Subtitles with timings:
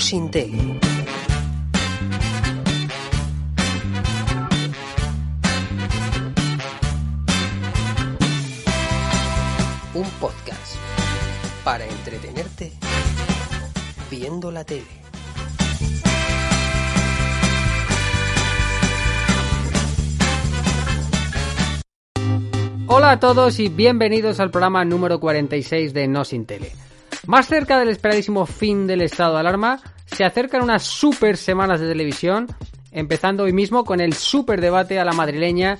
[0.00, 0.56] No sin tele.
[9.92, 10.76] Un podcast
[11.64, 12.72] para entretenerte
[14.10, 14.86] viendo la tele.
[22.86, 26.72] Hola a todos y bienvenidos al programa número 46 de No Sin Tele.
[27.26, 29.80] Más cerca del esperadísimo fin del estado de alarma,
[30.20, 32.46] se acercan unas super semanas de televisión,
[32.92, 35.78] empezando hoy mismo con el super debate a la madrileña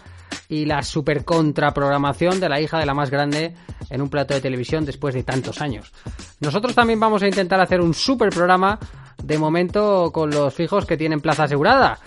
[0.48, 3.54] y la super contraprogramación de la hija de la más grande
[3.90, 5.92] en un plato de televisión después de tantos años.
[6.40, 8.78] Nosotros también vamos a intentar hacer un super programa,
[9.22, 11.98] de momento con los fijos que tienen plaza asegurada,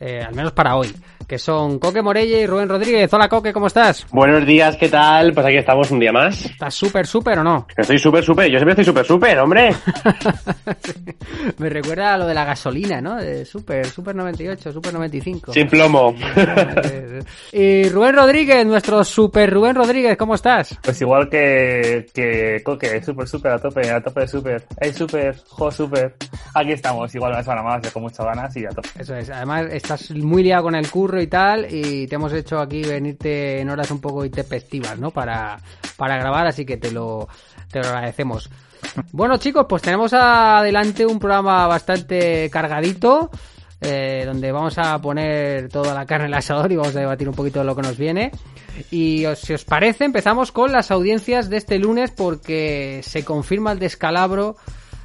[0.00, 0.90] eh, al menos para hoy
[1.32, 3.10] que son Coque Morelle y Rubén Rodríguez.
[3.14, 4.06] Hola Coque, ¿cómo estás?
[4.10, 5.32] Buenos días, ¿qué tal?
[5.32, 6.44] Pues aquí estamos un día más.
[6.44, 7.66] ¿Estás súper, súper o no?
[7.74, 8.50] Estoy súper, súper.
[8.50, 9.74] Yo siempre estoy súper, súper, hombre.
[11.56, 13.16] Me recuerda a lo de la gasolina, ¿no?
[13.16, 15.54] De súper, súper 98, súper 95.
[15.54, 16.14] Sin plomo.
[17.52, 20.78] y Rubén Rodríguez, nuestro súper Rubén Rodríguez, ¿cómo estás?
[20.82, 24.66] Pues igual que, que Coque, súper, súper, a tope, a tope de súper.
[24.78, 26.14] Hey, súper, jo, súper.
[26.52, 28.90] Aquí estamos, igual una semana más, con muchas ganas y a tope.
[28.98, 29.30] Eso es.
[29.30, 33.60] Además, estás muy liado con el curro y tal, y te hemos hecho aquí venirte
[33.60, 35.10] en horas un poco intempestivas, ¿no?
[35.10, 35.58] Para,
[35.96, 37.28] para grabar, así que te lo,
[37.70, 38.50] te lo agradecemos.
[39.12, 43.30] Bueno, chicos, pues tenemos adelante un programa bastante cargadito.
[43.84, 47.28] Eh, donde vamos a poner toda la carne en el asador y vamos a debatir
[47.28, 48.30] un poquito de lo que nos viene.
[48.92, 53.80] Y si os parece, empezamos con las audiencias de este lunes porque se confirma el
[53.80, 54.56] descalabro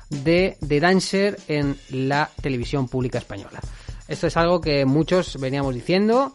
[0.09, 3.59] de The Dancer en la televisión pública española.
[4.07, 6.33] Esto es algo que muchos veníamos diciendo,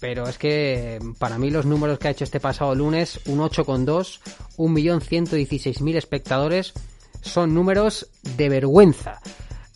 [0.00, 4.20] pero es que para mí los números que ha hecho este pasado lunes, un 8,2,
[4.56, 6.72] 1.116.000 espectadores,
[7.20, 9.20] son números de vergüenza.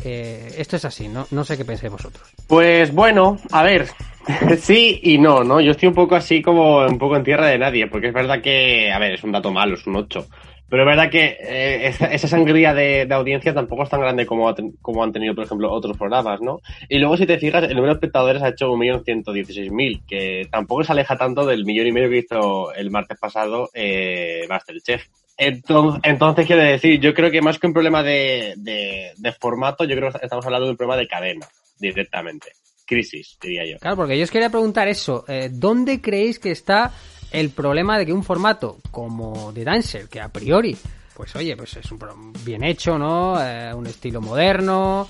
[0.02, 1.26] Eh, esto es así, ¿no?
[1.30, 2.34] No sé qué pensáis vosotros.
[2.46, 3.88] Pues bueno, a ver,
[4.58, 5.60] sí y no, ¿no?
[5.60, 8.42] Yo estoy un poco así como un poco en tierra de nadie, porque es verdad
[8.42, 10.26] que, a ver, es un dato malo, es un 8.
[10.68, 14.52] Pero es verdad que eh, esa, esa, sangría de, audiencia tampoco es tan grande como,
[14.80, 16.60] como han tenido, por ejemplo, otros programas, ¿no?
[16.88, 20.92] Y luego, si te fijas, el número de espectadores ha hecho 1.116.000, que tampoco se
[20.92, 25.06] aleja tanto del millón y medio que hizo el martes pasado eh, Masterchef.
[25.36, 29.84] Entonces, entonces, quiero decir, yo creo que más que un problema de, de, de formato,
[29.84, 31.46] yo creo que estamos hablando de un problema de cadena,
[31.78, 32.48] directamente.
[32.86, 33.78] Crisis, diría yo.
[33.78, 35.24] Claro, porque yo os quería preguntar eso.
[35.28, 36.92] Eh, ¿Dónde creéis que está
[37.34, 40.76] el problema de que un formato como The Dancer, que a priori,
[41.16, 41.98] pues oye, pues es un
[42.44, 43.42] bien hecho, ¿no?
[43.42, 45.08] Eh, un estilo moderno,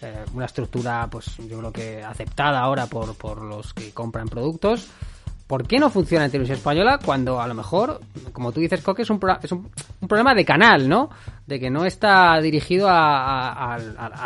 [0.00, 4.88] eh, una estructura, pues yo creo que aceptada ahora por, por los que compran productos.
[5.46, 8.00] ¿Por qué no funciona en televisión española cuando a lo mejor,
[8.32, 9.70] como tú dices, Coque, es un, es un,
[10.00, 11.10] un problema de canal, ¿no?
[11.46, 13.78] De que no está dirigido a,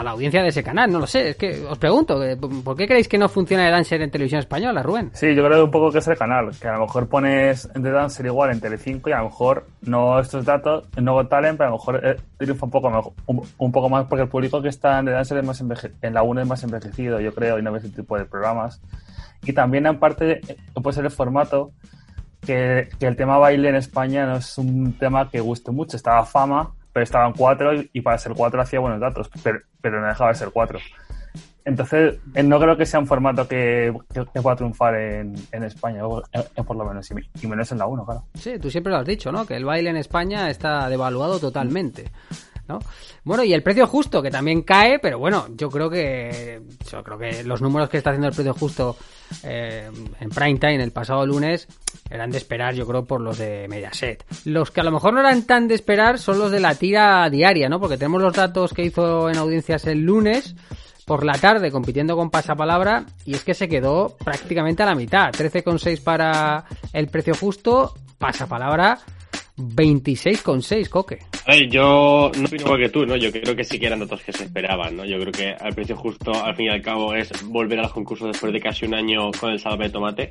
[0.03, 1.31] la audiencia de ese canal, no lo sé.
[1.31, 2.19] Es que os pregunto,
[2.65, 5.11] ¿por qué creéis que no funciona The Dancer en televisión española, Rubén?
[5.13, 7.91] Sí, yo creo un poco que es el canal, que a lo mejor pones The
[7.91, 11.73] Dancer igual en Telecinco y a lo mejor no estos datos, no Talent, pero a
[11.73, 15.07] lo mejor eh, triunfa un poco, un, poco más porque el público que está en
[15.07, 15.61] The Dancer es más
[16.01, 18.81] en la 1 es más envejecido, yo creo, y no ve ese tipo de programas
[19.43, 20.41] y también en parte
[20.75, 21.73] puede ser el formato
[22.41, 25.97] que, que, el tema baile en España no es un tema que guste mucho.
[25.97, 30.09] Estaba fama, pero estaban cuatro y para ser cuatro hacía buenos datos, pero, pero no
[30.09, 30.78] dejaba de ser cuatro.
[31.65, 36.77] Entonces, no creo que sea un formato que, que, pueda triunfar en, en España, por
[36.77, 38.25] lo menos, y menos en la 1, claro.
[38.34, 39.47] Sí, tú siempre lo has dicho, ¿no?
[39.47, 42.11] Que el baile en España está devaluado totalmente.
[42.71, 42.79] ¿No?
[43.25, 46.61] Bueno, y el precio justo, que también cae, pero bueno, yo creo que
[46.91, 48.97] yo creo que los números que está haciendo el precio justo
[49.43, 51.67] eh, en prime time el pasado lunes
[52.09, 54.25] eran de esperar, yo creo, por los de Mediaset.
[54.45, 57.29] Los que a lo mejor no eran tan de esperar son los de la tira
[57.29, 57.81] diaria, ¿no?
[57.81, 60.55] Porque tenemos los datos que hizo en audiencias el lunes
[61.07, 65.31] por la tarde compitiendo con Pasapalabra y es que se quedó prácticamente a la mitad.
[65.31, 68.99] 13,6 para el precio justo, Pasapalabra
[69.60, 71.18] 26,6, Coque.
[71.47, 73.16] A ver, yo no opino igual que tú, ¿no?
[73.16, 75.04] Yo creo que sí que eran datos que se esperaban, ¿no?
[75.04, 77.92] Yo creo que al precio justo, al fin y al cabo, es volver a los
[77.92, 80.30] concursos después de casi un año con el salame de tomate.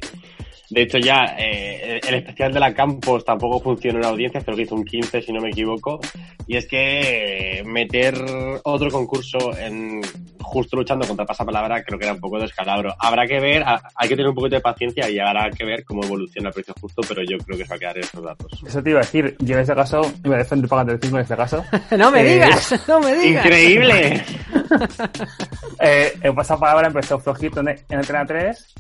[0.70, 4.56] De hecho, ya eh, el especial de la Campos tampoco funcionó en la audiencia, creo
[4.56, 6.00] que hizo un 15, si no me equivoco.
[6.46, 8.16] Y es que meter
[8.64, 10.02] otro concurso en
[10.50, 12.94] justo luchando contra pasapalabra creo que era un poco de escalabro.
[13.00, 16.04] Habrá que ver, hay que tener un poquito de paciencia y habrá que ver cómo
[16.04, 18.64] evoluciona el precio justo, pero yo creo que se va a quedar en estos datos.
[18.66, 20.02] Eso te iba a decir, yo en este caso,
[20.68, 21.64] para el 5 en este caso.
[21.98, 23.46] no me eh, digas, no me digas.
[23.46, 24.24] Increíble.
[25.80, 26.34] eh, el
[26.88, 28.74] empezó flojito en, en Antena 3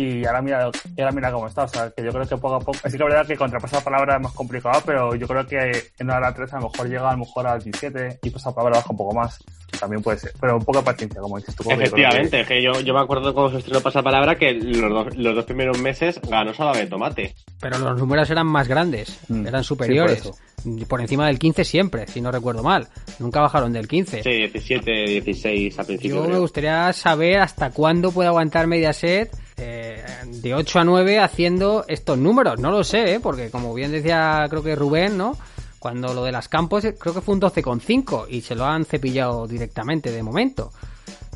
[0.00, 1.64] y ahora mira, y ahora mira cómo está.
[1.64, 2.78] O sea, que yo creo que poco a poco.
[2.82, 6.10] Así que la verdad que contra pasapalabra es más complicado, pero yo creo que en
[6.10, 8.96] hora 3 a lo mejor llega a lo mejor al 17 y pasapalabra baja un
[8.96, 9.38] poco más.
[9.78, 10.32] también puede ser.
[10.40, 11.64] Pero poca paciencia, como dices tú.
[11.64, 15.16] como Efectivamente, es que yo, yo me acuerdo cuando se estrenó Pasapalabra que los dos,
[15.16, 17.34] los dos primeros meses ganó Salva de Tomate.
[17.60, 20.22] Pero los números eran más grandes, Mm, eran sí, superiores.
[20.22, 22.88] por por, encima del 15 siempre, si no recuerdo mal.
[23.18, 24.22] Nunca bajaron del 15.
[24.22, 24.90] Sí, 17,
[25.22, 26.24] 16 al principio.
[26.24, 29.30] Yo me gustaría saber hasta cuándo puede aguantar Mediaset
[29.60, 32.58] eh, de 8 a 9 haciendo estos números.
[32.58, 33.20] No lo sé, ¿eh?
[33.20, 35.36] porque como bien decía creo que Rubén, ¿no?
[35.78, 38.84] Cuando lo de las campos eh, creo que fue un 12,5 y se lo han
[38.84, 40.72] cepillado directamente de momento.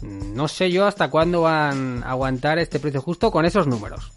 [0.02, 4.12] Mm, No sé yo hasta cuándo van a aguantar este precio justo con esos números.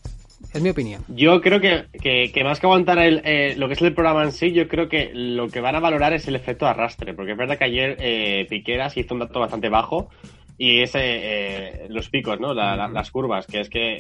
[0.54, 1.04] Es mi opinión.
[1.10, 4.24] Yo creo que, que, que más que aguantar el, eh, lo que es el programa
[4.24, 7.34] en sí, yo creo que lo que van a valorar es el efecto arrastre, porque
[7.34, 10.10] es verdad que ayer eh, Piqueras hizo un dato bastante bajo
[10.58, 12.54] y ese eh, los picos, ¿no?
[12.54, 13.98] La- la- las curvas, que es que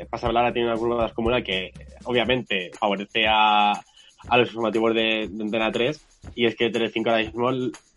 [0.00, 1.72] eh, Pasablara tiene una curva descomunal que
[2.04, 6.00] obviamente favorece a, a los informativos de, de Antena 3
[6.34, 7.50] y es que Telecinco ahora mismo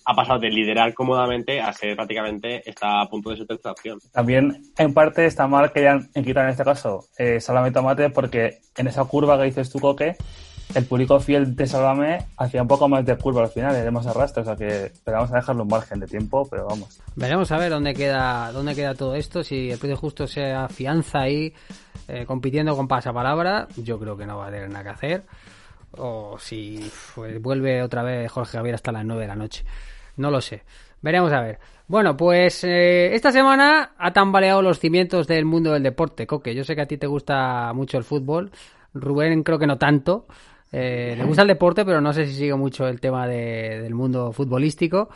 [0.09, 3.99] ha pasado de liderar cómodamente a ser prácticamente está a punto de su tercera opción.
[4.13, 8.59] También, en parte, está mal que hayan quitado en este caso eh, Sálvame Tomate, porque
[8.77, 10.15] en esa curva que dices tú, Coque,
[10.75, 14.05] el público fiel de Sálvame hacía un poco más de curva al final, era más
[14.07, 17.01] arrastre, o sea que pero vamos a dejarle un margen de tiempo, pero vamos.
[17.15, 19.43] Veremos a ver dónde queda, dónde queda todo esto.
[19.43, 21.53] Si el precio justo se afianza ahí
[22.07, 25.23] eh, compitiendo con pasapalabra, yo creo que no va a tener nada que hacer.
[25.97, 29.65] O si pues, vuelve otra vez Jorge Javier hasta las 9 de la noche.
[30.17, 30.63] No lo sé.
[31.01, 31.59] Veremos a ver.
[31.87, 36.53] Bueno, pues eh, esta semana ha tambaleado los cimientos del mundo del deporte, Coque.
[36.53, 38.51] Yo sé que a ti te gusta mucho el fútbol.
[38.93, 40.27] Rubén creo que no tanto.
[40.71, 43.93] Eh, le gusta el deporte, pero no sé si sigue mucho el tema de- del
[43.95, 45.09] mundo futbolístico.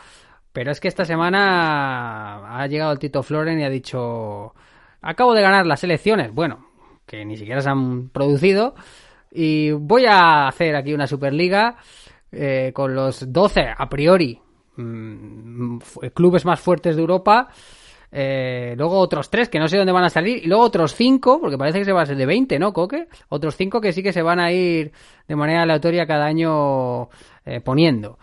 [0.52, 4.54] Pero es que esta semana ha llegado el Tito Floren y ha dicho,
[5.00, 6.32] acabo de ganar las elecciones.
[6.32, 6.66] Bueno,
[7.06, 8.74] que ni siquiera se han producido.
[9.30, 11.76] Y voy a hacer aquí una Superliga
[12.30, 14.38] eh, con los 12 a priori
[14.76, 15.78] mm,
[16.14, 17.48] clubes más fuertes de Europa.
[18.14, 20.44] Eh, luego otros tres que no sé dónde van a salir.
[20.44, 23.08] Y luego otros cinco, porque parece que se va a ser de 20, ¿no, Coque?
[23.30, 24.92] Otros cinco que sí que se van a ir
[25.26, 27.08] de manera aleatoria cada año
[27.46, 28.18] eh, poniendo.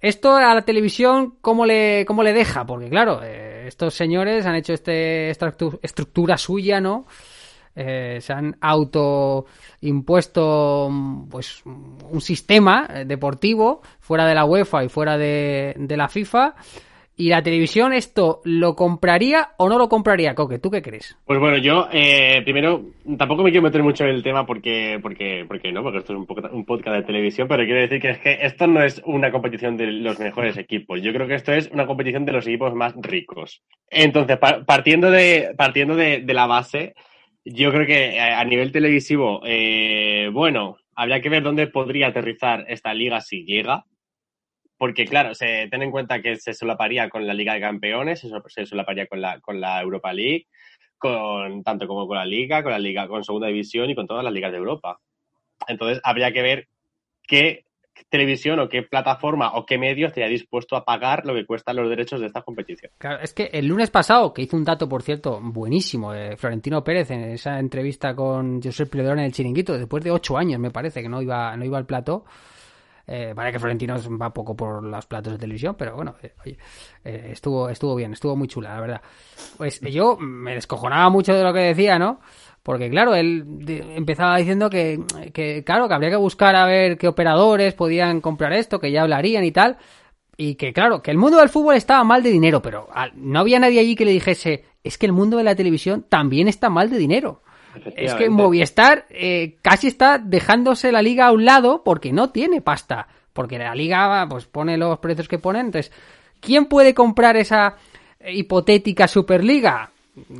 [0.00, 2.64] Esto a la televisión, ¿cómo le, cómo le deja?
[2.64, 7.06] Porque claro, eh, estos señores han hecho este, esta estru- estructura suya, ¿no?
[7.74, 9.46] Se han auto
[9.82, 16.56] impuesto mm, pues un sistema deportivo fuera de la UEFA y fuera de la FIFA
[17.18, 21.18] y la televisión esto lo compraría o no lo compraría Coque ¿tú qué crees?
[21.26, 22.82] Pues bueno, yo eh, primero
[23.18, 26.18] tampoco me quiero meter mucho en el tema porque, porque, porque no, porque esto es
[26.18, 29.02] un, poco- un podcast de televisión, pero quiero decir que es que esto no es
[29.04, 31.02] una competición de los mejores equipos.
[31.02, 33.62] Yo creo que esto es una competición de los equipos más ricos.
[33.90, 36.94] Entonces, pa- partiendo de, partiendo de, de la base,
[37.44, 42.64] yo creo que eh, a nivel televisivo, eh, bueno, habría que ver dónde podría aterrizar
[42.68, 43.84] esta liga si llega.
[44.78, 48.28] Porque, claro, se ten en cuenta que se solaparía con la Liga de Campeones, se,
[48.28, 50.46] so- se solaparía con la, con la Europa League,
[50.96, 54.24] con tanto como con la Liga, con la Liga, con Segunda División y con todas
[54.24, 54.98] las ligas de Europa.
[55.66, 56.68] Entonces, habría que ver
[57.26, 57.64] qué
[58.08, 61.90] televisión o qué plataforma o qué medio estaría dispuesto a pagar lo que cuestan los
[61.90, 62.92] derechos de esta competición.
[62.98, 66.84] Claro, es que el lunes pasado, que hizo un dato, por cierto, buenísimo, de Florentino
[66.84, 70.70] Pérez en esa entrevista con Josep Pledón en el Chiringuito, después de ocho años, me
[70.70, 72.24] parece, que no iba, no iba al plató.
[73.10, 76.58] Eh, vale que Florentino va poco por los platos de televisión, pero bueno, eh, oye,
[77.02, 79.00] eh, estuvo, estuvo bien, estuvo muy chula, la verdad.
[79.56, 82.20] Pues yo me descojonaba mucho de lo que decía, ¿no?
[82.62, 83.46] Porque claro, él
[83.96, 85.00] empezaba diciendo que,
[85.32, 89.02] que, claro, que habría que buscar a ver qué operadores podían comprar esto, que ya
[89.02, 89.78] hablarían y tal.
[90.36, 93.58] Y que claro, que el mundo del fútbol estaba mal de dinero, pero no había
[93.58, 96.90] nadie allí que le dijese, es que el mundo de la televisión también está mal
[96.90, 97.42] de dinero.
[97.96, 98.30] Es que.
[98.30, 103.08] Movistar eh, casi está dejándose la liga a un lado porque no tiene pasta.
[103.32, 105.60] Porque la liga pues pone los precios que pone.
[105.60, 105.92] Entonces,
[106.40, 107.76] ¿quién puede comprar esa
[108.26, 109.90] hipotética Superliga?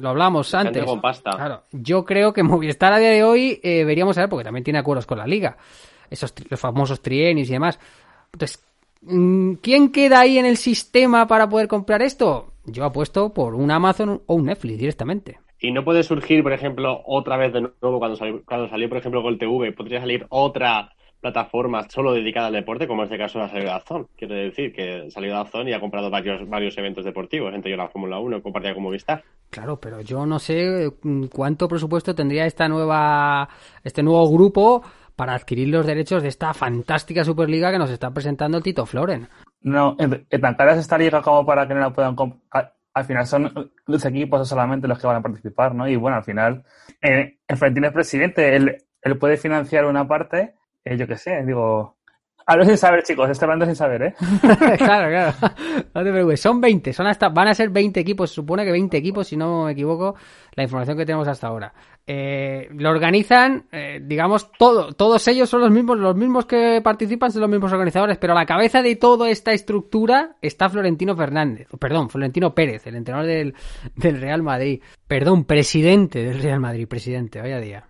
[0.00, 0.85] Lo hablamos Gente antes.
[0.85, 1.30] con pasta.
[1.30, 4.64] Claro, yo creo que Movistar a día de hoy eh, veríamos a ver, porque también
[4.64, 5.56] tiene acuerdos con la liga.
[6.11, 7.78] Esos los famosos trienios y demás.
[8.32, 8.62] Entonces,
[9.02, 12.52] mm, ¿quién queda ahí en el sistema para poder comprar esto?
[12.64, 15.38] Yo apuesto por un Amazon o un Netflix directamente.
[15.60, 18.98] Y no puede surgir, por ejemplo, otra vez de nuevo cuando salió, cuando salió por
[18.98, 23.38] ejemplo, Gol TV, podría salir otra plataforma solo dedicada al deporte, como en este caso
[23.38, 24.08] la salida de Azón.
[24.16, 27.84] Quiero decir que salió de Azón y ha comprado varios, varios eventos deportivos, entre ellos
[27.84, 29.24] la Fórmula 1, compartida con Movistar.
[29.50, 33.48] Claro, pero yo no sé mm, cuánto presupuesto tendría esta nueva,
[33.82, 34.82] este nuevo grupo
[35.16, 39.28] para adquirir los derechos de esta fantástica Superliga que nos está presentando el Tito Floren.
[39.60, 42.14] No, en, en tan cara es esta liga como para que no la puedan
[42.95, 45.88] Al final son los equipos solamente los que van a participar, ¿no?
[45.88, 46.64] Y bueno, al final,
[47.00, 50.54] eh, el Florentino es presidente, él, él puede financiar una parte,
[50.85, 51.97] eh, yo qué sé, digo,
[52.50, 54.14] Hablo sin saber, chicos, estoy hablando sin saber, ¿eh?
[54.78, 55.34] claro, claro.
[55.94, 56.40] No te preocupes.
[56.40, 59.36] Son 20, son hasta, van a ser 20 equipos, se supone que 20 equipos, si
[59.36, 60.14] no me equivoco,
[60.54, 61.74] la información que tenemos hasta ahora.
[62.06, 67.30] Eh, lo organizan, eh, digamos, todo, todos ellos son los mismos, los mismos que participan
[67.30, 71.68] son los mismos organizadores, pero a la cabeza de toda esta estructura está Florentino Fernández,
[71.78, 73.54] perdón, Florentino Pérez, el entrenador del,
[73.94, 74.80] del Real Madrid.
[75.06, 77.84] Perdón, presidente del Real Madrid, presidente, vaya día.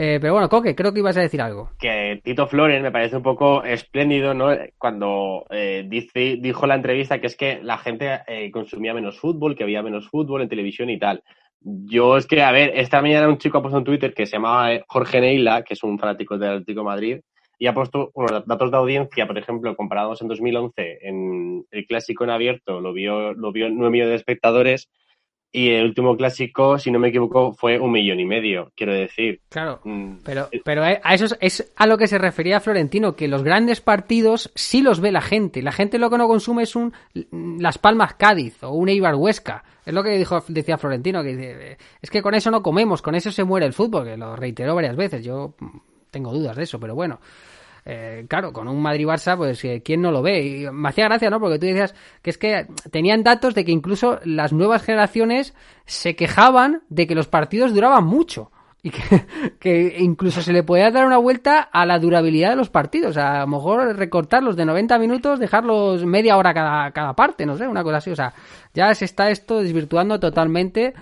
[0.00, 1.70] Eh, pero bueno, Coque, creo que ibas a decir algo.
[1.76, 4.50] Que Tito Flores me parece un poco espléndido, ¿no?
[4.78, 9.18] Cuando eh, dice, dijo en la entrevista que es que la gente eh, consumía menos
[9.18, 11.24] fútbol, que había menos fútbol en televisión y tal.
[11.60, 14.36] Yo es que, a ver, esta mañana un chico ha puesto en Twitter que se
[14.36, 17.20] llamaba Jorge Neila, que es un fanático del Atlético de Madrid,
[17.58, 22.22] y ha puesto unos datos de audiencia, por ejemplo, comparados en 2011 en el clásico
[22.22, 24.88] en abierto, lo vio, lo vio 9 millones de espectadores
[25.50, 29.40] y el último clásico, si no me equivoco, fue un millón y medio, quiero decir.
[29.48, 29.80] Claro,
[30.22, 34.52] pero, pero a eso es, a lo que se refería Florentino, que los grandes partidos
[34.54, 35.62] sí los ve la gente.
[35.62, 36.92] La gente lo que no consume es un
[37.58, 39.64] Las Palmas Cádiz o un Eibar Huesca.
[39.86, 43.32] Es lo que dijo, decía Florentino, que es que con eso no comemos, con eso
[43.32, 45.24] se muere el fútbol, que lo reiteró varias veces.
[45.24, 45.54] Yo
[46.10, 47.20] tengo dudas de eso, pero bueno.
[47.90, 50.42] Eh, claro, con un Madrid-Barça, pues eh, ¿quién no lo ve?
[50.42, 51.40] Y me hacía gracia, ¿no?
[51.40, 55.54] Porque tú decías que es que tenían datos de que incluso las nuevas generaciones
[55.86, 58.50] se quejaban de que los partidos duraban mucho.
[58.80, 58.90] Y
[59.58, 63.16] que, incluso se le podía dar una vuelta a la durabilidad de los partidos.
[63.16, 67.66] a lo mejor recortarlos de 90 minutos, dejarlos media hora cada, cada parte, no sé,
[67.66, 68.10] una cosa así.
[68.10, 68.32] O sea,
[68.74, 70.94] ya se está esto desvirtuando totalmente.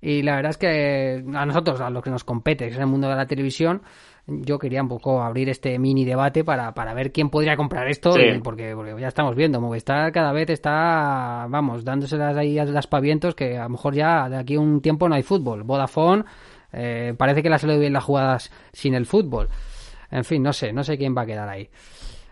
[0.00, 2.86] Y la verdad es que a nosotros, a lo que nos compete, que es el
[2.86, 3.82] mundo de la televisión,
[4.28, 8.14] yo quería un poco abrir este mini debate para, para ver quién podría comprar esto,
[8.44, 13.34] porque, porque, ya estamos viendo, Movistar cada vez está, vamos, dándoselas ahí a las pavientos
[13.34, 15.62] que a lo mejor ya de aquí a un tiempo no hay fútbol.
[15.62, 16.24] Vodafone
[16.72, 19.48] eh, parece que le ha salido bien las jugadas sin el fútbol.
[20.10, 21.68] En fin, no sé, no sé quién va a quedar ahí.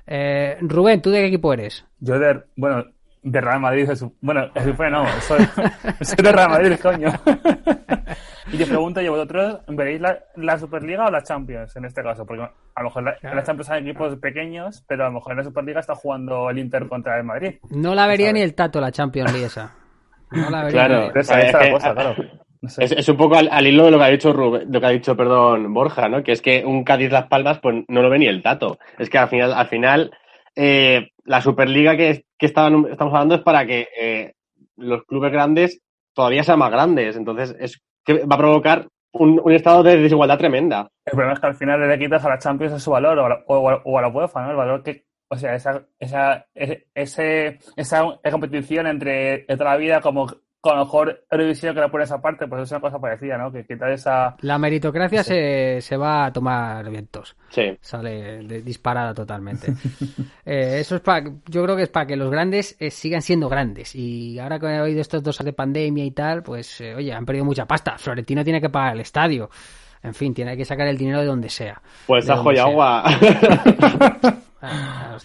[0.07, 1.85] Eh, Rubén, ¿tú de qué equipo eres?
[1.99, 2.85] Yo de, bueno,
[3.23, 3.89] de Real Madrid,
[4.21, 4.51] bueno,
[4.91, 5.39] no, soy,
[6.03, 7.09] soy de Real Madrid, coño.
[8.53, 12.25] y te pregunto yo, ¿vosotros veréis la, Superliga o la Champions en este caso?
[12.25, 15.33] Porque a lo mejor la, en la Champions hay equipos pequeños, pero a lo mejor
[15.33, 17.55] en la Superliga está jugando el Inter contra el Madrid.
[17.71, 19.75] No la vería ni el Tato la Champions League esa.
[20.31, 22.15] No la vería claro, esa, es, la cosa, claro.
[22.79, 25.17] Es, un poco al, hilo de lo que ha dicho Rubén, lo que ha dicho,
[25.17, 26.23] perdón, Borja, ¿no?
[26.23, 28.79] Que es que un Cádiz Las Palmas, pues no lo ve ni el Tato.
[28.99, 30.11] Es que al final, al final,
[30.55, 34.33] eh, la Superliga que, que estamos hablando es para que eh,
[34.77, 35.81] los clubes grandes
[36.13, 37.17] todavía sean más grandes.
[37.17, 40.89] Entonces, es que va a provocar un, estado de desigualdad tremenda.
[41.05, 43.27] El problema es que al final le quitas a la Champions a su valor o
[43.27, 44.51] a la, o, UEFA, ¿no?
[44.51, 50.29] El valor que, o sea, esa, esa, ese, esa competición entre toda la vida como
[50.61, 53.53] con lo mejor Eurovisión que la pones aparte, pues es una cosa parecida, ¿no?
[53.53, 54.37] Que quitar esa...
[54.41, 57.37] La meritocracia se, se, va a tomar vientos.
[57.51, 57.77] Sí.
[57.81, 59.73] Sale disparada totalmente.
[60.45, 61.31] eh, eso es para...
[61.47, 63.95] Yo creo que es para que los grandes eh, sigan siendo grandes.
[63.95, 67.25] Y ahora que he oído estos dos de pandemia y tal, pues, eh, oye, han
[67.25, 67.97] perdido mucha pasta.
[67.99, 69.49] Florentino tiene que pagar el estadio.
[70.03, 71.81] En fin, tiene que sacar el dinero de donde sea.
[72.07, 73.05] Pues ajo y agua.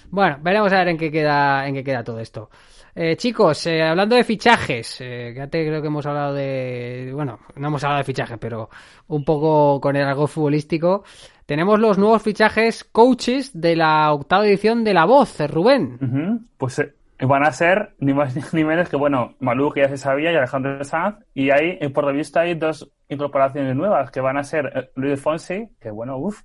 [0.09, 2.49] bueno, veremos a ver en qué queda, en qué queda todo esto.
[2.93, 7.11] Eh, chicos, eh, hablando de fichajes, eh, que antes creo que hemos hablado de.
[7.13, 8.69] Bueno, no hemos hablado de fichajes, pero
[9.07, 11.03] un poco con el algo futbolístico.
[11.45, 16.47] Tenemos los nuevos fichajes coaches de la octava edición de La Voz, Rubén.
[16.57, 16.81] Pues
[17.19, 20.35] van a ser ni más ni menos que, bueno, Malú, que ya se sabía, y
[20.35, 21.17] Alejandro Sanz.
[21.33, 25.69] Y ahí, por lo visto, hay dos incorporaciones nuevas que van a ser Luis Fonsi,
[25.79, 26.41] que, bueno, uff,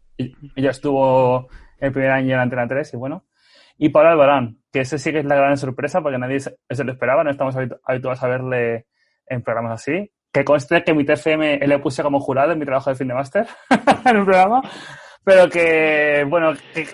[0.57, 1.49] ya estuvo
[1.79, 3.25] el primer año en Antena 3, y bueno.
[3.79, 6.93] Y Pablo Albarán, que ese sí que es la gran sorpresa porque nadie se, lo
[6.93, 8.87] esperaba, no estamos habituados a verle
[9.27, 10.11] en programas así.
[10.33, 13.15] Que conste que mi TFM le puse como jurado en mi trabajo de fin de
[13.15, 13.47] máster
[14.05, 14.61] en un programa,
[15.25, 16.87] pero que, bueno, que,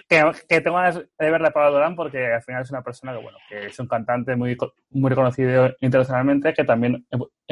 [0.48, 3.22] que, tengo ganas de verle a Pablo Dorán porque al final es una persona que,
[3.22, 4.56] bueno, que es un cantante muy,
[4.90, 7.04] muy reconocido internacionalmente que también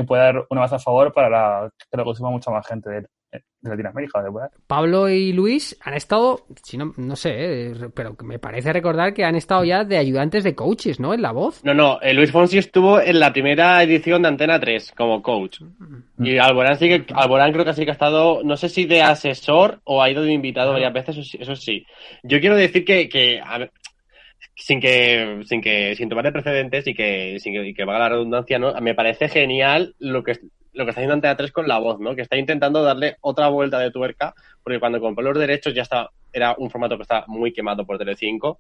[0.07, 3.09] puede dar una base a favor para que lo consuma mucha más gente de él
[3.33, 4.23] de Latinoamérica.
[4.23, 4.31] De
[4.67, 9.25] Pablo y Luis han estado, si no, no sé, eh, pero me parece recordar que
[9.25, 11.15] han estado ya de ayudantes de coaches, ¿no?
[11.15, 11.63] En la voz.
[11.65, 15.61] No, no, eh, Luis Fonsi estuvo en la primera edición de Antena 3 como coach.
[15.61, 16.25] Mm.
[16.25, 19.03] Y Alborán sí que, Alborán creo que sí que ha estado, no sé si de
[19.03, 21.87] asesor o ha ido de invitado varias veces, eso, sí.
[22.23, 23.41] Yo quiero decir que, que
[24.57, 28.09] sin que, sin que, sin tomar de precedentes y que, sin que, que valga la
[28.11, 28.75] redundancia, ¿no?
[28.81, 30.39] Me parece genial lo que
[30.73, 32.15] lo que está haciendo Antena 3 con la voz, ¿no?
[32.15, 36.11] Que está intentando darle otra vuelta de tuerca, porque cuando compró los derechos ya está,
[36.33, 38.59] era un formato que está muy quemado por Telecinco.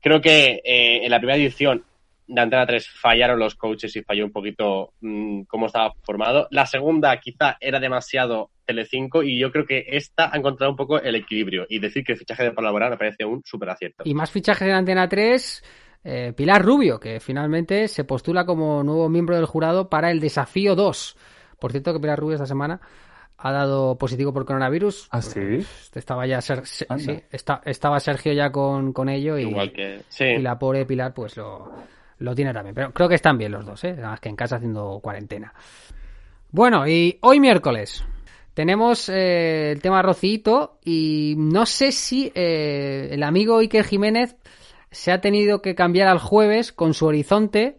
[0.00, 1.84] Creo que eh, en la primera edición
[2.26, 6.46] de Antena 3 fallaron los coaches y falló un poquito mm, cómo estaba formado.
[6.50, 11.00] La segunda quizá era demasiado Telecinco y yo creo que esta ha encontrado un poco
[11.00, 14.04] el equilibrio y decir que el fichaje de Pablo me parece un súper acierto.
[14.06, 15.64] Y más fichajes en Antena 3,
[16.04, 20.76] eh, Pilar Rubio, que finalmente se postula como nuevo miembro del jurado para el desafío
[20.76, 21.16] 2.
[21.60, 22.80] Por cierto que Pilar Rubio esta semana
[23.38, 25.08] ha dado positivo por coronavirus.
[25.10, 25.64] ¿Ah, sí?
[25.94, 26.84] Estaba ya Ser- sí,
[27.30, 30.02] está- estaba Sergio ya con, con ello y, Igual que.
[30.08, 30.24] Sí.
[30.24, 31.72] y la pobre Pilar pues lo,
[32.18, 32.74] lo tiene también.
[32.74, 33.94] Pero creo que están bien los dos, ¿eh?
[33.94, 35.54] Nada más que en casa haciendo cuarentena.
[36.50, 38.04] Bueno, y hoy miércoles
[38.54, 44.36] tenemos eh, el tema Rocito y no sé si eh, el amigo Iker Jiménez
[44.90, 47.76] se ha tenido que cambiar al jueves con su horizonte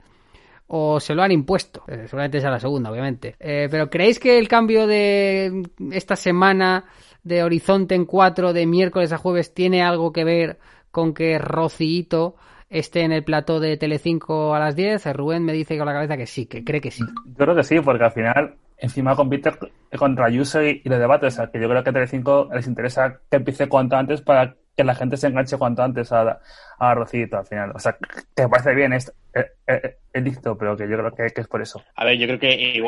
[0.74, 1.84] o se lo han impuesto.
[1.86, 3.36] Eh, seguramente sea la segunda, obviamente.
[3.40, 6.86] Eh, pero ¿creéis que el cambio de esta semana
[7.24, 10.60] de horizonte en 4 de miércoles a jueves tiene algo que ver
[10.90, 12.36] con que Rocito
[12.70, 15.06] esté en el plató de Telecinco a las 10?
[15.06, 17.04] Eh, Rubén me dice con la cabeza que sí, que cree que sí.
[17.26, 19.52] Yo creo que sí, porque al final encima compite
[19.98, 21.34] contra Ayuso y, y los debates.
[21.34, 24.56] O sea, que yo creo que a Telecinco les interesa que empiece cuanto antes para
[24.76, 26.40] que la gente se enganche cuanto antes a,
[26.80, 27.72] a Rocito al final.
[27.76, 27.98] O sea,
[28.36, 31.48] que parece bien, es eh, eh, el dicto, pero que yo creo que, que es
[31.48, 31.84] por eso.
[31.96, 32.82] A ver, yo creo que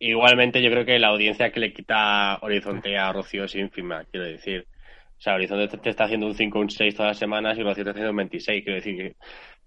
[0.00, 4.26] igualmente yo creo que la audiencia que le quita Horizonte a Rocío es ínfima, quiero
[4.26, 4.66] decir.
[5.18, 7.84] O sea, Horizonte te, está haciendo un 5 un 6 todas las semanas y Rocío
[7.84, 9.16] te está haciendo un 26, quiero decir que,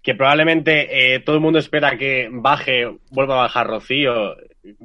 [0.02, 4.36] que probablemente eh, todo el mundo espera que baje, vuelva a bajar Rocío,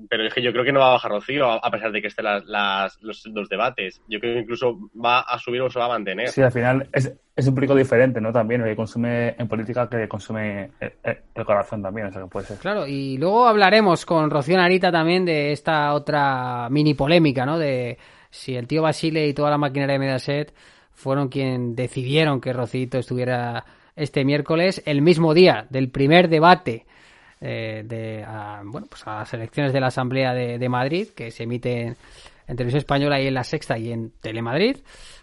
[0.10, 2.08] pero es que yo creo que no va a bajar Rocío a pesar de que
[2.08, 4.02] estén las, las- los, los debates.
[4.08, 6.30] Yo creo que incluso va a subir o se va a mantener.
[6.30, 8.32] Sí, al final es, es un público diferente, ¿no?
[8.32, 12.22] También, el que consume en política que consume el, el- el corazón también, o sea,
[12.22, 12.58] que puede ser.
[12.58, 17.58] Claro, y luego hablaremos con Rocío Narita también de esta otra mini polémica, ¿no?
[17.58, 17.98] De
[18.30, 20.54] si el tío Basile y toda la maquinaria de Mediaset
[20.94, 26.86] fueron quien decidieron que Rocito estuviera este miércoles, el mismo día del primer debate
[27.42, 31.32] eh, de a, bueno, pues a las elecciones de la Asamblea de, de Madrid, que
[31.32, 31.98] se emiten
[32.48, 34.78] en Televisión Española y en La Sexta y en Telemadrid,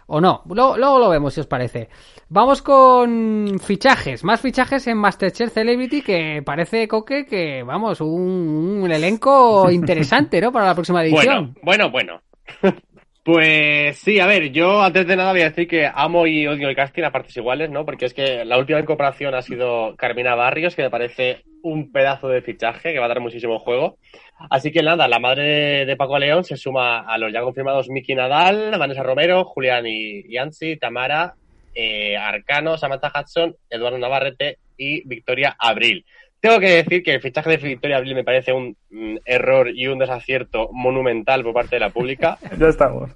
[0.07, 0.41] o no.
[0.47, 1.89] Luego, luego lo vemos, si os parece.
[2.27, 8.91] Vamos con fichajes, más fichajes en Masterchef Celebrity, que parece, Coque, que, vamos, un, un
[8.91, 10.51] elenco interesante, ¿no?
[10.51, 11.55] Para la próxima edición.
[11.61, 12.21] Bueno, bueno, bueno.
[13.21, 16.67] Pues sí, a ver, yo antes de nada voy a decir que amo y odio
[16.67, 17.85] el casting a partes iguales, ¿no?
[17.85, 22.27] Porque es que la última incorporación ha sido Carmina Barrios, que me parece un pedazo
[22.27, 23.97] de fichaje que va a dar muchísimo juego.
[24.49, 28.15] Así que nada, la madre de Paco León se suma a los ya confirmados Miki
[28.15, 31.33] Nadal, Vanessa Romero, Julián y Yancy, Tamara,
[31.75, 36.05] eh, Arcano, Samantha Hudson, Eduardo Navarrete y Victoria Abril.
[36.41, 39.87] Tengo que decir que el fichaje de Victoria Abril me parece un mm, error y
[39.87, 42.37] un desacierto monumental por parte de la pública.
[42.57, 43.11] Ya estamos.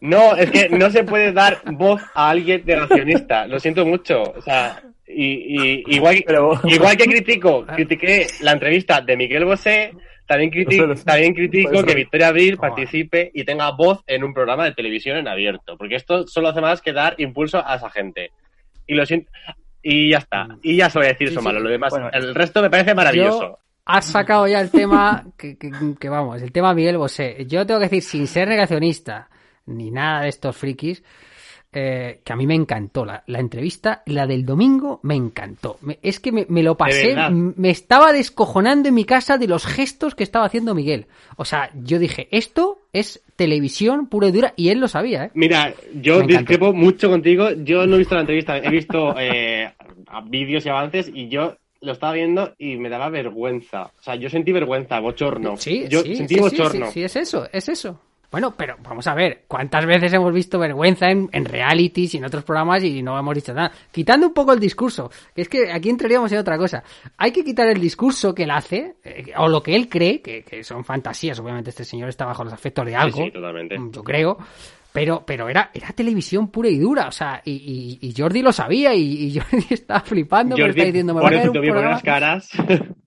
[0.00, 3.46] No, es que no se puede dar voz a alguien negacionista.
[3.46, 4.22] Lo siento mucho.
[4.22, 9.92] O sea, y, y- igual, Pero- igual que critico, critiqué la entrevista de Miguel Bosé,
[10.26, 12.70] también, criti- Eso lo- también critico que Victoria Abril joder.
[12.70, 15.76] participe y tenga voz en un programa de televisión en abierto.
[15.76, 18.30] Porque esto solo hace más que dar impulso a esa gente.
[18.86, 19.30] Y lo siento.
[19.82, 20.48] Y ya está.
[20.62, 21.44] Y ya se voy a decir eso sí.
[21.44, 21.60] malo.
[21.60, 22.08] Lo demás, Bueno.
[22.12, 23.40] el resto me parece maravilloso.
[23.42, 27.44] Yo- Has sacado ya el tema que, que- que vamos, el tema Miguel Bosé.
[27.46, 29.28] Yo tengo que decir, sin ser negacionista
[29.66, 31.04] ni nada de estos frikis,
[31.74, 35.78] eh, que a mí me encantó la, la entrevista, la del domingo me encantó.
[35.82, 39.66] Me- es que me, me lo pasé, me estaba descojonando en mi casa de los
[39.66, 41.06] gestos que estaba haciendo Miguel.
[41.36, 45.30] O sea, yo dije, esto es televisión pura y dura, y él lo sabía, ¿eh?
[45.34, 46.38] Mira, yo Me encantó.
[46.38, 47.50] discrepo mucho contigo.
[47.64, 49.72] Yo no he visto la entrevista, he visto eh,
[50.26, 53.86] vídeos y avances y yo lo estaba viendo y me daba vergüenza.
[53.98, 55.56] O sea, yo sentí vergüenza, bochorno.
[55.56, 56.86] Sí, yo sí, sentí sí, bochorno.
[56.86, 58.00] sí, sí, es eso, es eso.
[58.34, 62.24] Bueno, pero vamos a ver, ¿cuántas veces hemos visto vergüenza en, en realities y en
[62.24, 63.70] otros programas y no hemos dicho nada?
[63.92, 66.82] Quitando un poco el discurso, que es que aquí entraríamos en otra cosa.
[67.16, 70.42] Hay que quitar el discurso que él hace, eh, o lo que él cree, que,
[70.42, 73.76] que son fantasías, obviamente este señor está bajo los efectos de Sí, algo, sí, totalmente.
[73.92, 74.38] yo creo,
[74.94, 78.52] pero, pero era, era televisión pura y dura, o sea, y, y- y Jordi lo
[78.52, 81.80] sabía y, y Jordi estaba flipando, Jordi, está diciendo, me va a caer un programa...
[81.80, 82.50] buenas caras.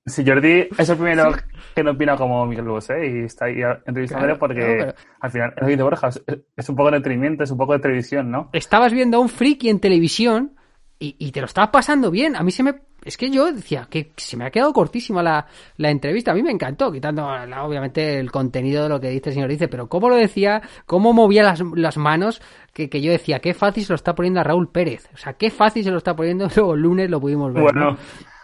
[0.07, 1.33] Si Jordi es el primero
[1.75, 5.31] que no opina como Miguel Bosé y está ahí entrevistándole Claro, porque claro, pero- al
[5.31, 6.23] final es Borja, es,
[6.55, 8.49] es un poco de entretenimiento, es un poco de televisión, ¿no?
[8.53, 10.55] estabas viendo a un friki en televisión
[10.99, 12.35] y, y te lo estabas pasando bien.
[12.35, 12.75] A mí se me...
[13.03, 16.31] Es que yo decía que se me ha quedado cortísima la, la entrevista.
[16.31, 19.67] A mí me encantó, quitando obviamente el contenido de lo que dice el señor dice,
[19.67, 22.41] pero cómo lo decía, cómo movía las, las manos,
[22.73, 25.09] que, que yo decía, qué fácil se lo está poniendo a Raúl Pérez.
[25.13, 27.63] O sea, qué fácil se lo está poniendo, luego el lunes lo pudimos ver.
[27.63, 27.97] Bueno, ¿no?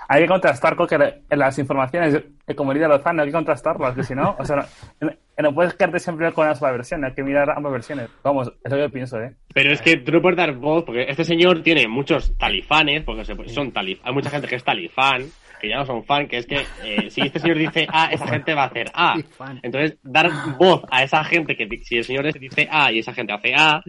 [0.07, 0.95] Hay que contrastar con que
[1.29, 2.21] en las informaciones,
[2.55, 4.65] como diría Lozano, hay que contrastarlas, que si no, o sea,
[5.01, 8.09] no, no- puedes quedarte siempre con una sola versión, hay que mirar ambas versiones.
[8.23, 9.33] Vamos, es lo que yo pienso, ¿eh?
[9.53, 13.23] Pero es que tú no puedes dar voz, porque este señor tiene muchos talifanes, porque
[13.49, 15.23] son talif hay mucha gente que es talifán,
[15.61, 18.27] que ya no son fan, que es que eh, si este señor dice A, esa
[18.27, 19.15] gente va a hacer A.
[19.63, 23.31] Entonces, dar voz a esa gente que si el señor dice A y esa gente
[23.31, 23.81] hace A,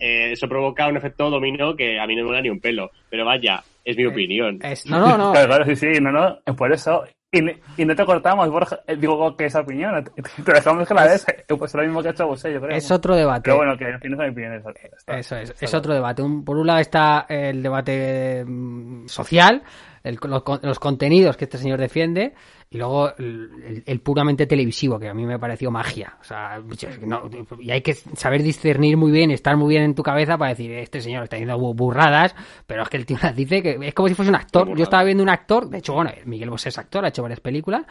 [0.00, 2.90] eh, eso provoca un efecto dominó que a mí no me mola ni un pelo.
[3.08, 4.58] Pero vaya, es mi opinión.
[4.62, 5.32] Es- no, no, no.
[5.32, 7.04] Claro, claro, sí, sí, no, no, es por eso.
[7.32, 7.38] Y,
[7.80, 10.02] y no te cortamos, Borja, eh, digo que esa opinión,
[10.44, 12.76] te, dejamos que la des, eh, pues lo mismo que ha hecho vos, yo creo.
[12.76, 13.42] Es otro debate.
[13.44, 14.54] Pero bueno, que al final es mi opinión.
[14.54, 16.22] Eso, está- Eso es, está es otro debate.
[16.22, 19.62] Un- por un lado está el debate mm, social,
[20.02, 22.34] el- los, los contenidos que este señor defiende,
[22.72, 26.16] y luego el, puramente televisivo, que a mí me pareció magia.
[26.20, 26.60] O sea,
[27.04, 30.50] no- y hay que saber discernir muy bien, estar muy bien en tu cabeza para
[30.50, 32.34] decir, este señor está diciendo bu- burradas,
[32.66, 34.68] pero es que el tío las dice que es como si fuese un actor.
[34.76, 37.40] Yo estaba viendo un actor, de hecho, bueno, Miguel Bosé es actor, ha hecho varias
[37.40, 37.82] películas,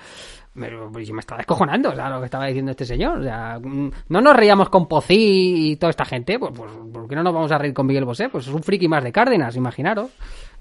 [0.54, 3.20] pero pues, yo me estaba descojonando, o sea, lo que estaba diciendo este señor.
[3.20, 7.08] O sea, mm, no nos reíamos con Pocí y toda esta gente, pues, pues ¿por
[7.08, 8.30] qué no nos vamos a reír con Miguel Bosé?
[8.30, 10.10] Pues es un friki más de Cárdenas, imaginaros,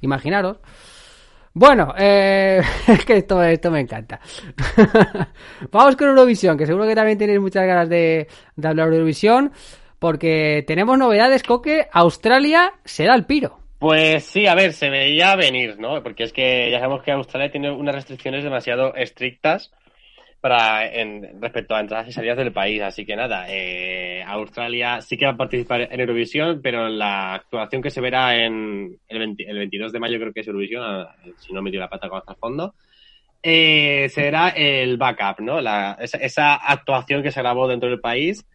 [0.01, 0.59] imaginaros.
[1.59, 4.21] Bueno, eh, es que esto, esto me encanta.
[5.73, 9.51] Vamos con Eurovisión, que seguro que también tenéis muchas ganas de, de hablar de Eurovisión,
[9.99, 13.59] porque tenemos novedades, Coque, Australia será el piro.
[13.81, 16.01] Pues sí, a ver, se veía venir, ¿no?
[16.01, 19.73] Porque es que ya sabemos que Australia tiene unas restricciones demasiado estrictas
[20.41, 22.81] para en, respecto a entradas y salidas del país.
[22.83, 27.83] Así que nada, eh, Australia sí que va a participar en Eurovisión, pero la actuación
[27.83, 31.15] que se verá en el, 20 el 22 de mayo creo que es Eurovisión, ah,
[31.39, 32.75] si no me dio la pata con hasta el fondo,
[33.43, 35.61] eh, será el backup, ¿no?
[35.61, 38.47] La, esa, esa actuación que se grabó dentro del país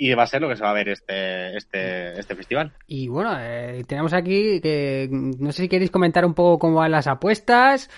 [0.00, 2.72] y va a ser lo que se va a ver este, este, este festival.
[2.86, 6.92] Y bueno, eh, tenemos aquí que no sé si queréis comentar un poco cómo van
[6.92, 7.90] las apuestas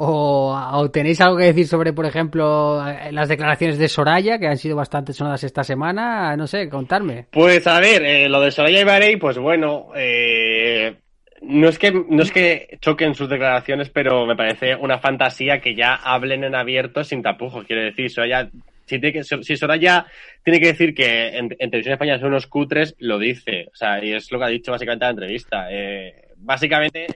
[0.00, 4.46] o, o tenéis algo que decir sobre, por ejemplo, eh, las declaraciones de Soraya, que
[4.46, 6.36] han sido bastante sonadas esta semana.
[6.36, 7.26] No sé, contarme.
[7.32, 10.94] Pues a ver, eh, lo de Soraya Ibarey, pues bueno, eh,
[11.42, 15.74] no es que no es que choquen sus declaraciones, pero me parece una fantasía que
[15.74, 17.64] ya hablen en abierto sin tapujos.
[17.64, 18.48] Quiero decir, Soraya,
[18.84, 20.06] si, tiene que, si Soraya
[20.44, 23.66] tiene que decir que en, en televisión española son unos cutres, lo dice.
[23.72, 25.66] O sea, y es lo que ha dicho básicamente en la entrevista.
[25.72, 27.06] Eh, básicamente,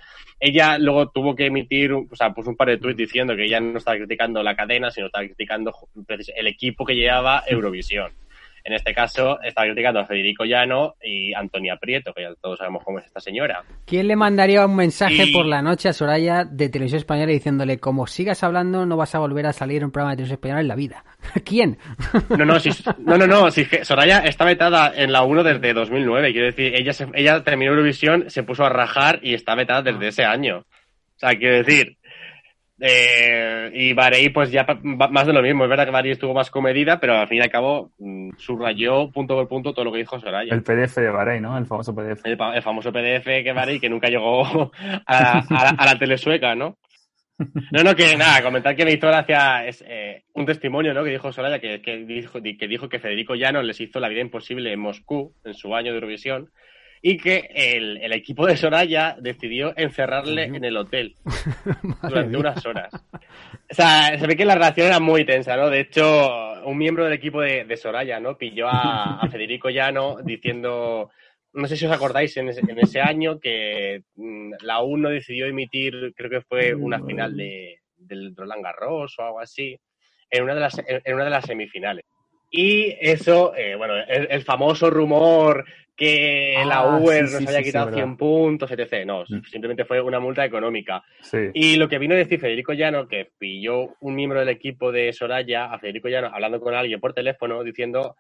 [0.41, 3.61] ella luego tuvo que emitir, o sea, puso un par de tweets diciendo que ella
[3.61, 5.73] no estaba criticando la cadena, sino estaba criticando
[6.37, 8.13] el equipo que llevaba Eurovisión.
[8.65, 12.85] En este caso, está criticando a Federico Llano y Antonia Prieto, que ya todos sabemos
[12.85, 13.65] cómo es esta señora.
[13.85, 17.79] ¿Quién le mandaría un mensaje Y- por la noche a Soraya de Televisión Española diciéndole,
[17.79, 20.61] como sigas hablando, no vas a volver a salir en un programa de Televisión Española
[20.61, 21.05] en la vida?
[21.45, 21.79] ¿Quién?
[22.31, 26.33] No, no, si, no, no, no, si Soraya está vetada en la 1 desde 2009.
[26.33, 30.09] Quiero decir, ella, se- ella terminó Eurovisión, se puso a rajar y está vetada desde
[30.09, 30.59] ese año.
[30.59, 31.97] O sea, quiero decir,
[32.81, 35.65] eh, y Barei, pues ya más de lo mismo.
[35.65, 39.11] Es verdad que Barei estuvo más comedida, pero al fin y al cabo mm, subrayó
[39.11, 40.55] punto por punto todo lo que dijo Soraya.
[40.55, 41.57] El PDF de Bahrein, ¿no?
[41.57, 42.25] El famoso PDF.
[42.25, 44.71] El, famoso PDF que Barei, que nunca llegó
[45.07, 46.77] a la, a la- a la tele sueca, ¿no?
[47.73, 51.03] No, no, que nada, comentar que me hizo gracia es eh, un testimonio, ¿no?
[51.03, 54.21] Que dijo Soraya, que, que, dijo, que dijo que Federico Llano les hizo la vida
[54.21, 56.51] imposible en Moscú, en su año de Eurovisión,
[57.05, 61.17] y que el, el equipo de Soraya decidió encerrarle en el hotel
[62.03, 62.95] durante unas horas.
[63.71, 65.69] O sea, se ve que la relación era muy tensa, ¿no?
[65.69, 68.39] De hecho, un miembro del equipo de, de Soraya, ¿no?
[68.39, 71.11] Pilló a, a Federico Llano diciendo,
[71.55, 75.47] no sé si os acordáis, en ese, en ese año que mm, la 1 decidió
[75.47, 79.77] emitir, creo que fue una final de, del Roland Garros o algo así,
[80.31, 82.05] en una de las, en, en una de las semifinales.
[82.55, 85.65] Y eso, eh, bueno, el, el famoso rumor
[85.97, 87.99] que Ah, la UER sí, nos sí, había sí, sí, quitado verdad.
[87.99, 89.05] 100 puntos, etc.
[89.07, 89.43] No, Mm.
[89.45, 91.03] simplemente fue una multa económica.
[91.21, 91.39] Sí.
[91.55, 95.13] Y lo que vino a decir Federico Llano, que pilló un miembro del equipo de
[95.13, 98.17] Soraya, a Federico Llano, hablando con alguien por teléfono, diciendo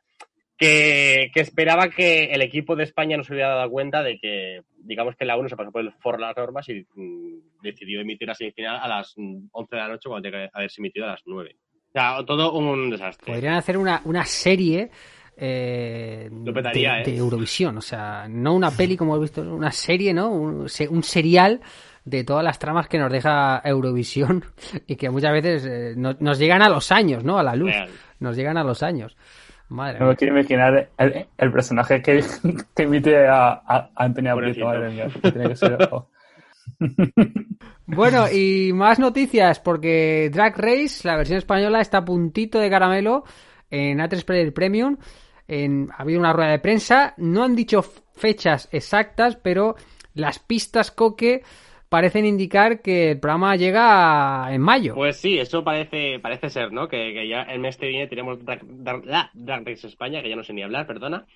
[0.56, 4.60] que, que esperaba que el equipo de España no se hubiera dado cuenta de que,
[4.84, 8.00] digamos que la 1 se pasó por el foro de las normas y mm, decidió
[8.00, 11.06] emitir la semifinal a las mm, 11 de la noche cuando tenía que haberse emitido
[11.06, 11.56] a las 9.
[11.88, 13.32] O sea, todo un desastre.
[13.32, 14.90] Podrían hacer una, una serie
[15.44, 17.04] eh, Lo petaría, de, ¿eh?
[17.06, 20.30] de Eurovisión, o sea, no una peli como hemos visto, una serie, ¿no?
[20.30, 21.60] Un, se- un serial
[22.04, 24.44] de todas las tramas que nos deja Eurovisión
[24.86, 27.38] y que muchas veces eh, no- nos llegan a los años, ¿no?
[27.38, 27.90] A la luz, Real.
[28.20, 29.16] nos llegan a los años.
[29.68, 32.22] Madre No me quiero imaginar el, el personaje que,
[32.76, 34.36] que emite a, a Antonia.
[34.36, 35.08] Prieto, madre mía.
[35.22, 35.88] que Tiene que ser.
[35.90, 36.08] oh.
[37.86, 43.24] Bueno, y más noticias, porque Drag Race, la versión española, está a puntito de caramelo
[43.70, 44.96] en A3 Player Premium.
[45.52, 49.76] En, ha habido una rueda de prensa, no han dicho fechas exactas, pero
[50.14, 51.42] las pistas coque
[51.88, 54.94] parecen indicar que el programa llega en mayo.
[54.94, 56.88] Pues sí, eso parece, parece ser, ¿no?
[56.88, 60.42] Que, ya el mes que viene tenemos Drag, Drag- Drag Race España, que ya no
[60.44, 61.26] sé ni hablar, perdona.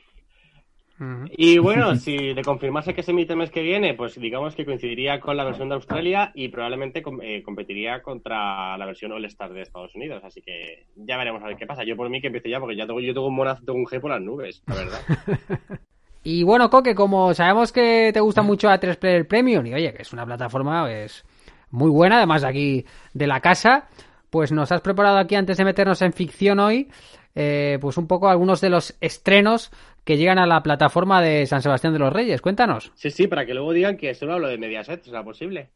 [1.37, 4.65] Y bueno, si de confirmarse que se emite el mes que viene, pues digamos que
[4.65, 9.63] coincidiría con la versión de Australia y probablemente eh, competiría contra la versión All-Star de
[9.63, 10.23] Estados Unidos.
[10.25, 11.85] Así que ya veremos a ver qué pasa.
[11.85, 13.87] Yo por mí que empiece ya, porque ya tengo, yo tengo un monazo, tengo un
[13.87, 15.01] G por las nubes, la verdad.
[16.29, 20.03] Y bueno, Coque, como sabemos que te gusta mucho A3 Player Premium, y oye, que
[20.03, 21.25] es una plataforma pues,
[21.71, 23.87] muy buena, además de aquí de la casa,
[24.29, 26.89] pues nos has preparado aquí antes de meternos en ficción hoy,
[27.37, 29.71] eh, pues un poco algunos de los estrenos
[30.07, 32.41] que llegan a la plataforma de San Sebastián de los Reyes.
[32.41, 32.93] Cuéntanos.
[32.95, 35.71] Sí, sí, para que luego digan que solo hablo de Mediaset, ¿será posible?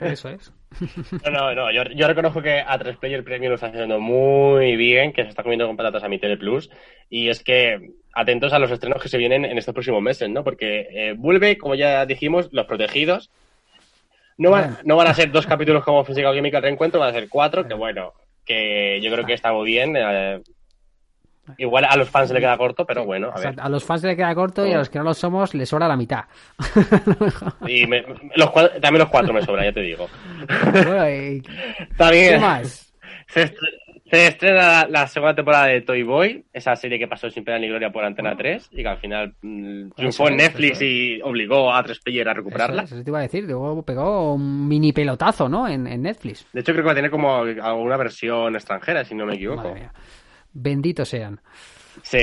[0.00, 0.50] Eso es.
[1.24, 1.70] No, no, no.
[1.70, 5.42] Yo, yo reconozco que A3 Player Premium lo está haciendo muy bien, que se está
[5.42, 6.70] comiendo con patatas a mi Tele Plus.
[7.10, 10.42] Y es que atentos a los estrenos que se vienen en estos próximos meses, ¿no?
[10.42, 13.30] Porque eh, vuelve, como ya dijimos, Los Protegidos.
[14.38, 17.10] No van, no van a ser dos capítulos como Física o Química el Reencuentro, van
[17.10, 19.94] a ser cuatro, que bueno, que yo creo que está muy bien.
[19.96, 20.40] eh,
[21.58, 23.60] igual a los fans se le queda corto, pero bueno, a O sea, ver.
[23.60, 25.86] a los fans le queda corto y a los que no lo somos les sobra
[25.88, 26.24] la mitad.
[27.66, 28.04] Y me-
[28.36, 30.08] los cuatro- también los cuatro me sobran, ya te digo.
[30.72, 31.40] Bueno, y-
[32.12, 32.32] bien.
[32.34, 32.92] ¿Qué más?
[33.28, 37.30] Se, estre- se estrena la, la segunda temporada de Toy Boy, esa serie que pasó
[37.30, 40.82] sin pena ni gloria por Antena 3 y que al final mm, triunfó en Netflix
[40.82, 42.82] y obligó a tres player a recuperarla.
[42.82, 45.66] es, eso te iba a decir, luego pegó un mini pelotazo, ¿no?
[45.66, 46.46] En, en Netflix.
[46.52, 49.62] De hecho, creo que va a tener como alguna versión extranjera, si no me equivoco.
[49.68, 49.92] Madre mía.
[50.54, 51.40] Benditos sean.
[52.02, 52.20] Sí.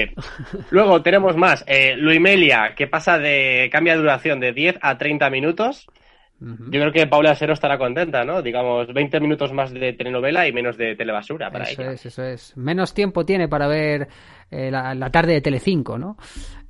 [0.72, 1.64] Luego tenemos más.
[1.68, 3.70] Eh, Luimelia, que pasa de.
[3.72, 5.88] cambia de duración de 10 a 30 minutos.
[6.44, 8.42] Yo creo que Paula Sero estará contenta, ¿no?
[8.42, 11.92] Digamos, 20 minutos más de telenovela y menos de telebasura para Eso ella.
[11.92, 12.58] es, eso es.
[12.58, 14.08] Menos tiempo tiene para ver
[14.50, 16.18] eh, la, la tarde de Telecinco, ¿no?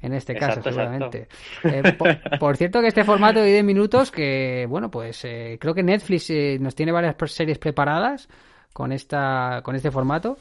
[0.02, 1.30] En este caso, seguramente.
[1.64, 5.74] Eh, por, por cierto que este formato de 10 minutos, que bueno, pues eh, creo
[5.74, 8.28] que Netflix eh, nos tiene varias series preparadas
[8.74, 10.38] con esta con este formato.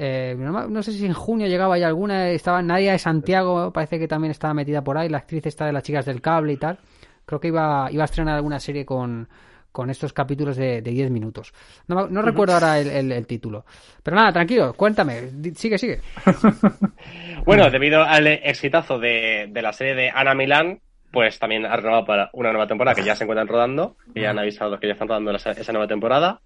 [0.00, 3.98] Eh, no, no sé si en junio llegaba ya alguna, estaba Nadia de Santiago, parece
[3.98, 6.56] que también estaba metida por ahí, la actriz está de las chicas del cable y
[6.56, 6.78] tal.
[7.26, 9.28] Creo que iba, iba a estrenar alguna serie con,
[9.72, 11.52] con estos capítulos de, de 10 minutos.
[11.88, 13.64] No, no recuerdo ahora el, el- el título.
[14.02, 15.30] Pero nada, tranquilo, cuéntame.
[15.54, 16.00] Sigue, sigue.
[17.44, 20.80] Bueno, debido al exitazo de, de la serie de Ana Milán,
[21.10, 24.30] pues también ha renovado para una nueva temporada que ya se encuentran rodando, que ya
[24.30, 26.40] han avisado que ya están rodando esa, esa nueva temporada.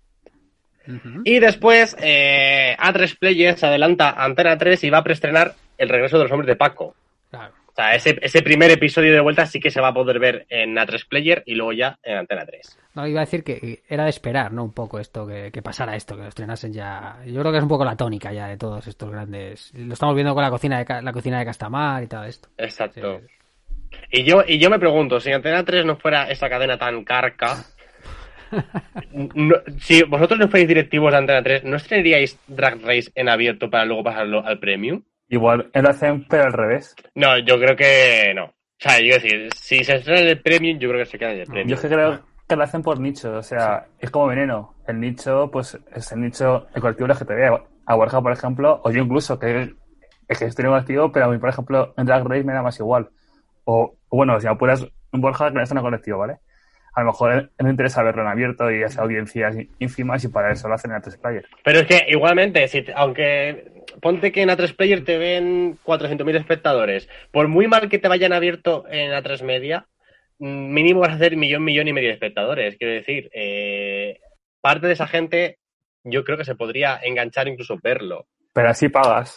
[1.24, 6.18] Y después, eh, A3 Players adelanta a Antena 3 y va a preestrenar El regreso
[6.18, 6.94] de los hombres de Paco.
[7.30, 7.54] Claro.
[7.66, 10.46] O sea, ese, ese primer episodio de vuelta sí que se va a poder ver
[10.50, 12.78] en A3 Player y luego ya en Antena 3.
[12.94, 14.62] No, iba a decir que era de esperar, ¿no?
[14.64, 17.16] Un poco esto, que, que pasara esto, que lo estrenasen ya.
[17.24, 19.72] Yo creo que es un poco la tónica ya de todos estos grandes.
[19.74, 22.50] Lo estamos viendo con la cocina de, la cocina de Castamar y todo esto.
[22.58, 23.20] Exacto.
[23.20, 23.26] Sí.
[24.10, 27.56] Y yo, y yo me pregunto, si Antena 3 no fuera esa cadena tan carca,
[29.34, 33.70] no- si vosotros no fuerais directivos de Antena 3, ¿no estrenaríais Drag Race en abierto
[33.70, 35.02] para luego pasarlo al Premium?
[35.28, 36.94] Igual lo hacen, pero al revés.
[37.14, 38.44] No, yo creo que no.
[38.44, 41.32] O sea, yo decir, si se estrena en el Premium, yo creo que se queda
[41.32, 41.68] en el Premium.
[41.68, 44.74] Yo es que creo que lo hacen por nicho, o sea, es como veneno.
[44.86, 47.62] El nicho, pues, es el nicho, el colectivo LGTB.
[47.86, 49.72] A Borja, por ejemplo, o yo incluso, que
[50.28, 52.52] es que estoy en un colectivo, pero a mí, por ejemplo, en Drag Race me
[52.52, 53.08] da más igual.
[53.64, 56.38] O, bueno, si apuras Borja, que no en el colectivo, ¿vale?
[56.94, 60.68] A lo mejor no interesa verlo en abierto y hace audiencias ínfimas y para eso
[60.68, 61.46] lo hacen en a player.
[61.64, 66.36] Pero es que igualmente, si te- aunque ponte que en A3 Player te ven 400.000
[66.36, 69.86] espectadores, por muy mal que te vayan abierto en A3 Media,
[70.38, 72.76] mm, mínimo vas a hacer millón, millón y medio de espectadores.
[72.76, 74.18] Quiero decir, eh,
[74.60, 75.58] parte de esa gente
[76.04, 78.26] yo creo que se podría enganchar incluso verlo.
[78.52, 79.34] Pero así pagas.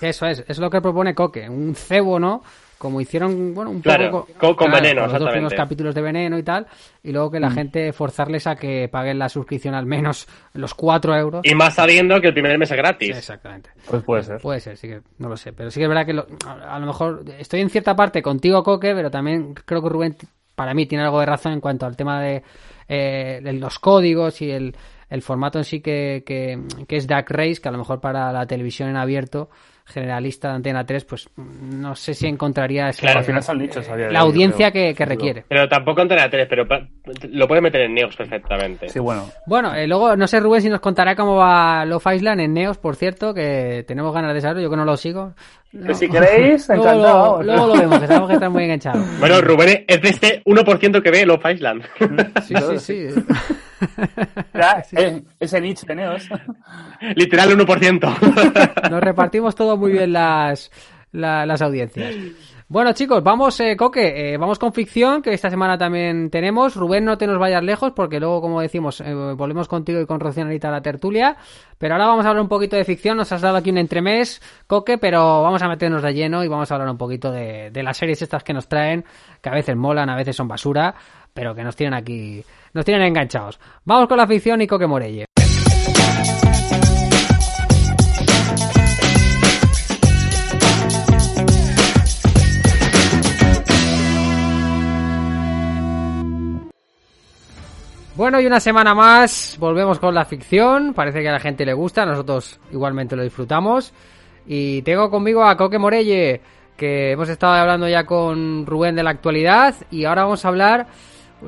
[0.00, 2.42] Eso es, es lo que propone Coque, un cebo, ¿no?
[2.78, 6.38] Como hicieron, bueno, un Claro, poco con- con Veneno, los dos primeros capítulos de veneno
[6.38, 6.66] y tal,
[7.02, 11.16] y luego que la gente forzarles a que paguen la suscripción al menos los 4
[11.16, 11.40] euros.
[11.44, 13.16] Y más sabiendo que el primer mes es Sí, gratis.
[13.16, 13.70] exactamente.
[13.90, 14.40] Pues puede ser.
[14.40, 15.52] Puede ser, sí que no lo sé.
[15.52, 18.22] Pero sí que es verdad que lo- a a lo mejor estoy en cierta parte
[18.22, 20.16] contigo, Coque, pero también creo que Rubén,
[20.54, 22.42] para mí, tiene algo de razón en cuanto al tema de,
[22.88, 24.76] eh, de los códigos y el,
[25.10, 28.30] el formato en sí que, que, que es Dark Race, que a lo mejor para
[28.32, 29.50] la televisión en abierto
[29.88, 33.88] generalista de Antena 3, pues no sé si encontraría ese- Claro, Al final son nichos
[33.88, 34.88] a día de la audiencia creo.
[34.90, 35.44] que, que requiere.
[35.48, 36.66] Pero tampoco Antena 3, pero
[37.30, 38.88] lo puedes meter en Neox perfectamente.
[38.88, 39.28] Sí, bueno.
[39.46, 42.78] Bueno, eh, luego no sé Rubén si nos contará cómo va Love Island en Neos,
[42.78, 45.32] por cierto, que tenemos ganas de saberlo, yo que no lo sigo.
[45.72, 45.94] No.
[45.94, 47.02] si queréis, Luego encantado.
[47.02, 47.46] lo- vamos.
[47.46, 49.04] luego lo vemos, que sabemos que están muy enganchados.
[49.20, 51.82] Bueno, Rubén es de este 1% que ve Love Island.
[52.46, 53.22] Sí, sí, sí.
[54.54, 56.28] Ya, eh, ese nicho de Neos.
[57.16, 58.90] Literal 1%.
[58.90, 60.70] Nos repartimos todo muy bien las,
[61.12, 62.14] la- las audiencias.
[62.70, 66.76] Bueno, chicos, vamos, eh, Coque, eh, vamos con ficción, que esta semana también tenemos.
[66.76, 70.20] Rubén, no te nos vayas lejos, porque luego, como decimos, eh, volvemos contigo y con
[70.20, 71.34] Rocío ahorita a la tertulia.
[71.78, 73.16] Pero ahora vamos a hablar un poquito de ficción.
[73.16, 76.70] Nos has dado aquí un entremés, Coque, pero vamos a meternos de lleno y vamos
[76.70, 79.02] a hablar un poquito de, de las series estas que nos traen,
[79.40, 80.94] que a veces molan, a veces son basura,
[81.38, 83.60] pero que nos tienen aquí, nos tienen enganchados.
[83.84, 85.24] Vamos con la ficción y Coque Morelle.
[98.16, 100.92] Bueno, y una semana más volvemos con la ficción.
[100.92, 103.92] Parece que a la gente le gusta, nosotros igualmente lo disfrutamos.
[104.44, 106.40] Y tengo conmigo a Coque Morelle,
[106.76, 109.76] que hemos estado hablando ya con Rubén de la actualidad.
[109.92, 110.88] Y ahora vamos a hablar.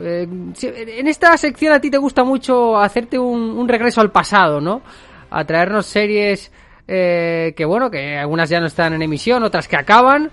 [0.00, 0.26] Eh,
[0.62, 4.82] en esta sección a ti te gusta mucho hacerte un, un regreso al pasado, ¿no?
[5.30, 6.52] A traernos series
[6.92, 10.30] eh, que, bueno, que algunas ya no están en emisión, otras que acaban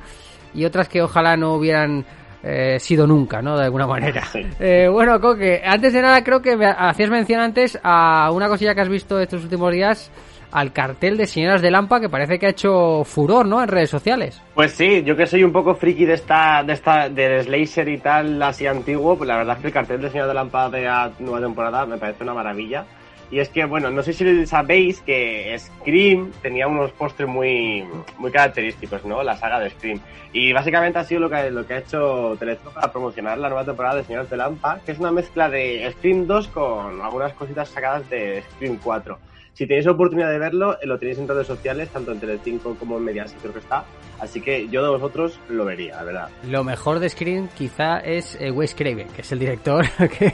[0.56, 2.04] y otras que ojalá no hubieran
[2.41, 3.56] eh, sido nunca, ¿no?
[3.56, 4.24] De alguna manera.
[4.26, 4.41] Sí.
[4.60, 8.74] Eh, bueno, Coque, antes de nada creo que me hacías mención antes a una cosilla
[8.74, 10.12] que has visto estos últimos días,
[10.52, 13.62] al cartel de Señoras de Lampa que parece que ha hecho furor, ¿no?
[13.62, 14.42] En redes sociales.
[14.54, 17.98] Pues sí, yo que soy un poco friki de esta, de esta, del Slayer y
[17.98, 20.84] tal, así antiguo, pues la verdad es que el cartel de Señor de Lámpara de
[20.84, 22.86] la nueva temporada me parece una maravilla.
[23.30, 27.84] Y es que, bueno, no sé si sabéis que Scream tenía unos postres muy,
[28.18, 29.22] muy característicos, ¿no?
[29.22, 30.00] La saga de Scream.
[30.32, 33.66] Y básicamente ha sido lo que, lo que ha hecho Telezo para promocionar la nueva
[33.66, 37.68] temporada de Señores de Lampa, que es una mezcla de Scream 2 con algunas cositas
[37.68, 39.20] sacadas de Scream 4.
[39.58, 42.98] Si tenéis oportunidad de verlo, eh, lo tenéis en redes sociales, tanto en Telecinco como
[42.98, 43.86] en Mediaset creo que está.
[44.20, 46.30] Así que yo de vosotros lo vería, la verdad.
[46.48, 49.84] Lo mejor de Screen quizá es eh, Wes Craven, que es el director
[50.20, 50.32] que,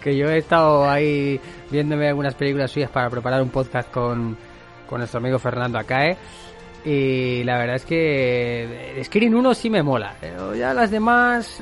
[0.00, 4.36] que yo he estado ahí viéndome algunas películas suyas para preparar un podcast con,
[4.88, 6.16] con nuestro amigo Fernando Acae.
[6.84, 11.60] Y la verdad es que eh, Screen 1 sí me mola, pero ya las demás,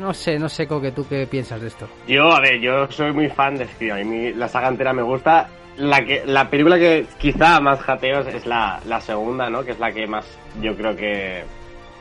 [0.00, 1.86] no sé, no sé, que tú qué piensas de esto.
[2.08, 3.96] Yo, a ver, yo soy muy fan de Scream.
[3.96, 5.48] A mí la saga entera me gusta.
[5.76, 9.64] La, que, la película que quizá más jateos es la, la segunda, ¿no?
[9.64, 10.24] Que es la que más,
[10.60, 11.42] yo creo que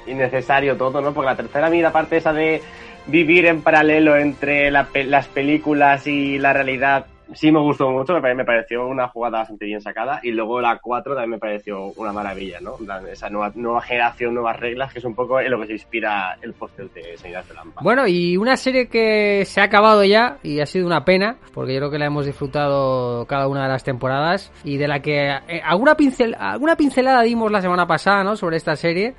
[0.05, 1.13] innecesario todo, ¿no?
[1.13, 2.61] Porque la tercera, mira, aparte esa de
[3.07, 8.21] vivir en paralelo entre la las películas y la realidad, sí me gustó mucho, me,
[8.21, 10.19] pare- me pareció una jugada bastante bien sacada.
[10.23, 12.75] Y luego la 4 también me pareció una maravilla, ¿no?
[13.11, 16.37] Esa nueva, nueva generación, nuevas reglas, que es un poco en lo que se inspira
[16.41, 17.81] el póster de Señoras de Lampa.
[17.83, 21.73] Bueno, y una serie que se ha acabado ya y ha sido una pena, porque
[21.73, 25.29] yo creo que la hemos disfrutado cada una de las temporadas y de la que
[25.47, 28.35] eh, alguna, pincel, alguna pincelada dimos la semana pasada, ¿no?
[28.35, 29.15] Sobre esta serie,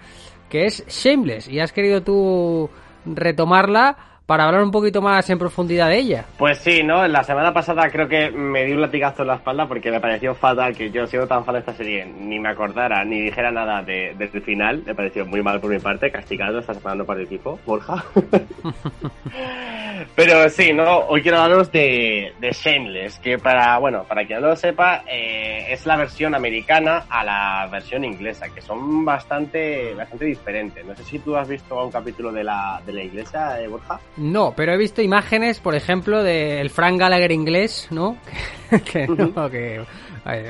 [0.48, 2.70] que es Shameless, y has querido tú
[3.07, 6.24] retomarla para hablar un poquito más en profundidad de ella.
[6.38, 7.06] Pues sí, ¿no?
[7.06, 10.34] La semana pasada creo que me di un latigazo en la espalda porque me pareció
[10.34, 13.82] fatal que yo, siendo tan fan de esta serie, ni me acordara ni dijera nada
[13.82, 14.82] de- del final.
[14.87, 16.58] Me pareció muy mal por mi parte, castigado.
[16.58, 18.02] Esta semana no participo, Borja.
[20.16, 20.98] Pero sí, ¿no?
[21.06, 25.66] Hoy quiero hablaros de, de Shameless, que para, bueno, para quien no lo sepa, eh,
[25.72, 30.84] es la versión americana a la versión inglesa, que son bastante, bastante diferentes.
[30.84, 34.00] No sé si tú has visto un capítulo de la, de la inglesa, eh, Borja.
[34.16, 38.16] No, pero he visto imágenes, por ejemplo, del Frank Gallagher inglés, ¿no?
[38.92, 39.85] que no, que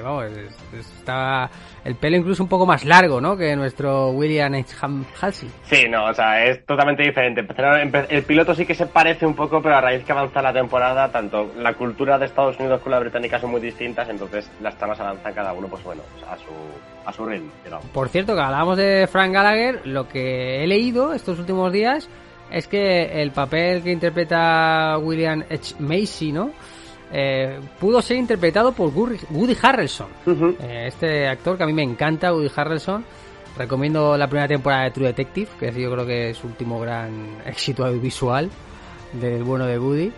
[0.03, 1.51] vamos, es- es- está
[1.85, 3.37] el pelo incluso un poco más largo, ¿no?
[3.37, 4.75] Que nuestro William H.
[5.21, 5.51] Halsey.
[5.65, 7.45] Sí, no, o sea, es totalmente diferente.
[8.11, 11.11] El piloto sí que se parece un poco, pero a raíz que avanza la temporada,
[11.11, 15.01] tanto la cultura de Estados Unidos como la británica son muy distintas, entonces las tramas
[15.01, 16.45] avanzan cada uno, pues bueno, a su,
[17.07, 17.87] a su ritmo, digamos.
[17.87, 22.09] Por cierto, que hablábamos de Frank Gallagher, lo que he leído estos últimos días
[22.55, 25.75] es que el papel que interpreta William H.
[25.81, 26.53] Macy, ¿no?
[27.13, 30.07] Eh, pudo ser interpretado por Woody Harrelson.
[30.61, 33.05] Eh, este actor que a mí me encanta, Woody Harrelson.
[33.59, 37.39] Recomiendo la primera temporada de True Detective, que yo creo que es su último gran
[37.47, 38.49] éxito audiovisual
[39.13, 40.13] del bueno de Woody.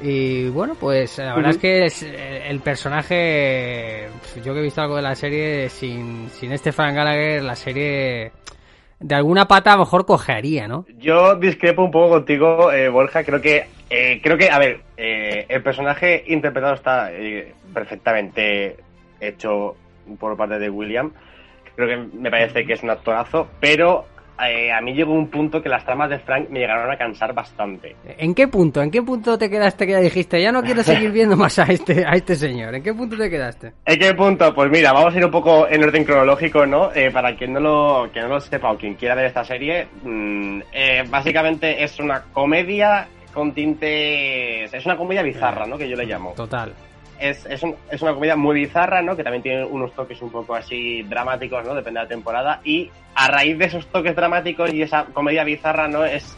[0.00, 4.08] Y bueno, pues la verdad es que es, eh, el personaje,
[4.42, 8.32] yo que he visto algo de la serie, sin, sin este Frank Gallagher, la serie
[9.00, 10.86] de alguna pata a lo mejor cojearía, ¿no?
[10.98, 13.24] Yo discrepo un poco contigo, eh, Borja.
[13.24, 18.76] Creo que, eh, creo que, a ver, eh, el personaje interpretado está eh, perfectamente
[19.20, 19.76] hecho
[20.18, 21.12] por parte de William.
[21.74, 24.06] Creo que me parece que es un actorazo, pero
[24.44, 27.32] eh, a mí llegó un punto que las tramas de Frank me llegaron a cansar
[27.32, 27.96] bastante.
[28.18, 28.82] ¿En qué punto?
[28.82, 31.64] ¿En qué punto te quedaste que ya dijiste, ya no quiero seguir viendo más a
[31.64, 32.74] este, a este señor?
[32.74, 33.72] ¿En qué punto te quedaste?
[33.84, 34.54] ¿En qué punto?
[34.54, 36.92] Pues mira, vamos a ir un poco en orden cronológico, ¿no?
[36.94, 39.86] Eh, para quien no, lo, quien no lo sepa o quien quiera ver esta serie,
[40.02, 44.72] mm, eh, básicamente es una comedia con tintes...
[44.72, 45.76] Es una comedia bizarra, ¿no?
[45.76, 46.32] Que yo le llamo.
[46.34, 46.72] Total.
[47.18, 49.16] Es, es, un- es una comedia muy bizarra, ¿no?
[49.16, 51.74] Que también tiene unos toques un poco así dramáticos, ¿no?
[51.74, 52.60] Depende de la temporada.
[52.64, 56.04] Y a raíz de esos toques dramáticos y esa comedia bizarra, ¿no?
[56.04, 56.36] Es,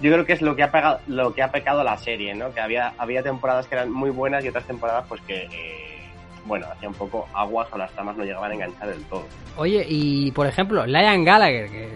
[0.00, 2.52] yo creo que es lo que ha pegado, lo que ha pecado la serie, ¿no?
[2.52, 5.98] Que había, había temporadas que eran muy buenas y otras temporadas, pues que, eh,
[6.44, 9.24] bueno, hacía un poco aguas o las tramas no llegaban a enganchar del todo.
[9.56, 11.88] Oye, y por ejemplo, Liam Gallagher, que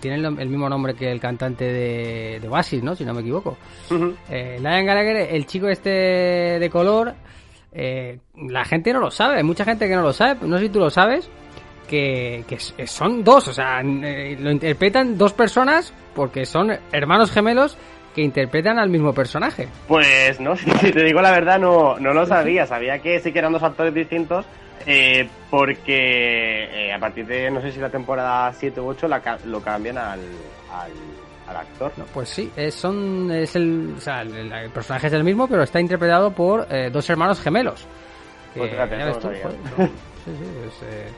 [0.00, 2.94] tiene el, mismo nombre que el cantante de, de Oasis, ¿no?
[2.94, 3.56] Si no me equivoco.
[4.30, 7.12] Eh, Liam Gallagher, el chico este de color,
[7.72, 10.64] eh, la gente no lo sabe, hay mucha gente que no lo sabe, no sé
[10.64, 11.30] si tú lo sabes,
[11.90, 12.44] que,
[12.86, 17.76] son dos, o sea, eh, lo interpretan dos personas porque son hermanos gemelos
[18.14, 19.68] que interpretan al mismo personaje.
[19.88, 22.66] Pues no, si te digo la verdad, no, no lo sabía.
[22.66, 24.46] Sabía que sí que eran dos actores distintos,
[24.86, 29.38] eh, porque eh, a partir de, no sé si la temporada 7 u 8, la
[29.44, 30.20] lo cambian al,
[31.50, 31.92] al actor.
[31.96, 35.46] No, pues sí, es, son, es el, o sea, el, el personaje es el mismo,
[35.48, 37.86] pero está interpretado por eh, dos hermanos gemelos.
[38.54, 39.58] Que, Pues fíjate, ya eso ves no tú, sabía.
[39.76, 39.90] joder.
[40.24, 41.08] Sí, sí, pues, eh,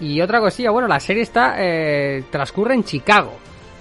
[0.00, 3.32] Y otra cosilla, bueno, la serie está eh, transcurre en Chicago,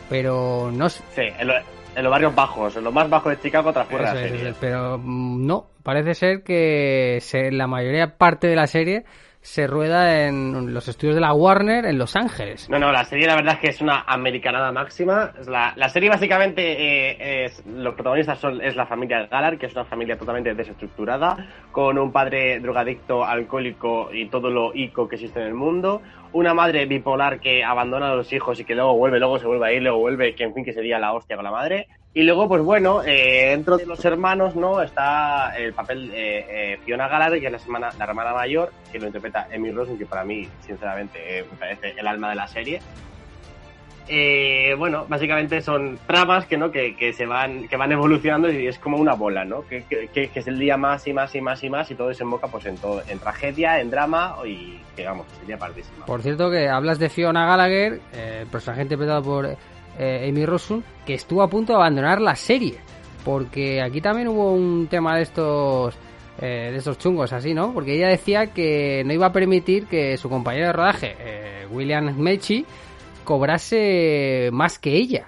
[0.09, 3.39] pero no s- Sí, en, lo- en los barrios bajos, en lo más bajo de
[3.39, 4.49] Chicago transcurre eso la serie.
[4.49, 9.03] es, pero mm, no, parece ser que se, la mayoría parte de la serie
[9.41, 12.69] se rueda en los estudios de la Warner en Los Ángeles.
[12.69, 15.33] No, no, la serie la verdad que es una americanada máxima.
[15.39, 19.65] Es La, la serie básicamente eh, es, los protagonistas son, es la familia Galar, que
[19.65, 21.37] es una familia totalmente desestructurada,
[21.71, 26.01] con un padre drogadicto, alcohólico y todo lo ico que existe en el mundo,
[26.33, 29.67] una madre bipolar que abandona a los hijos y que luego vuelve, luego se vuelve
[29.67, 31.87] a ir, luego vuelve, que en fin que sería la hostia con la madre.
[32.13, 34.81] Y luego, pues bueno, eh, dentro de los hermanos, ¿no?
[34.81, 38.99] Está el papel eh, eh, Fiona Galar, que es la hermana, la hermana mayor, que
[38.99, 42.47] lo interpreta Emmy Rossum, que para mí, sinceramente, eh, me parece el alma de la
[42.47, 42.81] serie.
[44.09, 48.67] Eh, bueno, básicamente son tramas que no que, que se van que van evolucionando y
[48.67, 49.65] es como una bola, ¿no?
[49.65, 52.47] Que, que, es el día más y más y más y más y todo desemboca
[52.47, 56.05] pues en todo, en tragedia, en drama y que vamos, sería partísima.
[56.07, 58.01] Por cierto, que hablas de Fiona Gallagher,
[58.51, 59.55] personaje interpretado por
[59.99, 62.77] eh, Amy Rossum, que estuvo a punto de abandonar la serie.
[63.23, 65.95] Porque aquí también hubo un tema de estos
[66.39, 67.71] eh, de estos chungos así, ¿no?
[67.71, 72.17] Porque ella decía que no iba a permitir que su compañero de rodaje, eh, William
[72.17, 72.65] Mechi,
[73.23, 75.27] cobrase más que ella.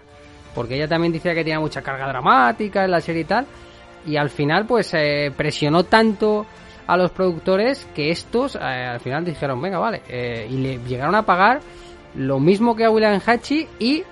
[0.55, 3.45] Porque ella también decía que tenía mucha carga dramática en la serie y tal.
[4.07, 6.47] Y al final, pues eh, presionó tanto
[6.88, 10.01] a los productores que estos al final dijeron, venga, vale.
[10.49, 11.61] y le llegaron a pagar
[12.16, 14.03] lo mismo que a William Hachi y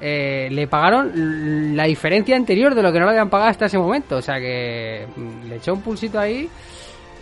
[0.00, 3.78] eh, le pagaron la diferencia anterior de lo que no le habían pagado hasta ese
[3.78, 4.16] momento.
[4.16, 6.48] O sea que mm, le echó un pulsito ahí.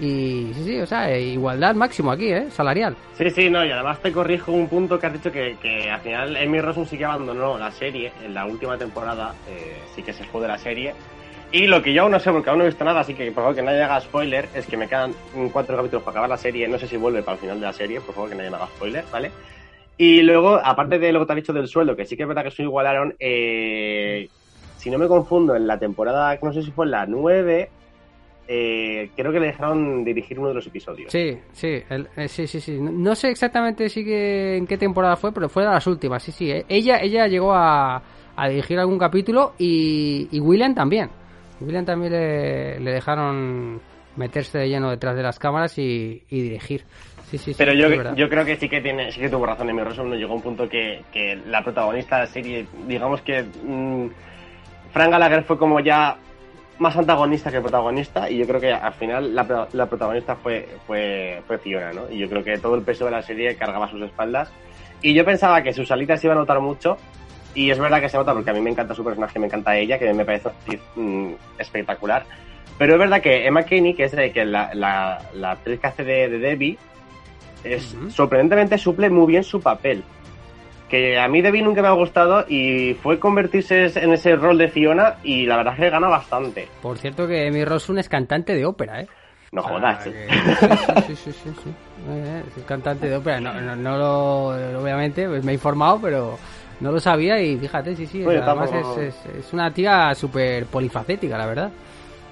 [0.01, 2.51] Y sí, sí, o sea, igualdad máximo aquí, ¿eh?
[2.51, 2.97] Salarial.
[3.17, 5.57] Sí, sí, no, y además te corrijo un punto que has dicho que,
[5.89, 10.03] al final Emmy Rossum sí que abandonó la serie en la última temporada, eh, sí
[10.03, 10.95] que se fue de la serie.
[11.53, 13.27] Y lo que yo aún no sé, porque aún no he visto nada, así que
[13.27, 15.15] por favor que nadie haga spoiler, es que me quedan
[15.53, 17.73] cuatro capítulos para acabar la serie, no sé si vuelve para el final de la
[17.73, 19.31] serie, por favor que nadie me haga spoiler, ¿vale?
[19.97, 22.29] Y luego, aparte de lo que te has dicho del sueldo, que sí que es
[22.29, 24.29] verdad que se igualaron, eh,
[24.77, 27.71] si no me confundo, en la temporada, no sé si fue en la 9,
[28.49, 31.13] eh, creo que le dejaron dirigir uno de los episodios.
[31.13, 32.79] Sí, sí, el- eh, sí, sí, sí.
[32.81, 36.33] No, sé exactamente sí que en qué temporada fue, pero fue de las últimas, sí,
[36.33, 36.51] sí.
[36.51, 36.65] eh.
[36.69, 38.03] Ella, ella llegó a,
[38.49, 41.09] dirigir algún capítulo y, y William también.
[41.61, 43.81] William también le, dejaron
[44.17, 46.85] meterse de lleno detrás de las cámaras y dirigir.
[47.35, 47.59] Sí, sí, sí.
[47.59, 50.09] Pero yo, yo creo que sí que tiene, sí que tuvo razón en mi Rossum,
[50.09, 54.07] no llegó a un punto que, que la protagonista de la serie, digamos que mm,
[54.93, 56.17] Frank Gallagher fue como ya
[56.79, 61.43] más antagonista que protagonista y yo creo que al final la, la protagonista fue, fue,
[61.47, 62.03] fue Fiona, ¿no?
[62.09, 64.53] Y yo creo que todo el peso de la serie cargaba sus espaldas
[65.03, 66.99] y yo pensaba que su salida se iba a notar mucho
[67.53, 69.77] y es verdad que se nota porque a mí me encanta su personaje, me encanta
[69.77, 70.51] ella, que me parece
[70.95, 72.25] mm, espectacular.
[72.79, 76.05] Pero es verdad que Emma Kenny, que es que la, la, la actriz que hace
[76.05, 76.79] de, de Debbie,
[77.65, 80.03] es sorprendentemente suple muy bien su papel.
[80.89, 84.69] Que a mí Debbie nunca me ha gustado y fue convertirse en ese rol de
[84.69, 86.69] Fiona y la verdad es que gana bastante.
[86.83, 89.09] Por cierto que Amy Rossum es cantante de ópera, ¿eh?
[89.51, 90.05] No O sea, jodas.
[90.05, 90.29] que- ¿eh?
[91.07, 91.71] Sí, sí, sí, sí, sí.
[92.11, 93.41] Eh, es cantante de ópera.
[93.41, 96.39] No, no, no lo, obviamente, pues me he informado, pero
[96.81, 98.25] no lo sabía y fíjate, sí, sí.
[98.25, 101.71] Oye, además tampoco- es, es, es una tía súper polifacética, la verdad.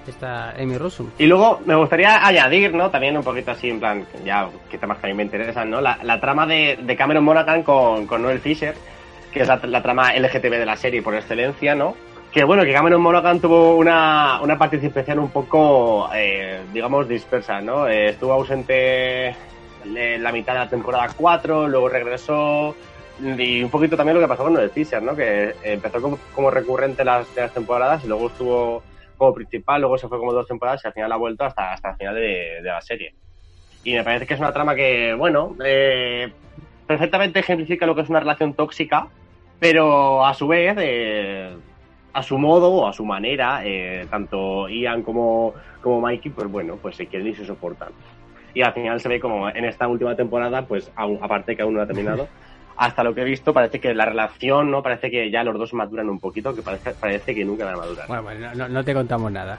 [0.07, 1.11] Esta Amy Rossum.
[1.19, 2.91] Y luego me gustaría añadir, ¿no?
[2.91, 5.81] También un poquito así, en plan, ya que temas que a mí me interesan, ¿no?
[5.81, 8.75] La, la trama de, de Cameron Monaghan con, con Noel Fisher,
[9.33, 11.95] que es la, la trama LGTB de la serie por excelencia, ¿no?
[12.33, 17.87] Que bueno, que Cameron Monaghan tuvo una, una participación un poco, eh, digamos, dispersa, ¿no?
[17.87, 19.37] Eh, estuvo ausente
[19.85, 22.75] la mitad de la temporada 4, luego regresó,
[23.21, 25.15] y un poquito también lo que pasó con Noel Fisher, ¿no?
[25.15, 28.83] Que empezó como, como recurrente las, las temporadas y luego estuvo
[29.33, 31.97] principal, luego se fue como dos temporadas y al final ha vuelto hasta, hasta el
[31.97, 33.14] final de, la serie.
[33.85, 36.33] Y me parece que es una trama que, bueno, eh,
[36.87, 39.09] perfectamente ejemplifica lo que es una relación tóxica,
[39.59, 41.55] pero a su vez, eh,
[42.12, 46.77] a su modo o a su manera, eh, tanto Ian como, como Mikey, pues bueno,
[46.81, 47.91] pues se quieren y se soportan.
[48.55, 51.81] Y al final se ve como en esta última temporada, pues aparte que aún no
[51.81, 52.29] ha terminado,
[52.77, 54.83] hasta lo que he visto parece que la relación, ¿no?
[54.83, 57.79] Parece que ya los dos maduran un poquito, que parece, parece que nunca van a
[57.79, 58.09] madurar.
[58.09, 59.59] Bueno, pues no, te contamos nada.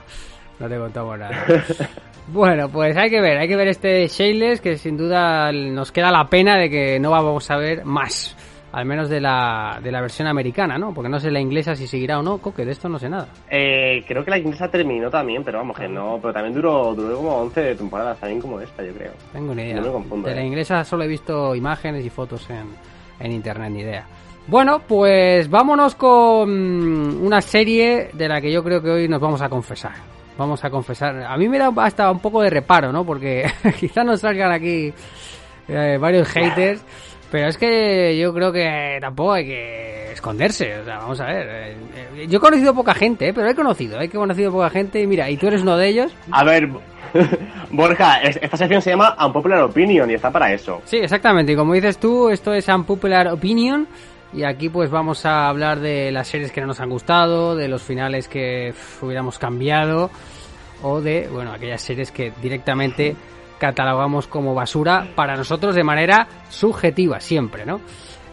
[0.58, 1.44] No te contamos nada.
[2.28, 6.10] bueno, pues hay que ver, hay que ver este Shameless, que sin duda nos queda
[6.10, 8.36] la pena de que no vamos a ver más.
[8.72, 10.92] Al menos de la, de la versión americana, ¿no?
[10.92, 13.28] Porque no sé la inglesa si seguirá o no, Coque, de esto no sé nada.
[13.48, 17.16] Eh, creo que la inglesa terminó también, pero vamos, que no, pero también duró, duró
[17.18, 19.12] como 11 temporadas, también como esta, yo creo.
[19.32, 19.76] Tengo ni idea.
[19.76, 20.46] No me confundo, de la eh.
[20.46, 22.66] inglesa solo he visto imágenes y fotos en,
[23.20, 24.06] en internet, ni idea.
[24.46, 29.40] Bueno, pues vámonos con una serie de la que yo creo que hoy nos vamos
[29.40, 29.92] a confesar.
[30.36, 31.22] Vamos a confesar.
[31.22, 33.04] A mí me da hasta un poco de reparo, ¿no?
[33.06, 33.50] Porque
[33.80, 34.92] quizás nos salgan aquí
[35.68, 36.84] eh, varios haters.
[37.30, 40.78] Pero es que yo creo que tampoco hay que esconderse.
[40.78, 41.48] O sea, vamos a ver.
[41.48, 41.76] eh,
[42.16, 43.32] eh, yo he conocido poca gente, ¿eh?
[43.34, 45.00] pero he conocido, he conocido poca gente.
[45.00, 46.14] Y mira, y tú eres uno de ellos.
[46.30, 46.68] A ver,
[47.70, 50.82] Borja, es- esta sección se llama Unpopular Opinion y está para eso.
[50.84, 51.52] Sí, exactamente.
[51.52, 53.86] Y como dices tú, esto es Unpopular Opinion.
[54.32, 57.68] Y aquí pues vamos a hablar de las series que no nos han gustado, de
[57.68, 60.10] los finales que hubiéramos cambiado,
[60.82, 63.14] o de, bueno, aquellas series que directamente
[63.58, 67.80] catalogamos como basura para nosotros de manera subjetiva, siempre, ¿no?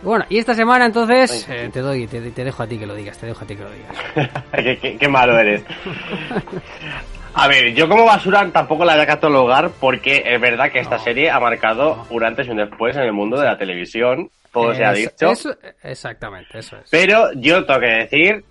[0.02, 2.96] Bueno, y esta semana entonces, eh, te doy, te, te dejo a ti que lo
[2.96, 4.42] digas, te dejo a ti que lo digas.
[4.56, 5.64] qué, qué- qué malo eres.
[7.34, 10.98] A ver, yo como basura tampoco la voy a catalogar porque es verdad que esta
[10.98, 11.04] No.
[11.04, 14.30] serie ha marcado un antes y un después en el mundo de la televisión.
[14.52, 15.32] Todo se ha dicho.
[15.32, 16.90] eso- exactamente, eso es.
[16.90, 18.44] Pero yo tengo que decir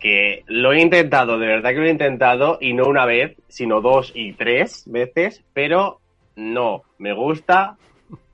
[0.00, 3.80] que lo he intentado, de verdad que lo he intentado, y no una vez, sino
[3.80, 6.00] dos y tres veces, pero
[6.34, 7.76] no, me gusta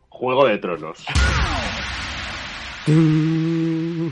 [0.09, 1.05] Juego de Tronos.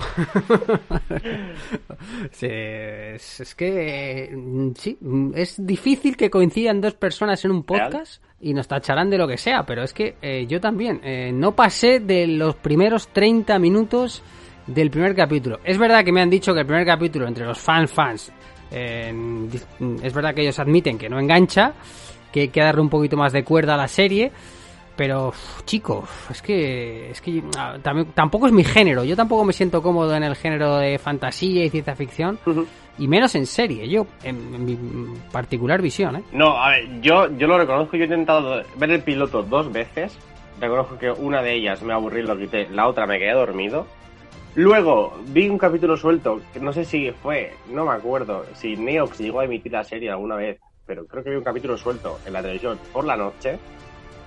[2.31, 7.65] Sí, es, es que mm, sí, mm, es difícil que coincidan dos personas en un
[7.65, 11.33] podcast y nos tacharán de lo que sea, pero es que eh, yo también eh,
[11.33, 14.23] no pasé de los primeros 30 minutos
[14.67, 15.59] del primer capítulo.
[15.65, 18.33] Es verdad que me han dicho que el primer capítulo entre los fans fans
[18.71, 19.13] eh,
[20.03, 21.73] es verdad que ellos admiten que no engancha,
[22.31, 24.31] que hay que darle un poquito más de cuerda a la serie.
[24.99, 25.33] Pero,
[25.65, 29.05] chico, es que, es que ah, también, tampoco es mi género.
[29.05, 32.37] Yo tampoco me siento cómodo en el género de fantasía y ciencia ficción.
[32.99, 34.77] Y menos en serie, yo, en, en mi
[35.31, 36.25] particular visión, ¿eh?
[36.33, 40.19] No, a ver, yo, yo lo reconozco, yo he intentado ver el piloto dos veces.
[40.61, 43.87] Reconozco que una de ellas me aburrí y lo quité, la otra me quedé dormido.
[44.57, 49.21] Luego vi un capítulo suelto, que no sé si fue, no me acuerdo, si Neox
[49.21, 52.33] llegó a emitir la serie alguna vez, pero creo que vi un capítulo suelto en
[52.33, 53.61] la televisión por la noche.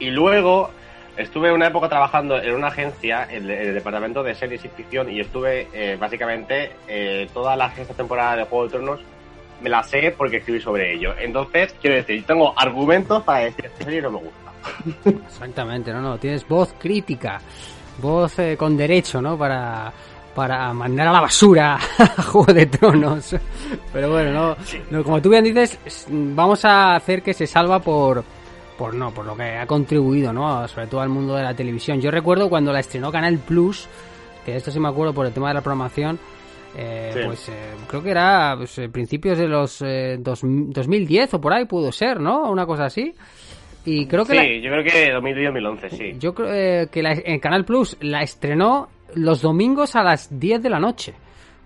[0.01, 0.69] Y luego
[1.15, 5.09] estuve una época trabajando en una agencia, en el, el departamento de series y ficción,
[5.11, 8.99] y estuve eh, básicamente eh, toda la sexta temporada de Juego de Tronos
[9.61, 11.13] me la sé porque escribí sobre ello.
[11.19, 14.51] Entonces, quiero decir, tengo argumentos para decir que esta serie no me gusta.
[15.27, 17.39] Exactamente, no, no, tienes voz crítica,
[18.01, 19.37] voz eh, con derecho, ¿no?
[19.37, 19.91] Para,
[20.33, 23.35] para mandar a la basura a Juego de Tronos.
[23.93, 24.55] Pero bueno, no,
[24.89, 28.23] no, como tú bien dices, es- vamos a hacer que se salva por,
[28.81, 30.67] por no, por lo que ha contribuido, ¿no?
[30.67, 32.01] Sobre todo al mundo de la televisión.
[32.01, 33.87] Yo recuerdo cuando la estrenó Canal Plus,
[34.43, 36.17] que esto sí me acuerdo por el tema de la programación,
[36.75, 37.19] eh, Sí.
[37.25, 37.53] pues eh,
[37.87, 41.91] creo que era pues, eh, principios de los eh, dos- 2010 o por ahí pudo
[41.91, 42.49] ser, ¿no?
[42.49, 43.13] Una cosa así.
[43.85, 46.15] Y creo que Sí, la- yo creo que 2010-2011, sí.
[46.17, 50.61] yo creo eh, que la, en Canal Plus la estrenó los domingos a las 10
[50.63, 51.13] de la noche.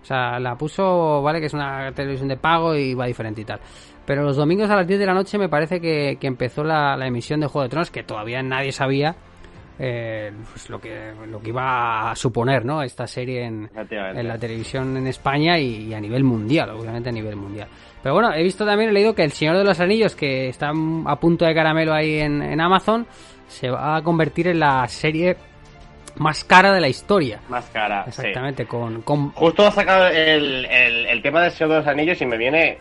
[0.02, 3.44] O sea, la puso, vale, que es una televisión de pago y va diferente y
[3.46, 3.58] tal.
[4.06, 6.96] Pero los domingos a las 10 de la noche me parece que, que empezó la,
[6.96, 9.16] la emisión de Juego de Tronos, que todavía nadie sabía
[9.78, 12.82] eh, pues lo, que, lo que iba a suponer, ¿no?
[12.82, 17.12] Esta serie en, en la televisión en España y, y a nivel mundial, obviamente a
[17.12, 17.68] nivel mundial.
[18.02, 20.70] Pero bueno, he visto también, he leído que El Señor de los Anillos, que está
[20.70, 23.06] a punto de caramelo ahí en, en Amazon,
[23.48, 25.36] se va a convertir en la serie
[26.16, 27.40] más cara de la historia.
[27.48, 28.10] Más cara, sí.
[28.10, 32.20] Exactamente, con, con Justo ha sacado el, el, el tema del Señor de los Anillos
[32.22, 32.78] y me viene,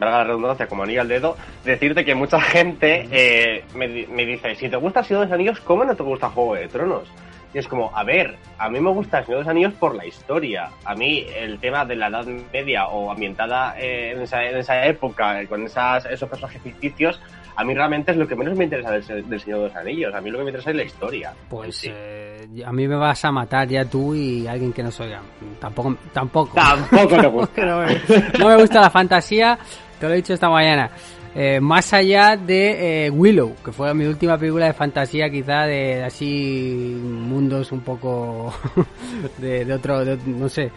[0.00, 4.54] valga la redundancia, como anillo al dedo, decirte que mucha gente eh, me, me dice,
[4.56, 7.08] si te gusta el Señor de los Anillos, ¿cómo no te gusta Juego de Tronos?
[7.52, 9.94] Y es como, a ver, a mí me gusta el Señor de los Anillos por
[9.96, 10.70] la historia.
[10.84, 14.86] A mí el tema de la Edad Media o ambientada eh, en, esa, en esa
[14.86, 17.20] época, eh, con esas, esos personajes ficticios,
[17.56, 20.14] a mí realmente es lo que menos me interesa del, del Señor de los Anillos.
[20.14, 21.32] A mí lo que me interesa es la historia.
[21.48, 21.90] pues Sí.
[21.92, 25.12] eh, a mí me vas a matar ya tú y alguien que no soy
[25.58, 27.64] tampoco tampoco Tampoco te gusta.
[27.66, 28.00] no, me,
[28.38, 29.58] no me gusta la fantasía
[30.00, 30.90] te lo he dicho esta mañana.
[31.32, 36.02] Eh, más allá de eh, Willow, que fue mi última película de fantasía, quizá de
[36.02, 38.52] así mundos un poco
[39.38, 40.72] de, de otro, de- no sé,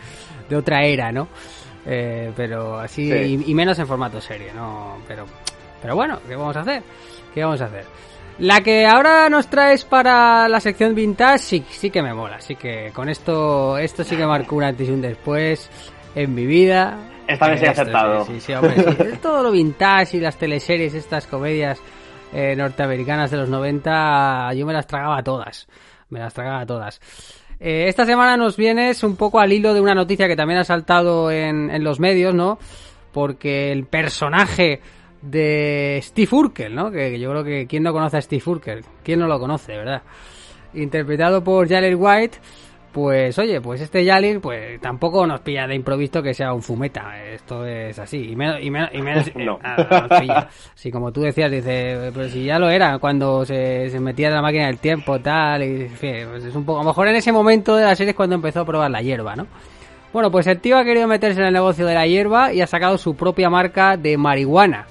[0.48, 1.28] de otra era, ¿no?
[1.88, 3.44] Eh, pero así Sí.
[3.48, 4.98] y, y menos en formato serie, ¿no?
[5.08, 5.26] Pero,
[5.82, 6.84] pero bueno, ¿qué vamos a hacer?
[7.34, 7.86] ¿Qué vamos a hacer?
[8.40, 12.56] La que ahora nos traes para la sección vintage sí, sí que me mola, así
[12.56, 15.70] que con esto, esto sí que marcó un antes y un después
[16.16, 16.96] en mi vida.
[17.28, 18.26] Esta vez he Esto, acertado.
[18.26, 19.18] Sí, sí, sí, hombre, sí.
[19.22, 21.82] Todo lo vintage y las teleseries, estas comedias
[22.34, 25.68] eh, norteamericanas de los 90, yo me las tragaba todas.
[26.10, 27.00] Me las tragaba todas.
[27.60, 30.64] Eh, esta semana nos vienes un poco al hilo de una noticia que también ha
[30.64, 32.60] saltado en, en los medios, ¿no?
[33.12, 34.82] Porque el personaje
[35.22, 36.92] de Steve Urkel, ¿no?
[36.92, 38.84] Que, que yo creo que ¿quién no conoce a Steve Urkel?
[39.04, 40.02] ¿Quién no lo conoce, verdad?
[40.74, 42.40] Interpretado por Jaler White,
[42.94, 47.22] pues oye, pues este Yalir, pues tampoco nos pilla de improviso que sea un fumeta.
[47.24, 48.30] Esto es así.
[48.32, 49.58] Y menos, y menos, y menos eh, No.
[49.62, 50.48] nada, nos pilla.
[50.76, 54.36] Sí, como tú decías, dice, pero si ya lo era cuando se, se metía en
[54.36, 57.08] la máquina del tiempo, tal, y en fin, pues es un poco, a lo mejor
[57.08, 59.48] en ese momento de la serie es cuando empezó a probar la hierba, ¿no?
[60.14, 62.68] Bueno, pues el tío ha querido meterse en el negocio de la hierba y ha
[62.68, 64.86] sacado su propia marca de marihuana.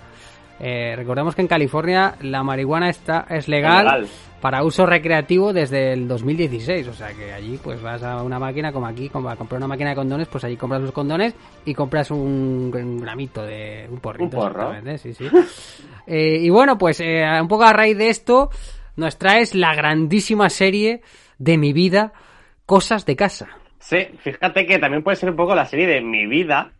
[0.65, 4.09] Eh, recordemos que en California la marihuana está, es legal, Legal.
[4.41, 6.87] para uso recreativo desde el 2016.
[6.87, 9.67] O sea que allí pues vas a una máquina como aquí, como a comprar una
[9.67, 11.35] máquina de condones, pues allí compras los condones
[11.65, 14.25] y compras un, un gramito de un porrito.
[14.25, 14.73] Un porro.
[14.73, 15.29] exactamente, Sí, sí.
[16.07, 18.51] Eh, y bueno, pues eh, un poco a raíz de esto
[18.97, 21.01] nos traes la grandísima serie
[21.39, 22.13] de mi vida,
[22.67, 23.49] Cosas de Casa.
[23.79, 26.73] Sí, fíjate que también puede ser un poco la serie de mi vida,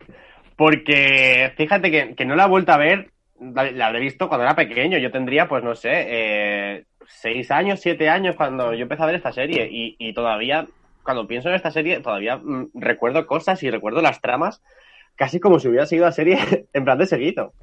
[0.57, 3.11] porque fíjate que, que no la he vuelto a ver,
[3.53, 8.09] la, habré visto cuando era pequeño, yo tendría, pues no sé, eh, seis años, siete
[8.09, 10.65] años cuando yo empecé a ver esta serie, y, todavía,
[11.03, 14.61] cuando pienso en esta serie, todavía mm, recuerdo cosas y recuerdo las tramas,
[15.15, 16.37] casi como si hubiera sido la serie
[16.73, 17.53] en plan de seguido.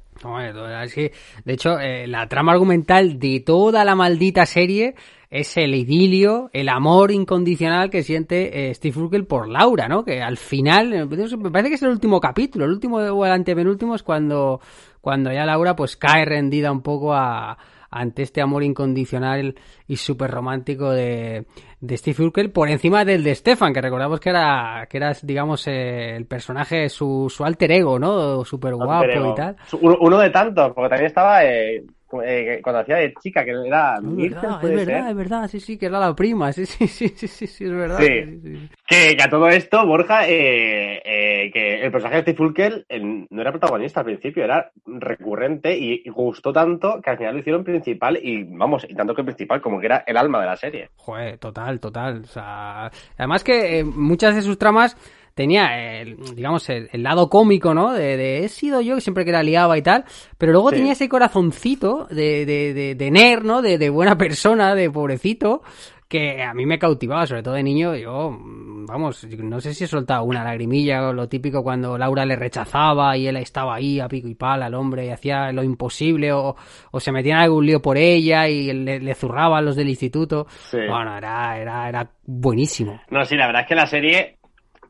[0.83, 1.11] Es que,
[1.45, 4.95] de hecho, eh, la trama argumental de toda la maldita serie
[5.31, 10.03] es el idilio, el amor incondicional que siente eh, Steve Urkel por Laura, ¿no?
[10.03, 13.95] Que al final, me parece que es el último capítulo, el último o el antepenúltimo
[13.95, 14.59] es cuando,
[15.01, 17.57] cuando ya Laura pues cae rendida un poco a,
[17.91, 21.45] ante este amor incondicional y súper romántico de,
[21.81, 25.67] de Steve Urkel por encima del de Stefan, que recordamos que era, que era digamos,
[25.67, 28.45] eh, el personaje, su, su alter ego, ¿no?
[28.45, 29.57] Súper guapo y tal.
[29.81, 31.83] Uno, uno de tantos, porque también estaba eh,
[32.23, 35.09] eh, cuando hacía de chica, que era Es verdad, es verdad, ser.
[35.09, 37.71] es verdad, sí, sí, que era la prima, sí, sí, sí, sí, sí, sí, es
[37.71, 37.97] verdad.
[37.99, 38.07] Sí.
[38.07, 38.69] sí, sí, sí.
[38.87, 43.41] Que, que a todo esto, Borja, eh, eh, que el personaje de Steve eh, no
[43.41, 47.63] era protagonista al principio, era recurrente y, y gustó tanto que al final lo hicieron
[47.63, 50.89] principal y, vamos, y tanto que principal como que era el alma de la serie.
[50.95, 52.21] Joder, total, total.
[52.21, 54.97] O sea, además que eh, muchas de sus tramas
[55.33, 57.93] tenía, el, digamos, el, el lado cómico, ¿no?
[57.93, 60.05] De, de he sido yo que siempre que la liaba y tal,
[60.37, 60.75] pero luego Sí.
[60.77, 63.61] tenía ese corazoncito de, de, de, de nerd, ¿no?
[63.61, 65.61] De, de buena persona, de pobrecito,
[66.07, 69.87] que a mí me cautivaba, sobre todo de niño, yo, vamos, no sé si he
[69.87, 74.09] soltado una lagrimilla o lo típico cuando Laura le rechazaba y él estaba ahí a
[74.09, 76.57] pico y pala al hombre y hacía lo imposible o,
[76.91, 79.87] o se metía en algún lío por ella y le, le zurraba a los del
[79.87, 80.47] instituto.
[80.69, 80.79] Sí.
[80.85, 82.99] Bueno, era, era, era buenísimo.
[83.09, 84.37] No, sí, la verdad es que la serie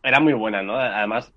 [0.03, 0.75] era muy buena, ¿no?
[0.77, 1.33] Además,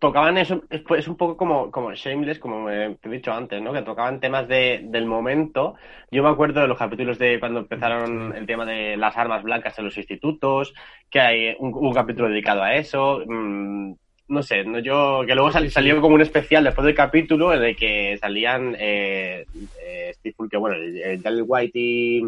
[0.00, 3.32] tocaban eso, es, pues, es un poco como, como Shameless, como eh, te he dicho
[3.32, 3.72] antes, ¿no?
[3.72, 5.74] Que tocaban temas de, del momento.
[6.10, 9.78] Yo me acuerdo de los capítulos de cuando empezaron el tema de las armas blancas
[9.78, 10.74] en los institutos,
[11.10, 13.20] que hay un, un capítulo dedicado a eso.
[13.26, 13.94] mm,
[14.28, 17.62] no sé, no, yo que luego sal- salió como un especial después del capítulo en
[17.62, 19.44] el que salían eh,
[19.76, 22.22] eh, Steve Urkel, bueno, el, el Daniel White y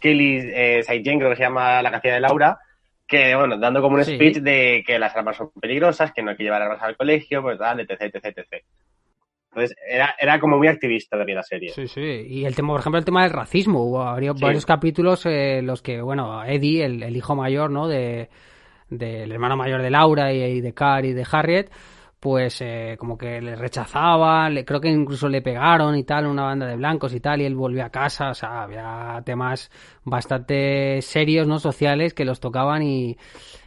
[0.00, 2.58] Kelly eh, Saint creo que se llama la canción de Laura,
[3.06, 4.14] que bueno, dando como un Sí.
[4.14, 7.42] speech de que las armas son peligrosas, que no hay que llevar armas al colegio,
[7.42, 8.64] pues tal, etc, etc, etc.
[9.50, 11.70] Entonces, era, era como muy activista también la serie.
[11.70, 12.00] Sí, sí.
[12.00, 13.84] Y el tema, por ejemplo, el tema del racismo.
[13.84, 14.42] Hubo Sí.
[14.42, 17.86] varios capítulos eh, los que, bueno, Eddie, el, el hijo mayor, ¿no?
[17.86, 18.30] De,
[18.88, 21.70] del hermano mayor de Laura y, y de Carrie y de Harriet,
[22.24, 26.44] pues eh, como que le rechazaban, le- creo que incluso le pegaron y tal, una
[26.44, 29.70] banda de blancos y tal, y él volvió a casa, o sea, había temas
[30.04, 31.58] bastante serios, ¿no?
[31.58, 33.18] Sociales que los tocaban y,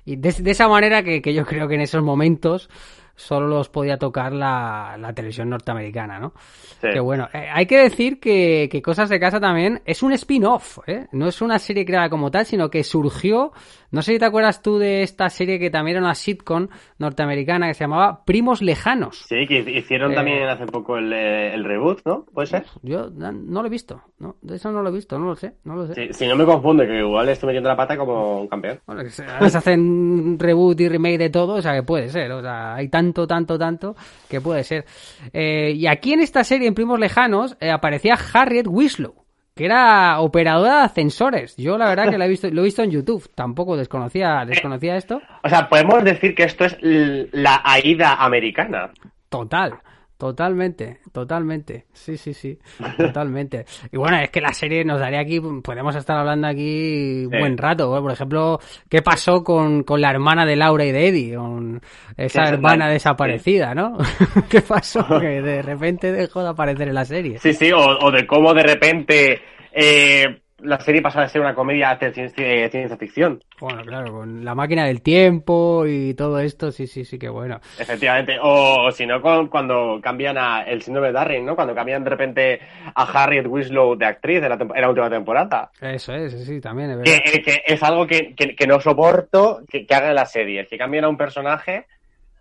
[0.06, 2.68] y de, de esa manera que, que yo creo que en esos momentos
[3.16, 6.34] solo los podía tocar la, la televisión norteamericana, ¿no?
[6.82, 6.88] Sí.
[6.94, 10.80] Que bueno, eh, hay que decir que, que Cosas de Casa también es un spin-off,
[10.88, 11.08] ¿eh?
[11.12, 13.52] No es una serie creada como tal, sino que surgió,
[13.92, 16.68] no sé si te acuerdas tú de esta serie que también era una sitcom
[16.98, 19.26] norteamericana que se llamaba Primos Lejanos.
[19.28, 22.26] Sí, que hicieron Eh, también hace poco el, eh, el reboot, ¿no?
[22.34, 22.66] ¿Puede ser?
[22.82, 24.36] Yo no, lo he visto, ¿no?
[24.42, 25.94] De eso no lo he visto, no lo sé, no lo sé.
[25.94, 28.80] Sí, si no me confunde, que igual estoy metiendo la pata como un campeón.
[28.86, 32.42] Bueno, que se, hacen reboot y remake de todo, o sea que puede ser, o
[32.42, 33.96] sea, hay tanto tanto, tanto, tanto,
[34.30, 34.86] que puede ser.
[35.34, 39.16] Eh, y aquí en esta serie, en Primos Lejanos, eh, aparecía Harriet Winslow,
[39.58, 41.58] que era operadora de ascensores.
[41.58, 44.96] Yo la verdad que la he visto, lo he visto en YouTube, tampoco desconocía, desconocía
[44.96, 45.22] esto.
[45.44, 48.92] O sea, podemos decir que esto es la AIDA americana.
[49.30, 49.74] Total,
[50.18, 51.86] totalmente, totalmente.
[51.94, 52.58] Sí, sí, sí,
[52.98, 53.66] totalmente.
[53.92, 57.38] Y bueno, es que la serie nos daría aquí, podemos estar hablando aquí un Sí.
[57.40, 57.96] buen rato.
[57.98, 58.02] ¿eh?
[58.02, 58.60] Por ejemplo,
[58.90, 61.36] ¿qué pasó con, con la hermana de Laura y de Eddie?
[61.36, 61.82] Con
[62.18, 63.98] esa hermana desaparecida, ¿no?
[64.50, 65.06] ¿Qué pasó?
[65.20, 67.38] Que de repente dejó de aparecer en la serie.
[67.40, 69.42] Sí, sí, o, o de cómo de repente
[69.72, 70.26] eh,
[70.60, 73.44] la serie pasa de ser una comedia de ciencia, de ciencia ficción.
[73.60, 77.60] Bueno, claro, con la máquina del tiempo y todo esto, sí, sí, sí, que bueno.
[77.80, 78.38] Efectivamente.
[78.42, 81.56] O, o si no, con- cuando cambian a el síndrome de Darwin, ¿no?
[81.56, 82.60] Cuando cambian de repente
[82.96, 85.70] a Harriet Winslow de actriz en la, en la última temporada.
[85.80, 87.14] Eso es, sí, también es verdad.
[87.26, 90.66] eh, que es algo que, que- que no soporto que, que hagan en la serie.
[90.68, 91.86] Que cambien a un personaje,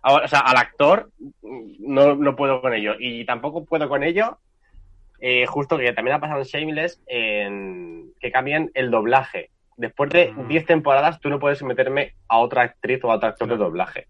[0.01, 1.09] a- o sea, al actor,
[1.79, 2.93] no, no puedo con ello.
[2.99, 4.37] Y tampoco puedo con ello,
[5.19, 9.49] eh, justo que también ha pasado en Shameless, en que cambian el doblaje.
[9.77, 10.47] Después de Mm.
[10.47, 14.07] 10 temporadas, tú no puedes meterme a otra actriz o a otro actor de doblaje.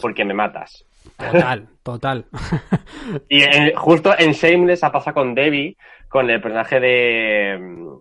[0.00, 0.86] Porque me matas.
[1.16, 2.24] Total, total.
[3.28, 5.76] Y en- justo en Shameless ha pasado con Debbie,
[6.08, 7.58] con el personaje de,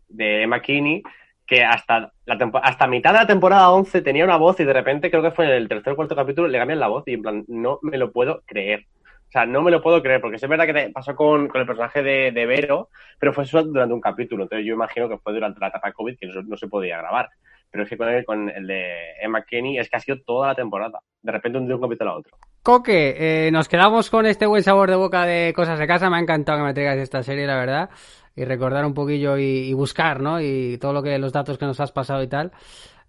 [0.08, 1.02] de Emma Kinney,
[1.48, 5.10] que hasta la hasta mitad de la temporada 11 tenía una voz y de repente
[5.10, 7.22] creo que fue en el tercer o cuarto capítulo le cambian la voz y en
[7.24, 8.86] plan, no me lo puedo creer.
[9.30, 11.68] O sea, no me lo puedo creer, porque es verdad que pasó con, con el
[11.68, 14.44] personaje de, de Vero, pero fue solo durante un capítulo.
[14.44, 17.30] Entonces yo imagino que fue durante la etapa COVID que no, no se podía grabar.
[17.70, 20.48] Pero es que con el, con el de Emma Kinney es que ha sido toda
[20.48, 21.00] la temporada.
[21.22, 22.38] De repente de un capítulo a otro.
[22.64, 26.10] Coque, eh, nos quedamos con este buen sabor de boca de cosas de casa.
[26.10, 27.92] Me ha encantado que me traigas esta serie, la verdad.
[28.36, 30.42] Y recordar un poquillo y, y buscar, ¿no?
[30.42, 32.52] Y todo lo que los datos que nos has pasado y tal.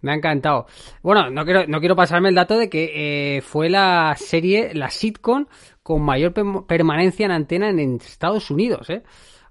[0.01, 0.65] Me ha encantado.
[1.03, 4.89] Bueno, no quiero, no quiero pasarme el dato de que eh, fue la serie, la
[4.89, 5.45] sitcom,
[5.83, 6.33] con mayor
[6.65, 9.03] permanencia en antena en, en Estados Unidos, ¿eh?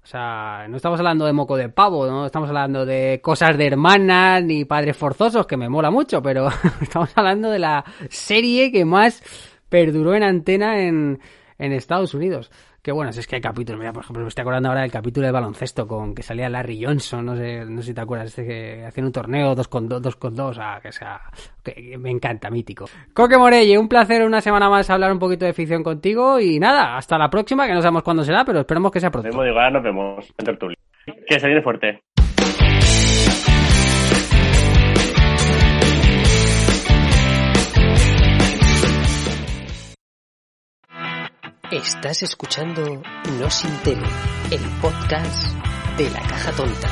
[0.03, 3.67] O sea, no estamos hablando de moco de pavo, no estamos hablando de cosas de
[3.67, 6.49] hermanas ni padres forzosos, que me mola mucho, pero
[6.81, 9.21] estamos hablando de la serie que más
[9.69, 11.19] perduró en antena en,
[11.59, 12.51] en Estados Unidos.
[12.83, 14.91] Que bueno, si es que hay capítulos, mira, por ejemplo, me estoy acordando ahora del
[14.91, 18.29] capítulo de baloncesto con que salía Larry Johnson, no sé, no sé si te acuerdas,
[18.29, 21.21] este que hacían un torneo dos con dos, dos con dos, ah, que sea,
[21.63, 22.85] que me encanta, mítico.
[23.13, 26.97] Coque Morelle, un placer una semana más hablar un poquito de ficción contigo y nada,
[26.97, 29.29] hasta la próxima, que no sabemos cuándo será, pero esperemos que sea Nos pronto.
[29.29, 30.77] vemos, digo, ahora nos vemos en tertulia.
[31.27, 32.01] Que se fuerte.
[41.71, 43.01] Estás escuchando
[43.39, 44.05] No Sin Tele,
[44.51, 45.53] el podcast
[45.97, 46.89] de la caja tonta.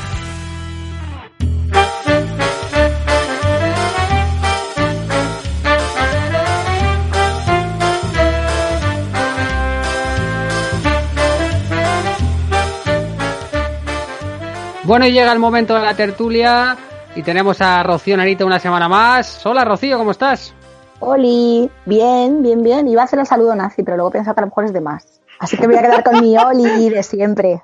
[14.86, 16.78] Bueno, y llega el momento de la tertulia
[17.18, 19.46] y tenemos a Rocío Narita una semana más.
[19.46, 20.54] Hola Rocío, ¿cómo estás?
[21.00, 22.88] Oli, bien, bien, bien.
[22.88, 24.82] Iba a hacer el saludo nazi, pero luego pienso que a lo mejor es de
[24.82, 25.22] más.
[25.40, 27.64] Así que voy a quedar con mi Oli de siempre.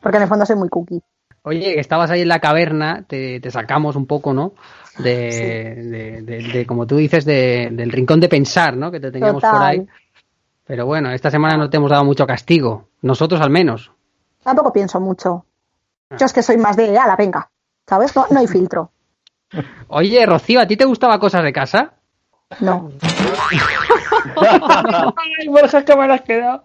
[0.00, 1.02] Porque en el fondo soy muy cookie.
[1.42, 4.52] Oye, que estabas ahí en la caverna, te, te sacamos un poco, ¿no?
[4.98, 8.92] De, de, de- de, como tú dices, de- del rincón de pensar, ¿no?
[8.92, 9.58] Que te teníamos Total.
[9.58, 9.88] por ahí.
[10.64, 12.88] Pero bueno, esta semana no te hemos dado mucho castigo.
[13.02, 13.90] Nosotros al menos.
[14.44, 15.44] Tampoco pienso mucho.
[16.16, 17.50] Yo es que soy más de, ala, venga.
[17.88, 18.14] ¿Sabes?
[18.14, 18.92] No, no hay filtro.
[19.88, 21.94] Oye, Rocío, ¿a ti te gustaba cosas de casa?
[22.60, 22.90] No.
[24.36, 26.64] Ay, Borja, que me has quedado.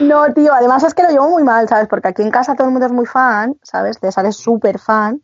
[0.00, 1.88] No, tío, además es que lo llevo muy mal, ¿sabes?
[1.88, 4.00] Porque aquí en casa todo el mundo es muy fan, ¿sabes?
[4.00, 5.20] De sales súper fan.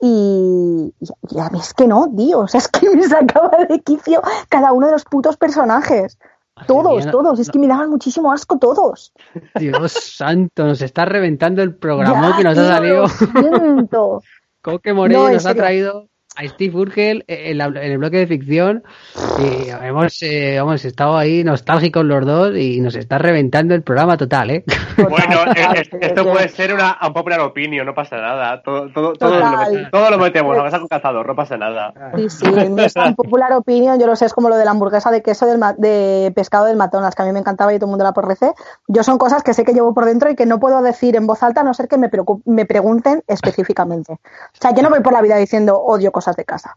[0.00, 0.92] Y,
[1.38, 2.40] a mí es que no, tío.
[2.40, 6.18] O sea, es que me sacaba de quicio cada uno de los putos personajes.
[6.66, 7.38] Todos, Mira, todos.
[7.38, 9.12] Es que me daban muchísimo asco todos.
[9.56, 13.02] Dios santo, nos está reventando el programa Ya, que nos tío, ha salido.
[13.02, 14.22] lo siento.
[14.62, 18.18] Coque Morello No, en nos ha traído a Steve Urkel en, la- en el bloque
[18.18, 18.84] de ficción
[19.38, 24.16] y hemos, eh, hemos estado ahí nostálgicos los dos y nos está reventando el programa
[24.16, 24.64] total, ¿eh?
[24.96, 28.62] Bueno, es- es- esto puede ser una un popular opinion, no pasa nada.
[28.62, 31.92] Todo, todo, todo, lo, todo lo metemos, aunque sea con cazador, no pasa nada.
[32.16, 34.70] Sí, sí, no es tan popular opinión, yo lo sé, es como lo de la
[34.70, 37.76] hamburguesa de queso del ma- de pescado del McDonald's, que a mí me encantaba y
[37.76, 38.52] todo el mundo la porrece.
[38.88, 41.26] Yo son cosas que sé que llevo por dentro y que no puedo decir en
[41.26, 42.10] voz alta a no ser que me,
[42.46, 44.14] me pregunten específicamente.
[44.14, 44.18] O
[44.60, 46.74] sea, yo no voy por la vida diciendo odio cosas de casa,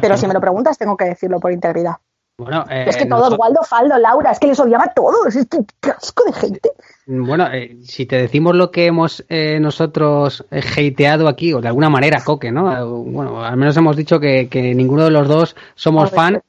[0.00, 1.96] pero si me lo preguntas tengo que decirlo por integridad.
[2.40, 5.34] Bueno, eh, es que todos, nosotros- Waldo, Faldo, Laura, es que les odiaba a todos.
[5.34, 6.70] Es que qué asco de gente.
[7.04, 11.66] Bueno, eh, si te decimos lo que hemos eh, nosotros eh, hateado aquí, o de
[11.66, 13.02] alguna manera, Coque, ¿no?
[13.02, 16.42] Bueno, al menos hemos dicho que, que ninguno de los dos somos ver, fan.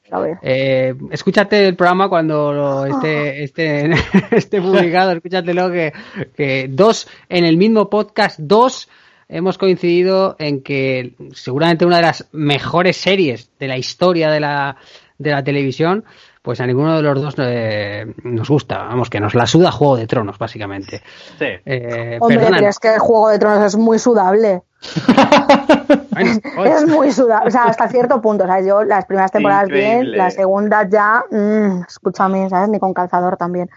[1.10, 3.90] escúchate el programa cuando lo esté, esté,
[4.30, 5.92] esté publicado, escúchatelo que,
[6.36, 8.88] que dos, en el mismo podcast, dos
[9.30, 14.76] hemos coincidido en que seguramente una de las mejores series de la historia de la,
[15.18, 16.04] de la televisión,
[16.42, 19.96] pues a ninguno de los dos eh, nos gusta, vamos, que nos la suda Juego
[19.96, 21.02] de Tronos, básicamente.
[21.38, 21.46] Sí.
[21.64, 24.62] Eh, Hombre, pero es que el Juego de Tronos es muy sudable.
[26.14, 27.48] bueno, Es muy sudable.
[27.48, 28.44] O sea, hasta cierto punto.
[28.44, 30.02] O sea, yo las primeras temporadas Increíble.
[30.02, 32.70] bien, las segundas ya, mm, escúchame, ¿sabes?
[32.70, 33.68] Ni con calzador también.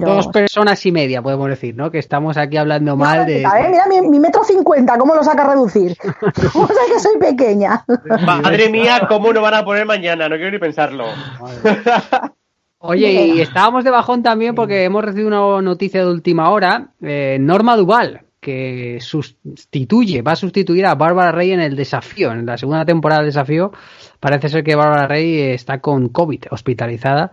[0.00, 0.14] Pero.
[0.14, 1.90] dos personas y media, podemos decir, ¿no?
[1.90, 3.46] Que estamos aquí hablando No, mal de...
[3.46, 5.96] a ver, mira mi, mi metro cincuenta, ¿cómo lo saca a reducir?
[6.52, 7.82] ¿Cómo sabe que soy pequeña?
[8.26, 10.28] Madre mía, ¿cómo nos van a poner mañana?
[10.28, 11.06] No quiero ni pensarlo.
[12.78, 16.88] Oye, y estábamos de bajón también porque hemos recibido una noticia de última hora.
[17.00, 22.44] eh, Norma Duval, que sustituye, va a sustituir a Bárbara Rey en el desafío, en
[22.46, 23.72] la segunda temporada del desafío.
[24.20, 27.32] Parece ser que Bárbara Rey está con COVID, hospitalizada.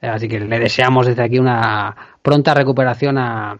[0.00, 3.58] Eh, Así que le deseamos desde aquí una pronta recuperación a,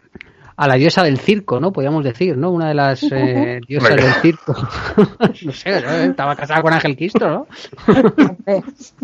[0.58, 1.72] a la diosa del circo, ¿no?
[1.72, 2.50] Podríamos decir, ¿no?
[2.50, 4.02] Una de las eh, diosas Venga.
[4.02, 4.54] del circo.
[5.46, 5.90] no sé, ¿no?
[5.90, 7.46] estaba casada con Ángel Cristo, ¿no?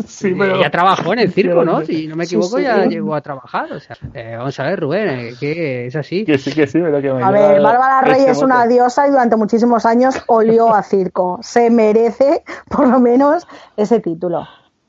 [0.05, 0.61] Sí, Eh, pero...
[0.61, 1.81] Ya trabajó en el circo, ¿no?
[1.85, 2.63] Si no me equivoco, sí.
[2.63, 3.71] ya llegó a trabajar.
[3.71, 6.25] O sea, eh, vamos a ver, Rubén, eh, que es así.
[6.25, 9.07] Que sí, que sí, pero que me A ver, Bárbara Rey ese es una diosa
[9.07, 11.39] y durante muchísimos años olió a circo.
[11.41, 14.45] Se merece, por lo menos, ese título.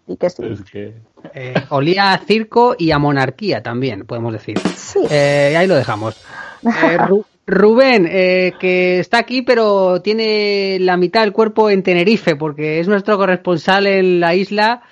[0.09, 0.42] Y que sí.
[0.44, 0.94] Es que...
[1.35, 4.59] Eh, olía a circo y a monarquía también, podemos decir.
[4.77, 5.01] Sí.
[5.11, 6.16] Eh, ahí lo dejamos.
[6.64, 12.81] Eh, Ru- Rubén, que está aquí, pero tiene la mitad del cuerpo en Tenerife, porque
[12.81, 14.83] es nuestro corresponsal en la isla.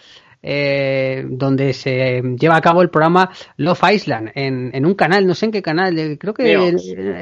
[0.46, 5.34] Eh, donde se lleva a cabo el programa Love Island en, en un canal, no
[5.34, 6.54] sé en qué canal, eh, creo que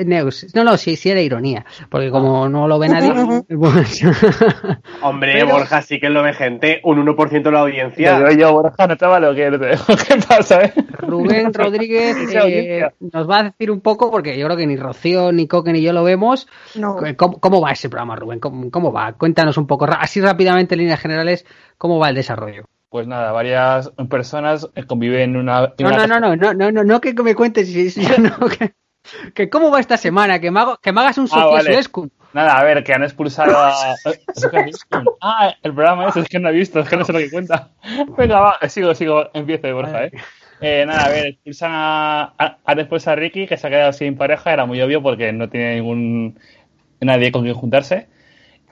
[0.05, 0.55] Neox.
[0.55, 3.13] No, no, sí, sí era ironía, porque como no lo ve nadie,
[3.59, 4.03] pues-
[5.03, 6.81] Hombre, Pero- Borja, sí que lo ve gente.
[6.85, 8.19] Un 1% de la audiencia.
[8.19, 9.93] Yo, yo, Borja, no te vale lo que no te dejo.
[10.09, 10.73] ¿Qué pasa, eh?
[10.99, 15.33] Rubén Rodríguez eh, nos va a decir un poco, porque yo creo que ni Rocío,
[15.33, 16.49] ni Coque, ni yo lo vemos.
[16.75, 16.97] No.
[17.17, 18.41] ¿Cómo, cómo va ese programa, Rubén?
[18.41, 19.13] ¿Cómo, cómo va?
[19.13, 21.45] Cuéntanos un poco, así rápidamente en líneas generales,
[21.79, 22.65] cómo va el desarrollo.
[22.93, 25.73] Pues nada, varias personas eh, conviven en una...
[25.79, 28.47] en No, una no, no, no, no, no, no, no que me cuentes, si- no,
[28.59, 28.75] que,
[29.33, 31.81] que cómo va esta semana, que me, hago- que me hagas un Ah, vale.
[32.35, 33.73] Nada, a ver, que han expulsado a...
[35.23, 37.31] Ah, el programa ese, es que no he visto, es que no sé lo que
[37.31, 37.71] cuenta.
[38.19, 40.13] Venga, va, sigo, sigo, empiezo, Borja, ¿eh?
[40.61, 43.95] Eh, nada, a ver, expulsan a, a, a después a Ricky, que se ha quedado
[43.95, 46.39] sin pareja, era muy obvio porque no tiene ningún
[47.01, 48.09] nadie con quien juntarse.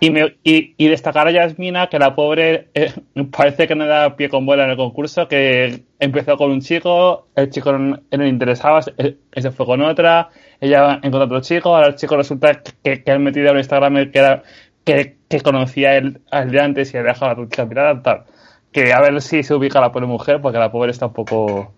[0.03, 2.93] Y, me, y, y destacar a Yasmina, que la pobre eh,
[3.37, 7.27] parece que no da pie con bola en el concurso, que empezó con un chico,
[7.37, 8.95] el chico no, no le interesaba, se,
[9.33, 10.31] se fue con otra,
[10.61, 14.19] ella encontró otro chico, ahora el chico resulta que, que han metido en Instagram que,
[14.19, 14.43] era,
[14.85, 18.25] que, que conocía el, al de antes y ha dejado a tu chica tirada, tal.
[18.73, 21.75] Que a ver si se ubica la pobre mujer, porque la pobre está un poco...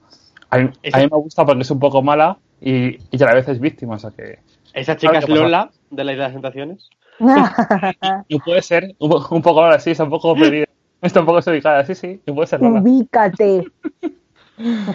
[0.51, 3.35] A mí, a mí me gusta porque es un poco mala y, y a la
[3.35, 4.39] vez es víctima, o sea que...
[4.75, 5.29] ¿Esa chica es.
[5.29, 6.91] Lola de la Isla de las Tentaciones?
[8.29, 10.67] Y puede ser un, un poco ahora sí, está un poco perdida.
[11.01, 12.81] Está un poco desubicada, sí, sí, y puede ser Lola.
[12.81, 13.65] Ubícate.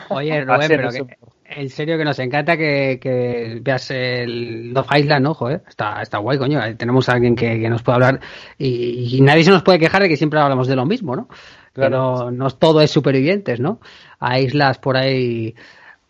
[0.09, 1.05] Oye, Rubén, pero que,
[1.49, 5.33] en serio que nos encanta que, que veas el Love Island, ¿no?
[5.33, 6.59] Joder, está, está guay, coño.
[6.77, 8.19] Tenemos a alguien que, que nos puede hablar
[8.57, 11.27] y, y nadie se nos puede quejar de que siempre hablamos de lo mismo, ¿no?
[11.27, 11.35] Que
[11.81, 11.97] Claro.
[12.25, 13.79] no, no todo es supervivientes, ¿no?
[14.19, 15.55] Hay islas por ahí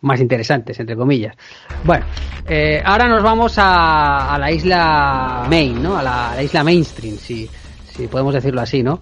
[0.00, 1.36] más interesantes, entre comillas.
[1.84, 2.04] Bueno,
[2.46, 5.96] eh, ahora nos vamos a, a la isla main, ¿no?
[5.96, 7.48] A la, a la isla mainstream, si,
[7.86, 9.00] si podemos decirlo así, ¿no?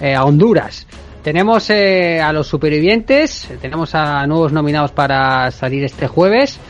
[0.00, 0.86] Eh, a Honduras.
[1.22, 6.60] Tenemos eh, a los supervivientes, tenemos a nuevos nominados para salir este jueves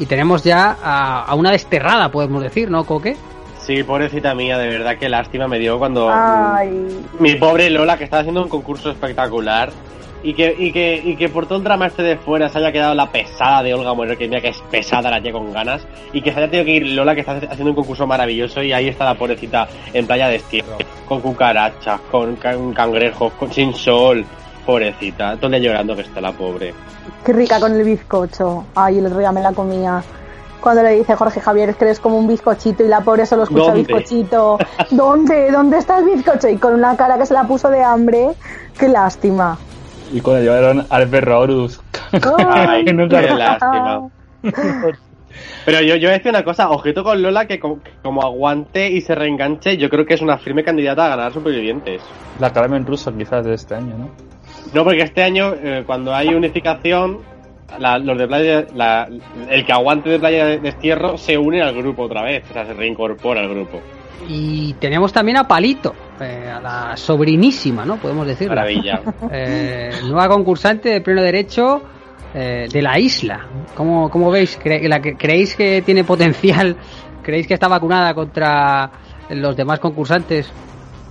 [0.00, 3.16] y tenemos ya a, a una desterrada, podemos decir, ¿no, Coque?
[3.60, 6.88] Sí, pobrecita mía, de verdad, qué lástima me dio cuando Ay.
[7.20, 9.70] mi pobre Lola, que estaba haciendo un concurso espectacular,
[10.22, 12.72] y que, y que, y que por todo el drama este de fuera se haya
[12.72, 15.86] quedado la pesada de Olga Moreno, que mira que es pesada la tía con ganas,
[16.12, 18.72] y que se haya tenido que ir Lola, que está haciendo un concurso maravilloso, y
[18.72, 20.76] ahí está la pobrecita en playa de destierro,
[21.08, 24.24] con cucarachas, con can- cangrejos, con, sin sol,
[24.66, 26.74] pobrecita, día llorando que está la pobre.
[27.24, 28.64] Qué rica con el bizcocho.
[28.74, 30.02] Ay, el otro día me la comía.
[30.60, 33.44] Cuando le dice Jorge Javier, es que eres como un bizcochito y la pobre solo
[33.44, 33.82] escucha ¿Dónde?
[33.82, 34.58] bizcochito.
[34.90, 35.50] ¿Dónde?
[35.50, 36.48] ¿Dónde está el bizcocho?
[36.48, 38.28] Y con una cara que se la puso de hambre.
[38.78, 39.56] Qué lástima.
[40.12, 41.80] Y cuando llevaron al perro a Horus.
[42.48, 42.92] Ay, qué
[43.34, 44.08] lástima.
[45.64, 48.22] Pero yo, yo voy a decir una cosa, ojito con Lola, que como, que como
[48.22, 52.02] aguante y se reenganche, yo creo que es una firme candidata a ganar supervivientes.
[52.40, 54.10] La Carmen ruso quizás de este año, ¿no?
[54.74, 57.18] No, porque este año, eh, cuando hay unificación,
[57.78, 59.08] la- los de playa, la-
[59.48, 62.66] el que aguante de playa de destierro se une al grupo otra vez, o sea,
[62.66, 63.80] se reincorpora al grupo.
[64.28, 67.96] Y tenemos también a Palito, eh, a la sobrinísima, ¿no?
[67.96, 68.54] Podemos decirlo.
[68.54, 69.00] Maravilla.
[69.32, 71.82] Eh, nueva concursante de pleno derecho
[72.34, 73.46] eh, de la isla.
[73.74, 74.58] ¿Cómo, cómo veis?
[74.60, 76.76] ¿Cre- la que- ¿Creéis que tiene potencial?
[77.22, 78.90] ¿Creéis que está vacunada contra
[79.30, 80.50] los demás concursantes?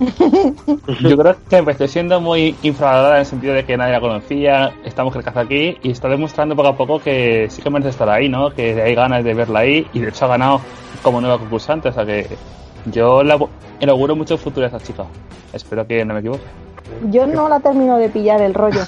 [1.00, 4.72] Yo creo que empezó siendo muy infravalorada en el sentido de que nadie la conocía,
[4.84, 7.90] esta mujer que hace aquí, y está demostrando poco a poco que sí que merece
[7.90, 8.50] estar ahí, ¿no?
[8.50, 10.60] Que hay ganas de verla ahí, y de hecho ha ganado
[11.02, 12.26] como nueva concursante, o sea que
[12.86, 13.38] yo la,
[13.80, 15.04] le auguro mucho futuro a esta chica.
[15.52, 16.42] Espero que no me equivoque.
[17.10, 18.82] Yo no la termino de pillar el rollo.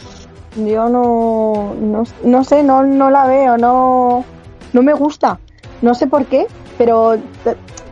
[0.56, 4.24] Yo no, no, no sé, no, no la veo, no,
[4.72, 5.38] no me gusta.
[5.80, 6.46] No sé por qué,
[6.78, 7.16] pero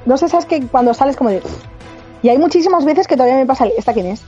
[0.07, 1.43] no sé, sabes que cuando sales como de...
[2.23, 4.23] Y hay muchísimas veces que todavía me pasa, el, ¿esta quién es?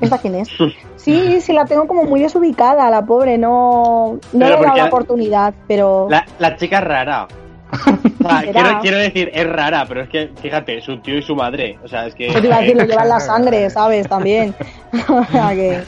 [0.00, 0.48] ¿Esta quién es?
[0.96, 4.86] Sí, sí, la tengo como muy desubicada, la pobre, no, no le he dado la
[4.86, 6.08] oportunidad, pero...
[6.10, 7.28] La, la chica es rara.
[7.72, 7.76] O
[8.28, 8.52] sea, Será.
[8.52, 11.78] quiero, quiero decir, es rara, pero es que, fíjate, su tío y su madre.
[11.84, 12.28] O sea, es que.
[12.32, 14.08] Yo te iba a decir, lo llevan la sangre, ¿sabes?
[14.08, 14.54] También.
[15.08, 15.82] O sea que...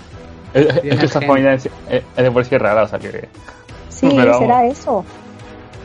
[0.54, 1.26] Es, es que gente.
[1.26, 3.28] familia es, es de por sí rara, o sea que...
[3.88, 5.04] Sí, Pero será eso.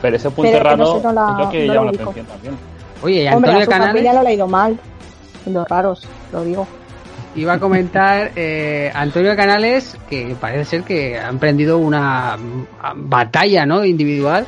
[0.00, 1.84] Pero ese punto Pero que no raro sé, no la- creo que no la llama
[1.86, 2.54] la atención también.
[3.02, 4.78] Oye, y Hombre, Antonio a su familia Canales no le ha ido mal.
[5.42, 6.66] Siendo raros, lo digo.
[7.36, 12.66] iba a comentar eh, Antonio Canales que parece ser que ha emprendido una mm,
[13.08, 14.46] batalla no individual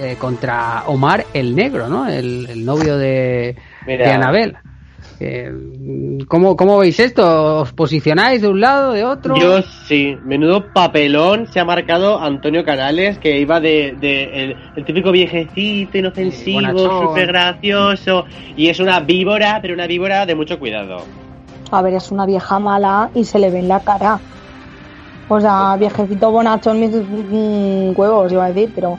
[0.00, 2.08] eh, contra Omar el Negro, ¿no?
[2.08, 4.06] El, el novio de, Mira.
[4.06, 4.56] de Anabel.
[5.22, 5.52] Eh,
[6.28, 7.60] ¿cómo, ¿Cómo veis esto?
[7.60, 9.36] ¿Os posicionáis de un lado, de otro?
[9.36, 14.84] Yo sí, menudo papelón se ha marcado Antonio Canales, que iba de, de el, el
[14.86, 18.24] típico viejecito, inofensivo, súper gracioso,
[18.56, 21.04] y es una víbora, pero una víbora de mucho cuidado.
[21.70, 24.18] A ver, es una vieja mala y se le ve en la cara.
[25.32, 28.98] O sea, viejecito bonachón, mis mm, huevos, iba a decir, pero.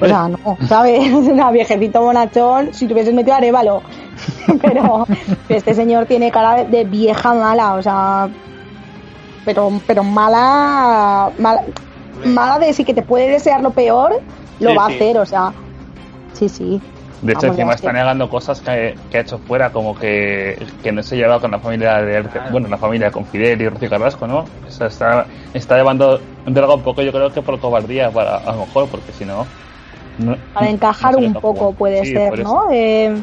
[0.00, 1.08] O sea, no, ¿sabes?
[1.12, 3.82] Una viejecito bonachón, si te hubieses metido arévalo.
[4.60, 5.06] Pero
[5.48, 8.28] este señor tiene cara de, vieja mala, o sea.
[9.44, 11.62] Pero, pero mala, mala.
[12.24, 14.20] Mala de si que te puede desear lo peor,
[14.58, 14.92] lo Sí, va sí.
[14.92, 15.52] a hacer, o sea.
[16.32, 16.82] Sí, sí.
[17.20, 20.92] De hecho, Vamos, encima está negando cosas que, que ha hecho fuera, como que, que
[20.92, 22.50] no se lleva con la familia de Claro.
[22.52, 24.44] bueno, la familia con Fidel y Rocío Carrasco, ¿no?
[24.66, 28.36] O sea, está, está llevando un droga un poco, yo creo que por cobardía, para,
[28.36, 29.46] a lo mejor, porque si no.
[30.18, 31.74] no- para encajar no un poco jugar.
[31.74, 32.38] puede Sí, ser.
[32.38, 32.62] ¿no?
[32.70, 33.16] Eh,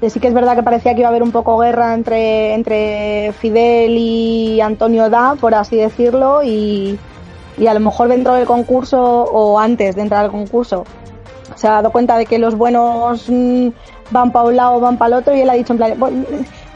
[0.00, 2.54] de sí que es verdad que parecía que iba a haber un poco guerra entre,
[2.54, 6.98] entre Fidel y Antonio Da, por así decirlo, y,
[7.58, 10.84] y a lo mejor dentro del concurso o antes de entrar al concurso
[11.58, 13.68] se ha dado cuenta de que los buenos mm,
[14.10, 16.24] van para un lado van para el otro y él ha dicho en plan, "Bueno,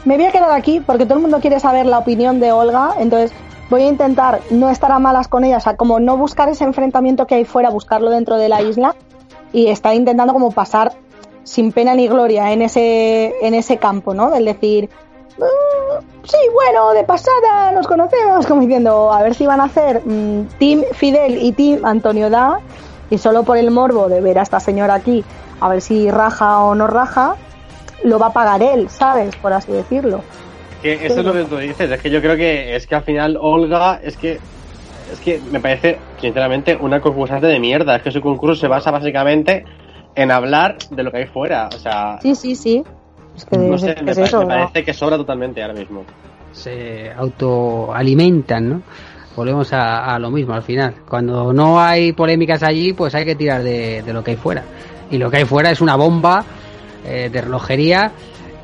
[0.04, 2.94] me voy a quedar aquí porque todo el mundo quiere saber la opinión de Olga,
[2.98, 3.32] entonces
[3.70, 6.64] voy a intentar no estar a malas con ella, o sea, como no buscar ese
[6.64, 8.96] enfrentamiento que hay fuera, buscarlo dentro de la isla
[9.52, 10.92] y está intentando como pasar
[11.44, 14.30] sin pena ni gloria en ese en ese campo, ¿no?
[14.30, 14.90] Del decir,
[15.38, 20.02] "Mm, sí, bueno, de pasada nos conocemos, como diciendo, a ver si van a hacer
[20.04, 22.60] mm, Team Fidel y Team Antonio Da
[23.12, 25.22] y solo por el morbo de ver a esta señora aquí,
[25.60, 27.36] a ver si raja o no raja,
[28.04, 29.36] lo va a pagar él, ¿sabes?
[29.36, 30.22] Por así decirlo.
[30.82, 33.04] Que eso es lo que tú dices, es que yo creo que es que al
[33.04, 34.40] final Olga es que
[35.12, 38.90] es que me parece sinceramente una concursante de mierda, es que su concurso se basa
[38.90, 39.64] básicamente
[40.14, 42.82] en hablar de lo que hay fuera, o sea, Sí, sí, sí.
[43.36, 44.48] Es que no es, sé, que me, pa- eso, me ¿no?
[44.48, 46.04] parece que sobra totalmente ahora mismo.
[46.52, 48.82] se autoalimentan, ¿no?
[49.36, 50.94] Volvemos a, a lo mismo al final.
[51.08, 54.62] Cuando no hay polémicas allí, pues hay que tirar de, de lo que hay fuera.
[55.10, 56.44] Y lo que hay fuera es una bomba
[57.06, 58.12] eh, de relojería.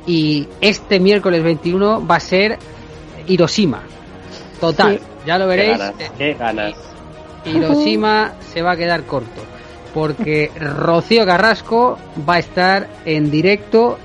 [0.06, 2.58] Y este miércoles 21 va a ser
[3.26, 3.80] Hiroshima.
[4.60, 5.04] Total, Sí.
[5.26, 5.78] ya lo Qué veréis.
[5.78, 6.74] ganas, eh, qué ganas.
[7.44, 9.42] Hiroshima se va a quedar corto.
[9.94, 11.98] Porque Rocío Carrasco
[12.28, 13.98] va a estar en directo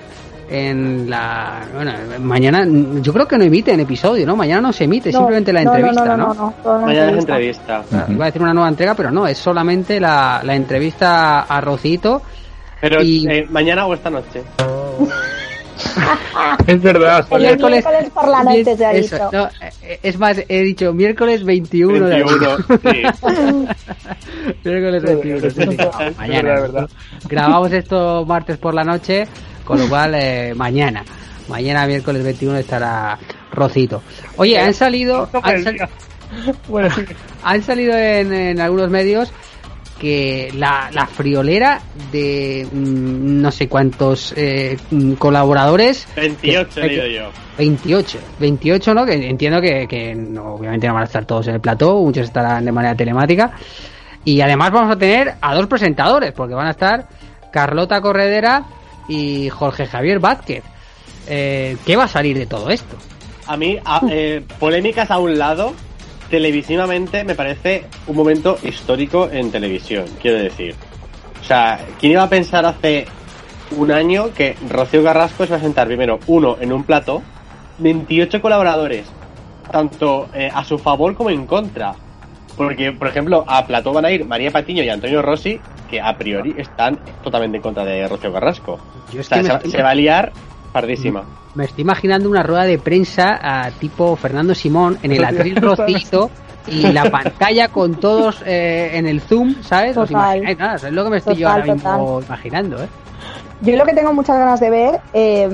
[0.53, 1.61] en la.
[1.73, 1.91] Bueno,
[2.21, 2.63] mañana.
[3.01, 4.35] Yo creo que no emiten episodio, ¿no?
[4.35, 6.27] Mañana no se emite, No, simplemente la no, no, entrevista, no, ¿no?
[6.27, 7.75] no, no, solo la Mañana es entrevista.
[7.77, 8.13] entrevista.
[8.13, 12.21] Iba a decir una nueva entrega, pero no, es solamente la, la entrevista a Rocito.
[12.79, 14.43] Pero Y- eh, mañana o esta noche.
[16.67, 19.29] Es verdad, El miércoles por la noche se ha Eso, dicho.
[19.31, 19.45] no,
[19.83, 22.39] eh, es más, he dicho miércoles 21, de abril.
[22.67, 23.67] 21, sí.
[24.63, 25.77] Miércoles 21, sí, sí.
[25.77, 26.37] No, mañana.
[26.37, 26.89] Es verdad, es verdad.
[27.27, 29.27] Grabamos esto martes por la noche,
[29.63, 31.03] con lo cual eh, mañana.
[31.49, 33.17] Mañana miércoles 21 estará
[33.51, 34.01] Rocito.
[34.37, 35.89] Oye, han salido, han, sal-
[36.69, 37.03] Bueno, sí.
[37.43, 39.31] han salido en, en algunos medios
[39.99, 41.79] que la, la friolera
[42.11, 47.29] de mm, no sé cuántos eh, mm, colaboradores 28 he que- leído yo.
[47.57, 49.05] 28, 28, ¿no?
[49.05, 52.23] Que entiendo que, que no, obviamente no van a estar todos en el plató, muchos
[52.25, 53.51] estarán de manera telemática.
[54.25, 57.07] Y además vamos a tener a dos presentadores, porque van a estar
[57.51, 58.63] Carlota Corredera
[59.07, 60.63] y Jorge Javier Vázquez.
[61.27, 62.97] Eh, ¿Qué va a salir de todo esto?
[63.47, 63.77] A mí,
[64.09, 65.73] eh, polémicas a un lado,
[66.29, 70.75] televisivamente me parece un momento histórico en televisión, quiero decir.
[71.41, 73.05] O sea, ¿quién iba a pensar hace
[73.71, 77.21] un año que Rocío Carrasco se va a sentar primero uno en un plato,
[77.79, 79.05] 28 colaboradores,
[79.71, 81.95] tanto eh, a su favor como en contra?
[82.55, 86.17] Porque, por ejemplo, a plató van a ir María Patiño y Antonio Rossi, que a
[86.17, 88.79] priori están totalmente en contra de Rocío Carrasco.
[89.11, 90.33] Yo O sea, que se, estoy- se va a liar
[90.71, 91.23] pardísima.
[91.55, 96.31] Me estoy imaginando una rueda de prensa a tipo Fernando Simón en el atril rocito
[96.65, 99.95] y la pantalla con todos eh, en el zoom, ¿sabes?
[99.97, 100.57] ¿Os imagináis?
[100.57, 102.87] Nada, eso es lo que me estoy yo ahora mismo imaginando, ¿eh?
[103.61, 105.47] Yo lo que tengo muchas ganas de ver eh,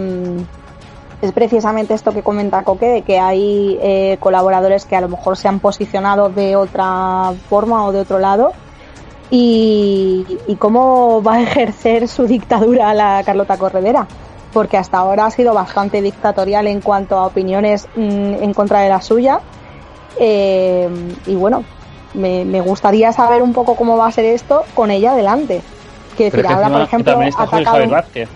[1.21, 5.37] es precisamente esto que comenta Coque, de que hay eh, colaboradores que a lo mejor
[5.37, 8.53] se han posicionado de otra forma o de otro lado.
[9.31, 14.07] Y, y cómo va a ejercer su dictadura la Carlota Corredera.
[14.53, 18.89] Porque hasta ahora ha sido bastante dictatorial en cuanto a opiniones mm, en contra de
[18.89, 19.41] la suya.
[20.19, 20.89] Eh,
[21.27, 21.63] y bueno,
[22.13, 25.61] me, me gustaría saber un poco cómo va a ser esto con ella delante.
[26.17, 27.65] Quiero Pero decir, que ahora, por ejemplo, ha atacado...
[27.65, 28.29] Javier Vázquez,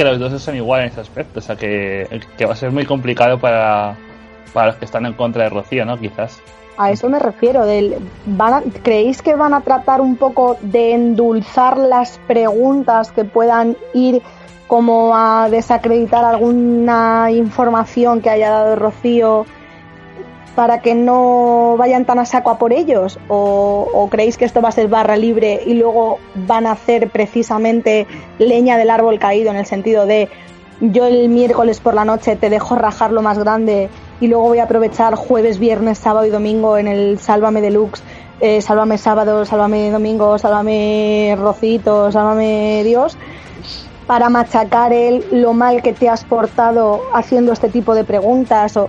[0.00, 2.70] que los dos son iguales en ese aspecto, o sea que, que va a ser
[2.70, 3.96] muy complicado para,
[4.54, 5.98] para los que están en contra de Rocío, ¿no?
[5.98, 6.40] Quizás.
[6.78, 7.66] A eso me refiero.
[7.66, 13.26] Del, van a- ¿Creéis que van a tratar un poco de endulzar las preguntas que
[13.26, 14.22] puedan ir
[14.68, 19.44] como a desacreditar alguna información que haya dado Rocío
[20.54, 23.18] para que no vayan tan a saco a por ellos?
[23.28, 28.06] ¿O, creéis que esto va a ser barra libre y luego van a hacer precisamente
[28.38, 30.28] leña del árbol caído en el sentido de
[30.80, 33.90] yo el miércoles por la noche te dejo rajar lo más grande
[34.20, 38.02] y luego voy a aprovechar jueves, viernes, sábado y domingo en el Sálvame Deluxe,
[38.40, 43.18] eh, Sálvame sábado, Sálvame domingo, Sálvame Rocito, Sálvame Dios,
[44.06, 48.88] para machacar el lo mal que te has portado haciendo este tipo de preguntas o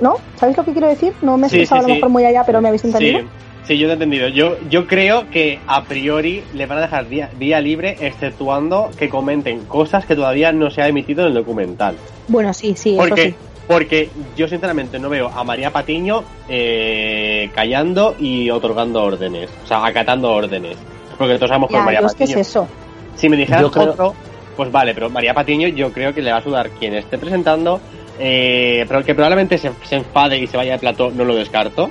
[0.00, 0.16] ¿no?
[0.36, 1.12] ¿Sabéis lo que quiero decir?
[1.22, 1.98] No me he Sí, expresado sí, a lo sí.
[1.98, 3.20] mejor muy allá, pero me habéis entendido.
[3.20, 3.26] Sí,
[3.62, 4.28] sí, yo te he entendido.
[4.28, 9.08] Yo, yo creo que a priori le van a dejar día, día libre, exceptuando que
[9.08, 11.96] comenten cosas que todavía no se ha emitido en el documental.
[12.28, 13.36] Bueno, sí, sí, eso Porque, sí.
[13.66, 19.84] porque yo sinceramente no veo a María Patiño eh, callando y otorgando órdenes, o sea,
[19.84, 20.76] acatando órdenes.
[21.18, 22.40] Porque todos sabemos que María es que es Patiño.
[22.40, 22.68] eso.
[23.14, 24.14] Si me dijeras creo- otro,
[24.56, 27.80] pues vale, pero María Patiño yo creo que le va a sudar quien esté presentando,
[28.18, 31.90] eh, pero que probablemente se, se enfade y se vaya de plató, no lo descarto,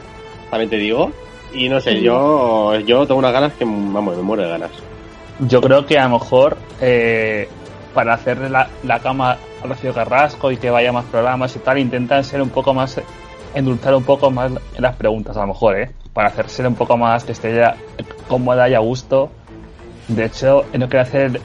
[0.49, 1.11] también te digo.
[1.53, 4.71] Y no sé, yo, yo tengo unas ganas que, vamos, me muero de ganas.
[5.39, 7.47] Yo creo que a lo mejor eh,
[7.93, 11.77] para hacerle la, la cama a Rocío Carrasco y que vaya más programas y tal,
[11.77, 12.99] intentan ser un poco más,
[13.53, 15.91] endulzar un poco más las preguntas a lo mejor, ¿eh?
[16.13, 17.75] Para hacerse un poco más que esté ya
[18.27, 19.29] cómoda y a gusto.
[20.07, 21.39] De hecho, no quería hacer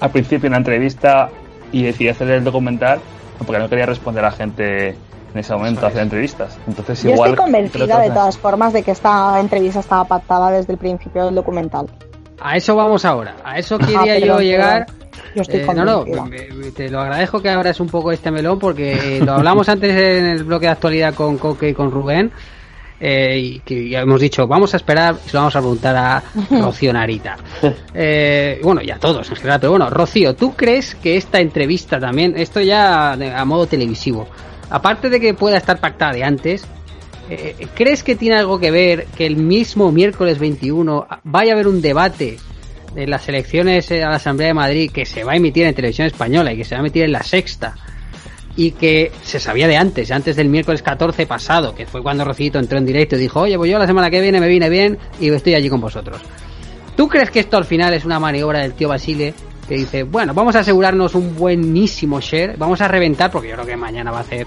[0.00, 1.30] al principio una entrevista
[1.72, 3.00] y decidí hacer el documental
[3.44, 6.58] porque no quería responder a gente en ese momento, hacer entrevistas.
[6.66, 7.30] Entonces Yo igual...
[7.30, 11.34] estoy convencida de todas formas de que esta entrevista estaba pactada desde el principio del
[11.34, 11.86] documental.
[12.40, 13.36] A eso vamos ahora.
[13.44, 14.86] A eso Ah, quería yo perdón, llegar.
[15.34, 16.04] Yo estoy Eh, no, no,
[16.74, 20.26] te lo agradezco que abras un poco este melón porque eh, lo hablamos antes en
[20.26, 22.30] el bloque de actualidad con Coque y con Rubén.
[23.04, 25.96] Eh, y que ya hemos dicho, vamos a esperar y se lo vamos a preguntar
[25.96, 27.36] a Rocío Narita.
[27.92, 31.98] Eh, bueno, y a todos en general, pero bueno, Rocío, ¿tú crees que esta entrevista
[31.98, 34.28] también, esto ya a modo televisivo,
[34.70, 36.64] aparte de que pueda estar pactada de antes,
[37.28, 41.66] eh, ¿crees que tiene algo que ver que el mismo miércoles 21 vaya a haber
[41.66, 42.38] un debate
[42.94, 46.06] de las elecciones a la Asamblea de Madrid que se va a emitir en televisión
[46.06, 47.74] española y que se va a emitir en la sexta
[48.56, 52.58] y que se sabía de antes, antes del miércoles 14 pasado, que fue cuando Rocito
[52.58, 54.98] entró en directo y dijo, oye, pues yo la semana que viene me viene bien
[55.20, 56.20] y estoy allí con vosotros.
[56.96, 59.32] ¿Tú crees que esto al final es una maniobra del tío Basile
[59.66, 63.66] que dice, bueno, vamos a asegurarnos un buenísimo share, vamos a reventar, porque yo creo
[63.66, 64.46] que mañana va a hacer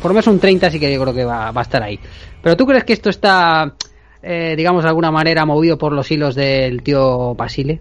[0.00, 1.98] por lo menos un 30, así que yo creo que va, va a estar ahí.
[2.40, 3.74] Pero ¿tú crees que esto está,
[4.22, 7.80] eh, digamos, de alguna manera movido por los hilos del tío Basile?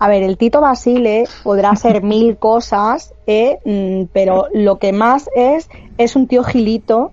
[0.00, 3.58] A ver, el Tito Basile podrá ser mil cosas, ¿eh?
[3.64, 7.12] Mm, pero lo que más es, es un tío gilito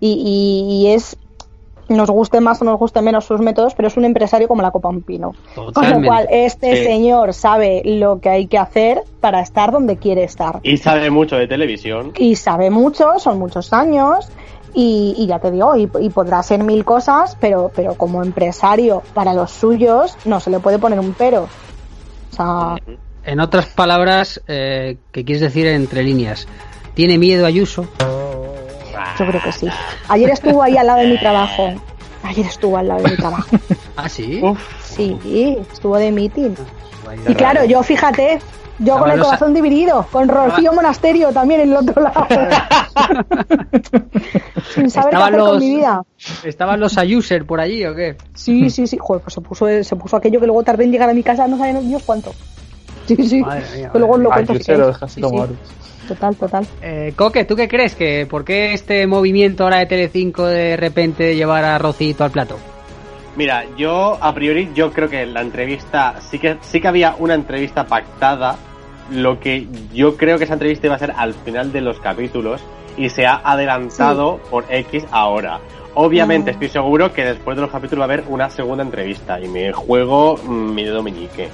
[0.00, 1.16] y, y- y es,
[1.88, 4.70] nos guste más o nos guste menos sus métodos, pero es un empresario como la
[4.70, 5.34] copa un pino.
[5.74, 6.84] Con lo cual, este Sí.
[6.84, 10.60] señor sabe lo que hay que hacer para estar donde quiere estar.
[10.62, 12.12] Y sabe mucho de televisión.
[12.16, 14.30] y sabe mucho, son muchos años
[14.74, 19.02] y, y ya te digo, y, y podrá ser mil cosas, pero, pero como empresario
[19.12, 21.46] para los suyos no se le puede poner un pero.
[23.24, 26.48] En otras palabras, eh, ¿qué quieres decir entre líneas?
[26.94, 27.88] ¿Tiene miedo Ayuso?
[29.18, 29.68] yo creo que sí.
[30.08, 31.72] Ayer estuvo ahí al lado de mi trabajo.
[32.22, 33.56] Ayer estuvo al lado de mi trabajo.
[33.94, 34.40] Ah, sí.
[34.42, 36.54] Uf, Sí, estuvo de meeting.
[37.04, 37.30] Vaya.
[37.30, 38.38] Y claro, yo fíjate,
[38.84, 42.26] yo con el corazón dividido, con Rocío Monasterio también en el otro lado.
[44.74, 46.02] Sin saber qué Estaban hacer con los- mi vida.
[46.44, 48.16] ¿Estaban los Ayuser por allí o qué?
[48.34, 48.98] Sí, sí, sí.
[49.00, 51.46] Joder, pues se puso, se puso aquello que luego tardé en llegar a mi casa,
[51.46, 52.32] no sabía Dios cuánto.
[53.06, 53.40] Sí, sí.
[53.40, 54.54] Madre mía, que luego madre lo cuento
[55.08, 55.52] Sí, como sí.
[56.08, 56.66] Total, total.
[56.82, 57.94] Eh, Coque, ¿tú qué crees?
[57.94, 62.30] que ¿Por qué este movimiento ahora de Telecinco de repente de llevar a Rocito al
[62.32, 62.58] plato?
[63.36, 67.34] Mira, yo a priori yo creo que la entrevista sí que sí que había una
[67.34, 68.56] entrevista pactada.
[69.10, 72.62] Lo que yo creo que esa entrevista iba a ser al final de los capítulos
[72.96, 75.58] y se ha adelantado por X ahora.
[75.94, 76.52] Obviamente Ah.
[76.54, 79.72] estoy seguro que después de los capítulos va a haber una segunda entrevista y me
[79.72, 81.48] juego mm, mi dedo meñique.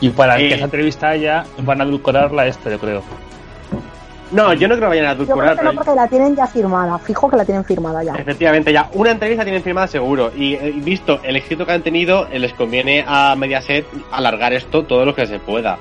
[0.00, 0.48] Y para Eh.
[0.48, 3.02] que esa entrevista haya, van a edulcorarla esto, yo creo.
[4.32, 6.34] No, yo no creo que vayan a Yo creo edulcorar, que no porque la tienen
[6.34, 6.98] ya firmada.
[6.98, 8.14] Fijo que la tienen firmada ya.
[8.16, 10.32] Efectivamente, ya una entrevista tienen firmada seguro.
[10.36, 14.82] Y eh, visto el éxito que han tenido, eh, les conviene a Mediaset alargar esto
[14.84, 15.78] todo lo que se pueda.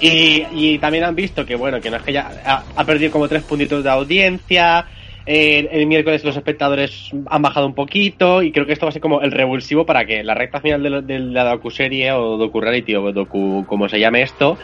[0.00, 3.10] Y, y también han visto que, bueno, que no es que ya ha, ha perdido
[3.10, 4.86] como tres puntitos de audiencia.
[5.26, 8.42] eh, el miércoles los espectadores han bajado un poquito.
[8.42, 10.82] Y creo que esto va a ser como el revulsivo para que la recta final
[10.82, 14.56] de, lo- de la docuserie o docu-reality o docu, como se llame esto,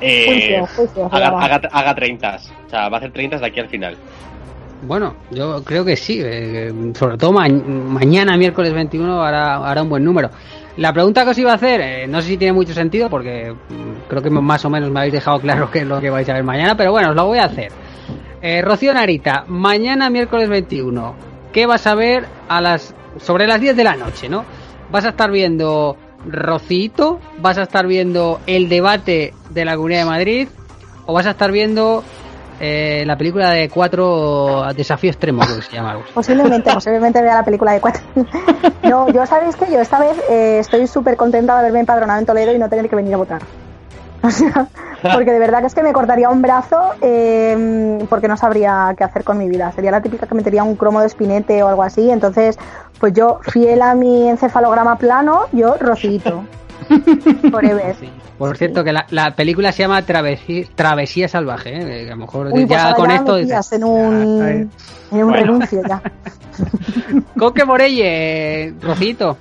[0.00, 2.36] eh, Juicio, juicio, se haga, haga, haga 30.
[2.66, 3.96] O sea, va a hacer 30 de aquí al final.
[4.84, 6.20] Bueno, yo creo que sí.
[6.22, 10.30] eh, sobre todo ma- mañana, miércoles 21, hará, hará un buen número.
[10.76, 13.52] La pregunta que os iba a hacer, eh, no sé si tiene mucho sentido porque
[13.52, 16.28] mm, creo que más o menos me habéis dejado claro qué es lo que vais
[16.28, 17.70] a ver mañana, pero bueno, os lo voy a hacer.
[18.40, 21.14] Eh, Rocío Narita, mañana miércoles 21,
[21.52, 24.44] ¿qué vas a ver a las sobre las 10 de la noche, no?
[24.90, 25.96] Vas a estar viendo
[26.26, 30.48] Rocito, vas a estar viendo el debate de la Comunidad de Madrid
[31.04, 32.02] o vas a estar viendo
[32.64, 35.98] eh, la película de cuatro desafío extremo, creo que se llama.
[36.14, 38.02] Posiblemente, posiblemente vea la película de cuatro.
[38.84, 42.26] No, yo sabéis que yo esta vez eh, estoy súper contenta de haberme empadronado en
[42.26, 43.42] Toledo y no tener que venir a votar.
[44.22, 44.68] O sea,
[45.14, 49.02] porque de verdad que es que me cortaría un brazo eh, porque no sabría qué
[49.02, 49.72] hacer con mi vida.
[49.72, 52.08] Sería la típica que metería un cromo de espinete o algo así.
[52.08, 52.56] Entonces,
[53.00, 56.44] pues yo, fiel a mi encefalograma plano, yo rocito.
[57.50, 57.94] Forever.
[58.38, 62.04] Por cierto, que la, la película se llama Travesía, Travesía Salvaje, ¿eh?
[62.04, 64.46] que a lo mejor Uy, pues ya ahora con esto dices, en "Ah, un, está
[64.46, 64.70] bien".
[65.12, 65.34] en un Bueno.
[65.46, 66.02] renuncio ya.
[67.38, 68.02] Coque Morelle,
[68.66, 69.38] eh, Rocito.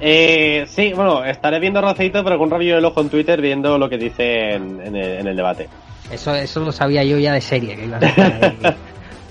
[0.00, 3.78] Eh, sí, bueno, estaré viendo Rocito, pero con un rabillo del ojo en Twitter viendo
[3.78, 5.68] lo que dice en, en el, en el debate.
[6.10, 8.00] Eso, eso lo sabía yo ya de serie, que iba a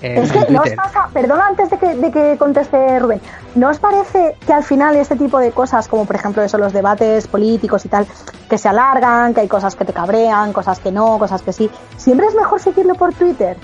[0.06, 3.20] Es en que no os pasa, perdona antes de que, de que conteste Rubén,
[3.54, 6.72] ¿no os parece que al final este tipo de cosas, como por ejemplo eso, los
[6.72, 8.06] debates políticos y tal,
[8.50, 11.70] que se alargan, que hay cosas que te cabrean, cosas que no, cosas que sí,
[11.96, 13.56] siempre es mejor seguirlo por Twitter?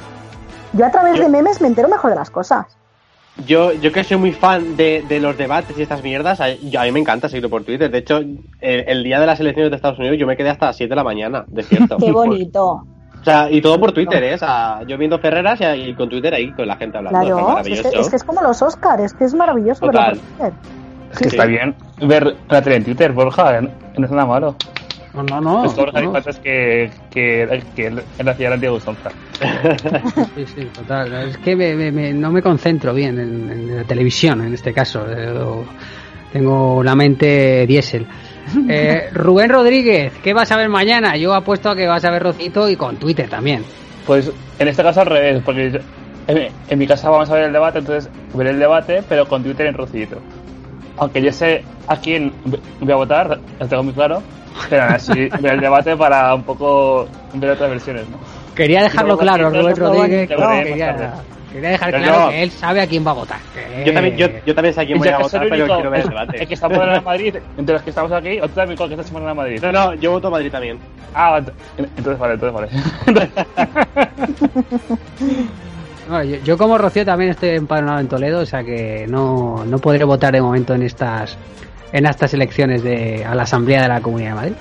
[0.72, 2.66] Yo a través Yo- de memes me entero mejor de las cosas.
[3.46, 6.80] Yo, yo que soy muy fan de, de los debates y estas mierdas, a, yo-
[6.80, 7.90] a mí me encanta seguirlo por Twitter.
[7.90, 10.66] De hecho, el, el día de las elecciones de Estados Unidos yo me quedé hasta
[10.66, 11.96] las 7 de la mañana, despierto.
[12.00, 12.84] Qué bonito.
[13.20, 14.34] O sea, y todo por Twitter, ¿eh?
[14.34, 17.20] O sea, yo viendo Ferreras y, y con Twitter ahí, con la gente hablando.
[17.20, 17.90] es Claro, es maravilloso.
[17.90, 20.20] que, es que es como los Oscars, es que es maravilloso verlo por Total.
[20.38, 20.52] Twitter.
[21.12, 21.36] Es que Sí.
[21.36, 23.68] está bien ver la tele en Twitter, Borja, no,
[23.98, 24.56] no es nada malo.
[25.12, 25.64] No, no, no.
[25.64, 26.16] es que Borja no.
[26.16, 29.10] es que, que, que él él hacía la antigua usanza.
[30.36, 31.12] Sí, sí, total.
[31.28, 34.72] Es que me- me- me- no me concentro bien en, en la televisión, en este
[34.72, 35.04] caso.
[35.10, 35.34] Eh,
[36.32, 38.06] Tengo la mente diésel.
[38.68, 41.16] Eh, Rubén Rodríguez, ¿qué vas a ver mañana?
[41.16, 43.64] Yo apuesto a que vas a ver Rocito y con Twitter también.
[44.06, 45.78] Pues en este caso al revés, porque yo-
[46.26, 49.42] en, en mi casa vamos a ver el debate, entonces veré el debate, pero con
[49.42, 50.16] Twitter en Rocito.
[50.98, 52.32] Aunque yo sé a quién
[52.80, 54.22] voy a votar, lo tengo muy claro,
[54.68, 58.18] pero así ver el debate para un poco ver otras versiones, ¿no?
[58.54, 60.28] Quería dejarlo claro, Rubén Rodríguez.
[60.28, 61.14] quería.
[61.52, 62.28] Quería dejar Pero claro no.
[62.30, 63.38] que él sabe a quién va a votar.
[63.54, 65.90] que- Yo también, yo, yo también sé a quién voy a votar, pero único- quiero
[65.90, 66.42] ver el debate.
[66.42, 68.88] el que está por en Madrid, entre los que estamos aquí, o tú también con
[68.88, 69.60] que estás en Madrid.
[69.62, 70.78] No, no, yo voto a Madrid también.
[71.14, 71.52] Ah, ent-
[71.96, 72.70] entonces vale, entonces
[73.06, 73.30] vale.
[76.08, 79.78] No, yo, yo como Rocío también estoy empadronado en Toledo, o sea que no, no
[79.78, 81.38] podré votar de momento en estas
[81.92, 84.52] en estas elecciones de a la Asamblea de la Comunidad de Madrid.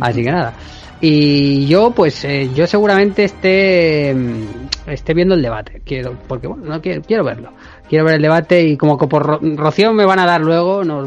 [0.00, 0.54] Así que nada.
[1.00, 4.14] Y yo, pues, eh, yo seguramente esté
[4.86, 5.80] esté viendo el debate.
[5.84, 7.52] Quiero, porque bueno, no quiero, quiero verlo.
[7.88, 10.82] Quiero ver el debate y como que por Ro- Rocío me van a dar luego,
[10.84, 11.04] no,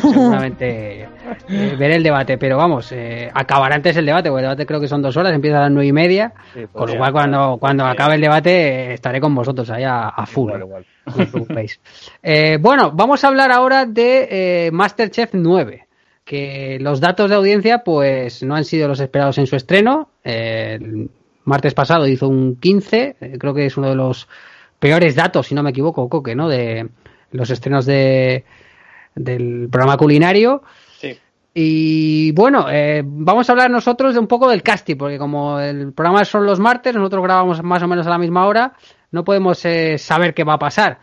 [0.00, 1.02] seguramente
[1.48, 2.38] eh, veré el debate.
[2.38, 5.32] Pero vamos, eh, acabará antes el debate, porque el debate creo que son dos horas,
[5.32, 6.32] empieza a las nueve y media.
[6.54, 10.08] Sí, Con lo cual, cuando, cuando acabe el debate, eh, estaré con vosotros ahí a,
[10.08, 10.50] a full.
[10.50, 10.86] Igual, igual.
[11.06, 11.80] No os preocupéis.
[12.22, 15.86] Eh, bueno, vamos a hablar ahora de eh, Masterchef 9.
[16.24, 20.10] Que los datos de audiencia, pues, no han sido los esperados en su estreno.
[20.22, 20.78] Eh,
[21.44, 23.16] martes pasado hizo un 15.
[23.20, 24.28] eh, creo que es uno de los
[24.78, 26.48] peores datos, si no me equivoco, Coque, ¿no?
[26.48, 26.88] De
[27.30, 28.44] los estrenos de,
[29.14, 30.62] del programa culinario.
[30.98, 31.18] Sí.
[31.54, 35.92] Y bueno, eh, vamos a hablar nosotros de un poco del casting, porque como el
[35.92, 38.74] programa son los martes, nosotros grabamos más o menos a la misma hora,
[39.10, 40.98] no podemos eh, saber qué va a pasar.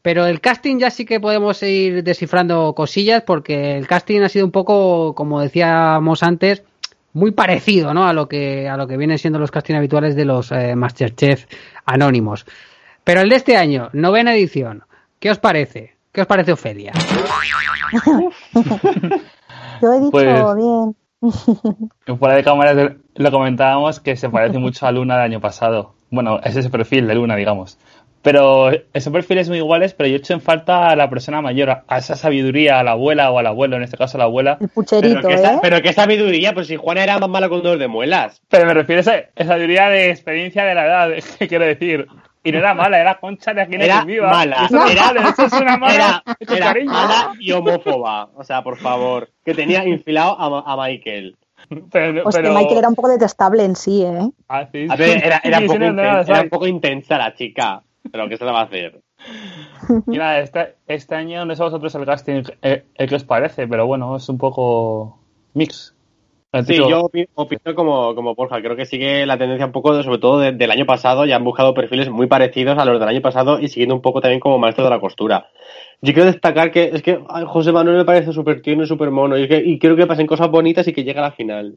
[0.00, 4.46] Pero el casting ya sí que podemos ir descifrando cosillas, porque el casting ha sido
[4.46, 6.62] un poco, como decíamos antes,
[7.18, 8.06] muy parecido ¿no?
[8.06, 11.46] a lo que a lo que vienen siendo los castings habituales de los eh, Masterchef
[11.84, 12.46] anónimos.
[13.04, 14.84] Pero el de este año, novena edición,
[15.18, 15.96] ¿qué os parece?
[16.12, 16.92] ¿Qué os parece Ofelia?
[19.82, 20.96] Yo he dicho Pues- bien.
[22.18, 25.94] Fuera de cámara lo comentábamos que se parece mucho a Luna del año pasado.
[26.10, 27.76] Bueno, es ese perfil de Luna, digamos.
[28.30, 31.84] Pero esos perfiles muy iguales, pero yo echo en falta a la persona mayor, a-
[31.96, 34.52] esa sabiduría, a la abuela o al abuelo, en este caso a la abuela.
[34.52, 35.58] El Pero pucherito, ¿eh?
[35.62, 38.42] pero qué sabiduría, pues si Juana era más mala con dolor de muelas.
[38.50, 42.06] Pero me refiero a esa, sabiduría de experiencia de la edad, ¿qué quiero decir?
[42.44, 44.30] Y no era mala, era concha de aquí en Era viva.
[44.30, 44.66] mala.
[44.66, 46.22] Eso es Era- eso es una mala.
[46.40, 48.28] Era, era mala y homófoba.
[48.36, 49.28] O sea, por favor.
[49.44, 51.34] Que tenía infilado a, a Michael.
[51.90, 54.30] Pero, Pues pero- que Michael era un poco detestable en sí, ¿eh?
[54.48, 57.82] Ah, sí, A ver, era, era, sí, poco sí, era un poco intensa la chica.
[58.10, 59.00] Pero ¿qué se le va a hacer?
[60.06, 63.24] Y nada, este, este año no sé a vosotros el casting eh, eh, qué os
[63.24, 65.18] parece, pero bueno, es un poco
[65.54, 65.94] mix.
[66.50, 68.62] El Sí, yo opi- opino como, como Borja.
[68.62, 71.26] Creo que sigue la tendencia un poco, de- sobre todo de- del año pasado.
[71.26, 74.22] Ya han buscado perfiles muy parecidos a los del año pasado y siguiendo un poco
[74.22, 75.50] también como maestro de la costura.
[76.00, 79.10] Yo quiero destacar que es que ay, José Manuel me parece súper tierno y súper
[79.10, 79.36] mono.
[79.36, 81.76] Y, es que, y quiero que pasen cosas bonitas y que llegue a la final.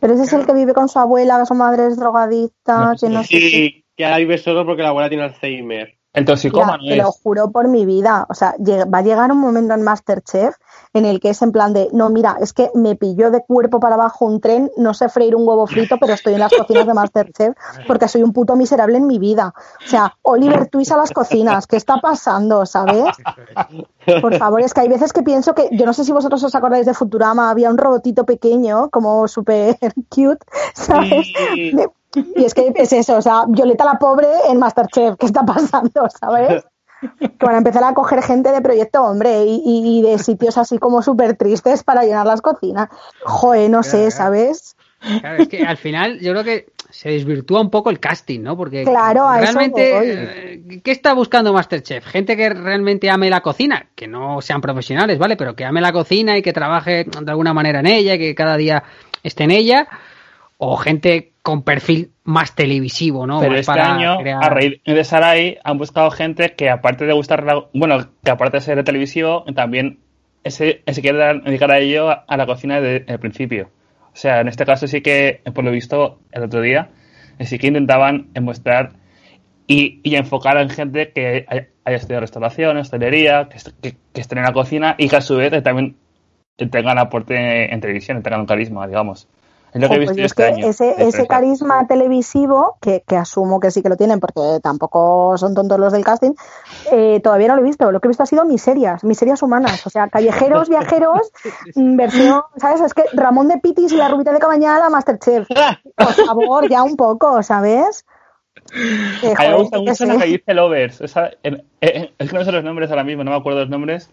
[0.00, 3.08] Pero ese es el que vive con su abuela, que su madre es drogadicta, que
[3.10, 3.50] no sé qué.
[3.50, 5.98] Sí, que ahora vive solo porque la abuela tiene Alzheimer.
[6.14, 8.26] El toxicómano te lo juro por mi vida.
[8.30, 10.54] O sea, va a llegar un momento en Masterchef
[10.92, 13.78] en el que es en plan de, no, mira, es que me pilló de cuerpo
[13.78, 16.86] para abajo un tren, no sé freír un huevo frito, pero estoy en las cocinas
[16.86, 17.56] de Masterchef
[17.86, 19.54] porque soy un puto miserable en mi vida.
[19.86, 23.04] O sea, Oliver Twist a las cocinas, ¿qué está pasando, sabes?
[24.20, 26.54] Por favor, es que hay veces que pienso que, yo no sé si vosotros os
[26.54, 29.76] acordáis de Futurama, había un robotito pequeño, como súper
[30.08, 30.44] cute,
[30.74, 31.26] ¿sabes?
[31.54, 31.72] Sí.
[31.72, 31.90] De-
[32.34, 36.08] y es que es eso, o sea, Violeta la pobre en Masterchef, ¿qué está pasando,
[36.20, 36.64] sabes?
[37.00, 41.02] Que van a empezar a coger gente de proyecto hombre y, de sitios así como
[41.02, 42.88] súper tristes para llenar las cocinas.
[43.24, 44.76] Joder, no sé, ¿sabes?
[45.20, 48.56] Claro, es que al final yo creo que se desvirtúa un poco el casting, ¿no?
[48.56, 52.04] Porque Claro, realmente, eh, ¿qué está buscando Masterchef?
[52.06, 55.36] Gente que realmente ame la cocina, que no sean profesionales, ¿vale?
[55.36, 58.34] Pero que ame la cocina y que trabaje de alguna manera en ella, y que
[58.34, 58.82] cada día
[59.22, 59.88] esté en ella,
[60.58, 63.40] o gente con perfil más televisivo, ¿no?
[63.40, 67.06] Pero Más este para año, crear- a raíz de Sarai, han buscado gente que aparte
[67.06, 70.00] de gustar, la- bueno, que aparte de ser televisivo, también
[70.44, 73.70] se, se quiere dedicar a ello a, a la cocina desde el principio.
[74.12, 76.90] O sea, en este caso sí que, por lo visto, el otro día,
[77.40, 78.90] sí que intentaban mostrar
[79.66, 84.38] y, y enfocar en gente que haya, haya estudiado restauración, hostelería, que, que, que estén
[84.38, 85.96] en la cocina y que a su vez también
[86.70, 89.28] tengan aporte en televisión, tengan un carisma, digamos.
[89.72, 90.66] Es lo que he Jo, visto pues yo es que año.
[90.66, 95.54] ese, ese carisma televisivo, que, que asumo que sí que lo tienen porque tampoco son
[95.54, 96.32] tontos los del casting,
[96.92, 97.90] eh, todavía no lo he visto.
[97.92, 99.86] Lo que he visto ha sido miserias, miserias humanas.
[99.86, 101.30] O sea, callejeros, viajeros,
[101.76, 102.80] mm, versión, ¿sabes?
[102.80, 105.48] Es que Ramón de Pitis y la Rubita de Cabañal a Masterchef.
[105.48, 108.04] Por favor, ya un poco, ¿sabes?
[109.20, 110.06] Que, A mí me joder, gusta mucho sé.
[110.06, 111.00] lo que dice Lovers.
[111.00, 114.10] Esa- eh, es que no sé los nombres ahora mismo, no me acuerdo los nombres.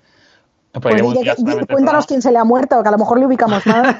[0.81, 3.95] Pues Pues cuéntanos quién se le ha muerto, que a lo mejor le ubicamos más.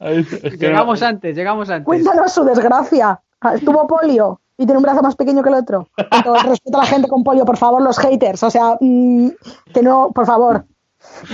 [0.58, 1.84] Llegamos antes, llegamos antes.
[1.84, 3.20] Cuéntanos su desgracia.
[3.40, 5.88] Ah, Tuvo polio y tiene un brazo más pequeño que el otro.
[5.96, 6.06] El
[6.48, 8.42] respeto a la gente con polio, por favor, los haters.
[8.42, 9.28] O sea, mm,
[9.72, 10.64] que no, por favor.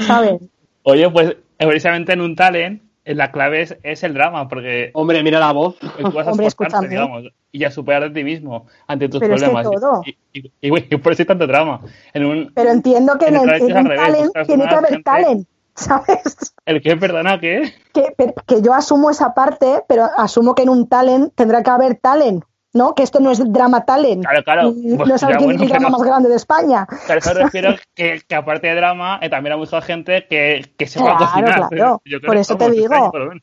[0.06, 0.40] ¿Sabes?
[0.82, 5.40] Oye, pues precisamente en un talent la clave es, es el drama, porque Hombre, mira
[5.40, 5.76] la voz.
[5.82, 6.48] a Hombre,
[6.88, 9.80] digamos, y a superar de ti mismo ante tus Pero es que problemas.
[9.80, 10.02] todo.
[10.04, 11.80] Y, y- y, güey, por eso hay tanto drama.
[12.12, 15.48] En un, Pero entiendo que en, el en un revés, talent tiene que haber talent.
[15.74, 16.54] ¿Sabes?
[16.66, 16.96] ¿El qué?
[16.96, 17.72] Perdona, ¿qué?
[17.94, 18.12] Que,
[18.46, 22.44] que yo asumo esa parte, pero asumo que en un talent tendrá que haber talent.
[22.72, 22.94] ¿No?
[22.94, 24.22] Que esto no es drama talent.
[24.24, 24.72] Claro, claro.
[24.96, 26.86] Pues no sabes quién es el drama pero- más grande de España.
[27.08, 30.64] A eso me refiero que, que aparte de drama, eh, también ha buscado gente que,
[30.78, 31.68] que sepa Claro, cocinar.
[31.68, 32.02] claro.
[32.04, 32.94] Yo creo Por eso te digo.
[32.94, 33.42] año, por lo menos.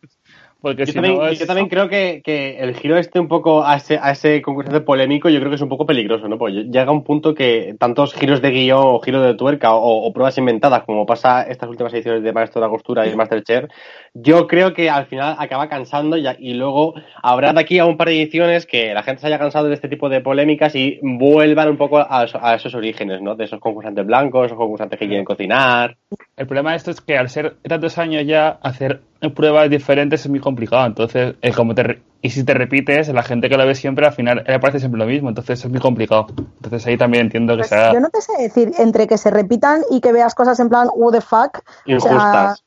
[0.60, 1.38] Porque Yo si también, no es...
[1.40, 4.82] yo también creo que, que el giro este un poco a ese, a ese concursante
[4.82, 6.40] polémico, yo creo que es un poco peligroso, ¿no?
[6.40, 10.12] Porque llega un punto que tantos giros de guion o giros de tuerca o, o
[10.14, 13.66] pruebas inventadas, como pasa estas últimas ediciones de Maestro de la Costura y Masterchef,
[14.14, 17.98] yo creo que al final acaba cansando y, y luego habrá de aquí a un
[17.98, 21.00] par de ediciones que la gente se haya cansado de este tipo de polémicas y
[21.02, 23.36] vuelvan un poco a, a esos orígenes, ¿no?
[23.36, 25.98] De esos concursantes blancos, esos concursantes que quieren cocinar.
[26.36, 29.02] El problema de esto es que al ser tantos años ya, hacer
[29.36, 30.86] pruebas diferentes es muy complicado.
[30.86, 34.14] Entonces, eh, como te y si te repites, la gente que lo ve siempre, al
[34.14, 35.30] final le parece siempre lo mismo.
[35.30, 36.28] Entonces es muy complicado.
[36.56, 37.94] Entonces ahí también entiendo que Pues sea...
[37.94, 40.90] yo no te sé decir, entre que se repitan y que veas cosas en plan,
[40.96, 41.60] what the fuck.
[41.60, 42.64] o sea, Injustas.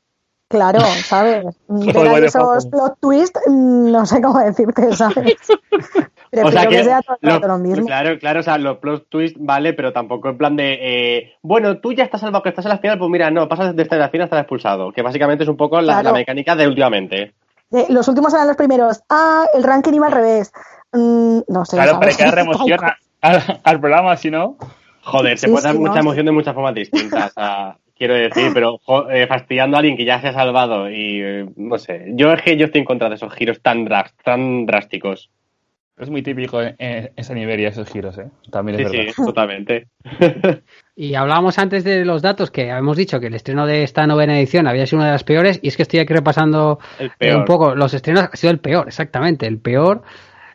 [0.50, 1.46] Claro, ¿sabes?
[1.68, 5.36] Ver esos plot twist, mm, no sé cómo decirte, ¿sabes?
[6.30, 7.86] Prefiero O sea que, que, sea todo el lo- rato lo mismo.
[7.86, 11.78] claro, claro, o sea, los plot twist vale, pero tampoco en plan de, eh, bueno,
[11.78, 14.10] tú ya estás salvado, que estás en la final, pues mira, no, pasas desde la
[14.10, 16.08] final hasta el expulsado, que básicamente es un poco la, Claro.
[16.10, 17.34] la mecánica de últimamente.
[17.72, 19.00] Eh, los últimos eran los primeros.
[19.08, 20.52] Ah, el ranking iba al revés.
[20.92, 21.76] Mm, no sé.
[21.76, 22.78] Claro, para que emoción
[23.22, 24.56] al, al programa, si no...
[25.02, 28.14] Joder, se Sí, puede dar mucha no, emoción de muchas formas distintas, o sea, quiero
[28.14, 32.06] decir, pero eh, fastidiando a alguien que ya se ha salvado y, eh, no sé,
[32.14, 35.30] yo es que yo estoy en contra de esos giros tan, drásticos.
[35.98, 38.30] Es muy típico en, en esa Iberia esos giros, ¿eh?
[38.50, 39.12] También Sí, es verdad.
[39.14, 39.86] sí, totalmente.
[40.96, 44.38] Y hablábamos antes de los datos que habíamos dicho que el estreno de esta novena
[44.38, 47.46] edición había sido una de las peores y es que estoy aquí repasando eh, un
[47.46, 50.02] poco los estrenos ha sido el peor, exactamente, el peor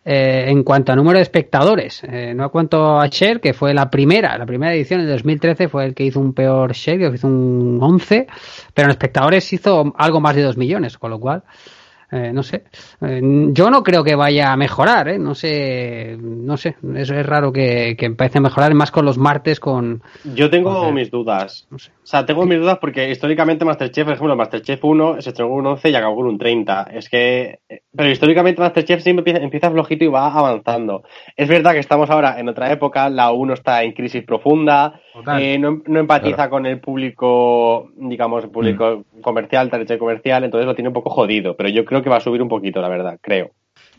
[0.07, 3.73] eh, en cuanto a número de espectadores, eh, no a cuanto a share, que fue
[3.73, 7.15] la primera, la primera edición en 2013 fue el que hizo un peor share, que
[7.15, 8.27] hizo un 11,
[8.75, 11.43] pero en espectadores hizo algo más de 2 millones, con lo cual
[12.11, 12.63] eh, no sé.
[13.01, 13.21] Eh,
[13.51, 15.19] yo no creo que vaya a mejorar, ¿eh?
[15.19, 16.75] No sé, no sé.
[16.95, 20.01] Eso es raro que, que empiece a mejorar, más con los martes, con...
[20.23, 21.67] Yo tengo mis dudas.
[21.69, 21.91] No sé.
[22.05, 25.59] O sea, tengo mis dudas porque históricamente Masterchef, por ejemplo, Masterchef 1 se estrenó con
[25.59, 26.83] un 11 y acabó con un 30.
[26.93, 27.59] Es que.
[27.67, 31.03] Pero históricamente Masterchef siempre empieza, empieza flojito y va avanzando.
[31.35, 35.01] Es verdad que estamos ahora en otra época, la 1 está en crisis profunda,
[35.39, 40.75] eh, no, no empatiza con el público, digamos, el público comercial, Televisión comercial, entonces lo
[40.75, 41.55] tiene un poco jodido.
[41.55, 43.51] Pero yo creo que va a subir un poquito, la verdad, creo.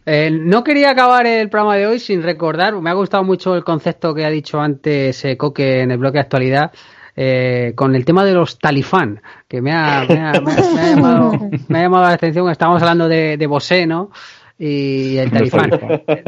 [0.04, 3.64] Eh, no quería acabar el programa de hoy sin recordar, me ha gustado mucho el
[3.64, 6.70] concepto que ha dicho antes eh, Coque en el bloque de actualidad,
[7.16, 10.80] eh, con el tema de los talifán, que me ha, me ha- me ha- me
[10.80, 11.32] ha llamado,
[11.68, 14.10] me ha llamado la atención, estábamos hablando de, de Bosé, ¿no?
[14.58, 15.70] Y el talifán.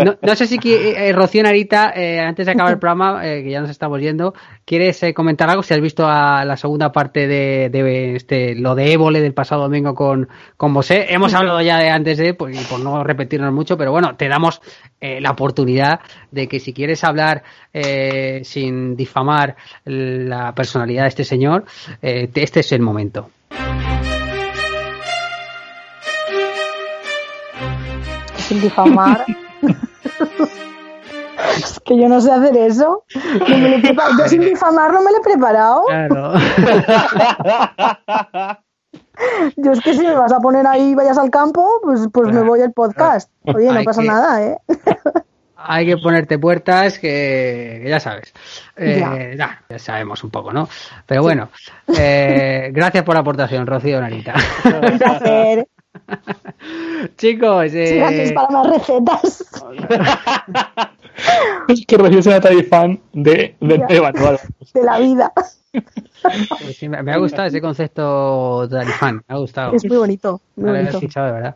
[0.04, 3.42] No, no sé si qui- eh, Rocío Narita, eh, antes de acabar el programa, eh,
[3.42, 4.34] que ya nos estamos yendo,
[4.66, 5.62] ¿quieres eh, comentar algo?
[5.62, 9.62] Si has visto a la segunda parte de, de este, lo de Évole del pasado
[9.62, 10.28] domingo con,
[10.58, 11.06] con Bosé.
[11.08, 14.28] Hemos hablado ya de antes de, pues, y por no repetirnos mucho, pero bueno, te
[14.28, 14.60] damos
[15.00, 16.00] eh, la oportunidad
[16.30, 17.42] de que si quieres hablar
[17.72, 19.56] eh, sin difamar
[19.86, 21.64] la personalidad de este señor,
[22.02, 23.30] eh, te- este es el momento.
[28.48, 29.24] Sin difamar.
[31.56, 33.04] es que yo no sé hacer eso.
[33.48, 35.84] No me lo he prepa- yo sin difamar no me lo he preparado.
[35.86, 36.32] Claro.
[39.56, 42.42] Yo es que si me vas a poner ahí vayas al campo, pues, pues me
[42.42, 43.30] voy al podcast.
[43.42, 44.56] Oye, no pasa que- nada, ¿eh?
[45.56, 48.32] Hay que ponerte puertas que, que ya sabes.
[48.76, 49.10] Eh, Ya.
[49.46, 50.68] nah, ya sabemos un poco, ¿no?
[51.04, 51.48] Pero bueno,
[51.98, 54.34] eh, gracias por la aportación, Rocío Narita.
[54.64, 55.66] Un placer.
[57.16, 59.44] Chicos, eh, Gracias para más recetas.
[61.68, 64.38] Es que Rocío es una fan de, de, de manual.
[64.72, 65.32] de la vida.
[65.72, 69.72] pues sí, me me ha gustado ese concepto de talifán, me ha gustado.
[69.74, 70.96] Es muy bonito, muy bonito.
[70.98, 71.54] escuchado, de verdad.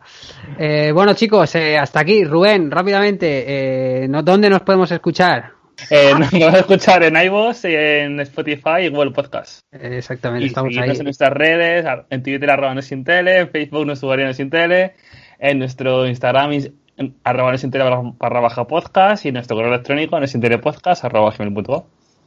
[0.57, 2.23] Eh, bueno, chicos, eh, hasta aquí.
[2.23, 5.51] Rubén, rápidamente, eh, ¿no- ¿dónde nos podemos escuchar?
[5.89, 9.61] Eh, nos podemos escuchar en iVoox, en Spotify y Google Podcast.
[9.71, 10.89] Exactamente, Y estamos ahí.
[10.97, 14.93] en nuestras redes, en Twitter arroba no sin tele, en Facebook nos usuario sin tele,
[15.39, 16.51] en nuestro Instagram
[16.95, 17.85] en arroba no sin tele
[18.17, 21.83] barra baja podcast y en nuestro correo electrónico no sin tele podcast arroba gmail.com.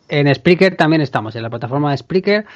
[0.09, 2.47] En Spreaker también estamos, en la plataforma de Spreaker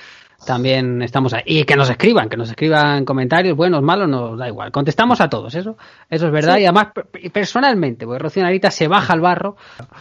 [0.47, 1.43] también estamos ahí.
[1.47, 4.73] Y que nos escriban, que nos escriban comentarios, buenos, malos, nos da igual.
[4.73, 5.77] Contestamos a todos, eso
[6.09, 6.59] eso es verdad.
[6.59, 9.57] Y además, pe- personalmente, porque Rocío Narita se baja al barro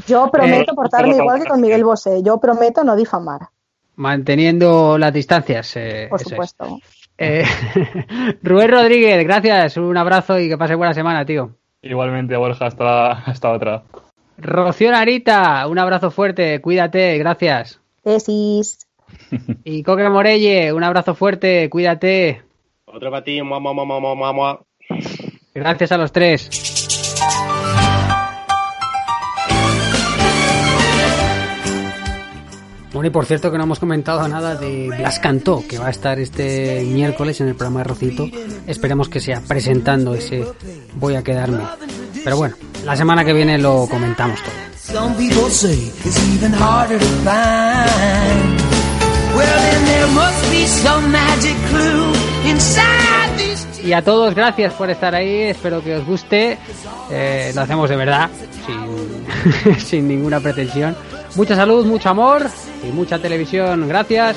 [0.08, 2.22] Yo prometo Eh, portarme igual que con Miguel Bosé.
[2.24, 3.42] Yo prometo no difamar,
[3.96, 5.76] manteniendo las distancias.
[5.76, 6.80] eh, por supuesto.
[7.18, 7.44] Eh,
[8.44, 11.52] Rubén Rodríguez, gracias, un abrazo y que pase buena semana, tío.
[11.82, 13.84] Igualmente, Borja, hasta, hasta otra.
[14.38, 17.82] Rocío Narita, un abrazo fuerte, cuídate, gracias.
[18.04, 18.89] Tesis.
[19.64, 22.42] Y Coque Morelle, un abrazo fuerte, cuídate.
[22.86, 24.62] Otro para ti, mua, mua, mua.
[25.54, 26.50] Gracias a los tres.
[32.92, 35.92] Bueno, y por cierto que no hemos comentado nada de Blas Cantó, que va a
[35.92, 38.28] estar este miércoles en el programa de Rocito.
[38.66, 40.44] Esperemos que sea presentando ese
[40.96, 41.64] Voy a quedarme.
[42.24, 42.56] Pero bueno,
[42.86, 44.54] la semana que viene lo comentamos todo.
[53.84, 55.44] Y a todos, gracias por estar ahí.
[55.44, 56.58] Espero que os guste.
[57.10, 58.30] Eh, lo hacemos de verdad,
[59.80, 60.96] sin, ninguna pretensión.
[61.36, 62.48] Mucha salud, mucho amor
[62.84, 63.88] y mucha televisión.
[63.88, 64.36] Gracias.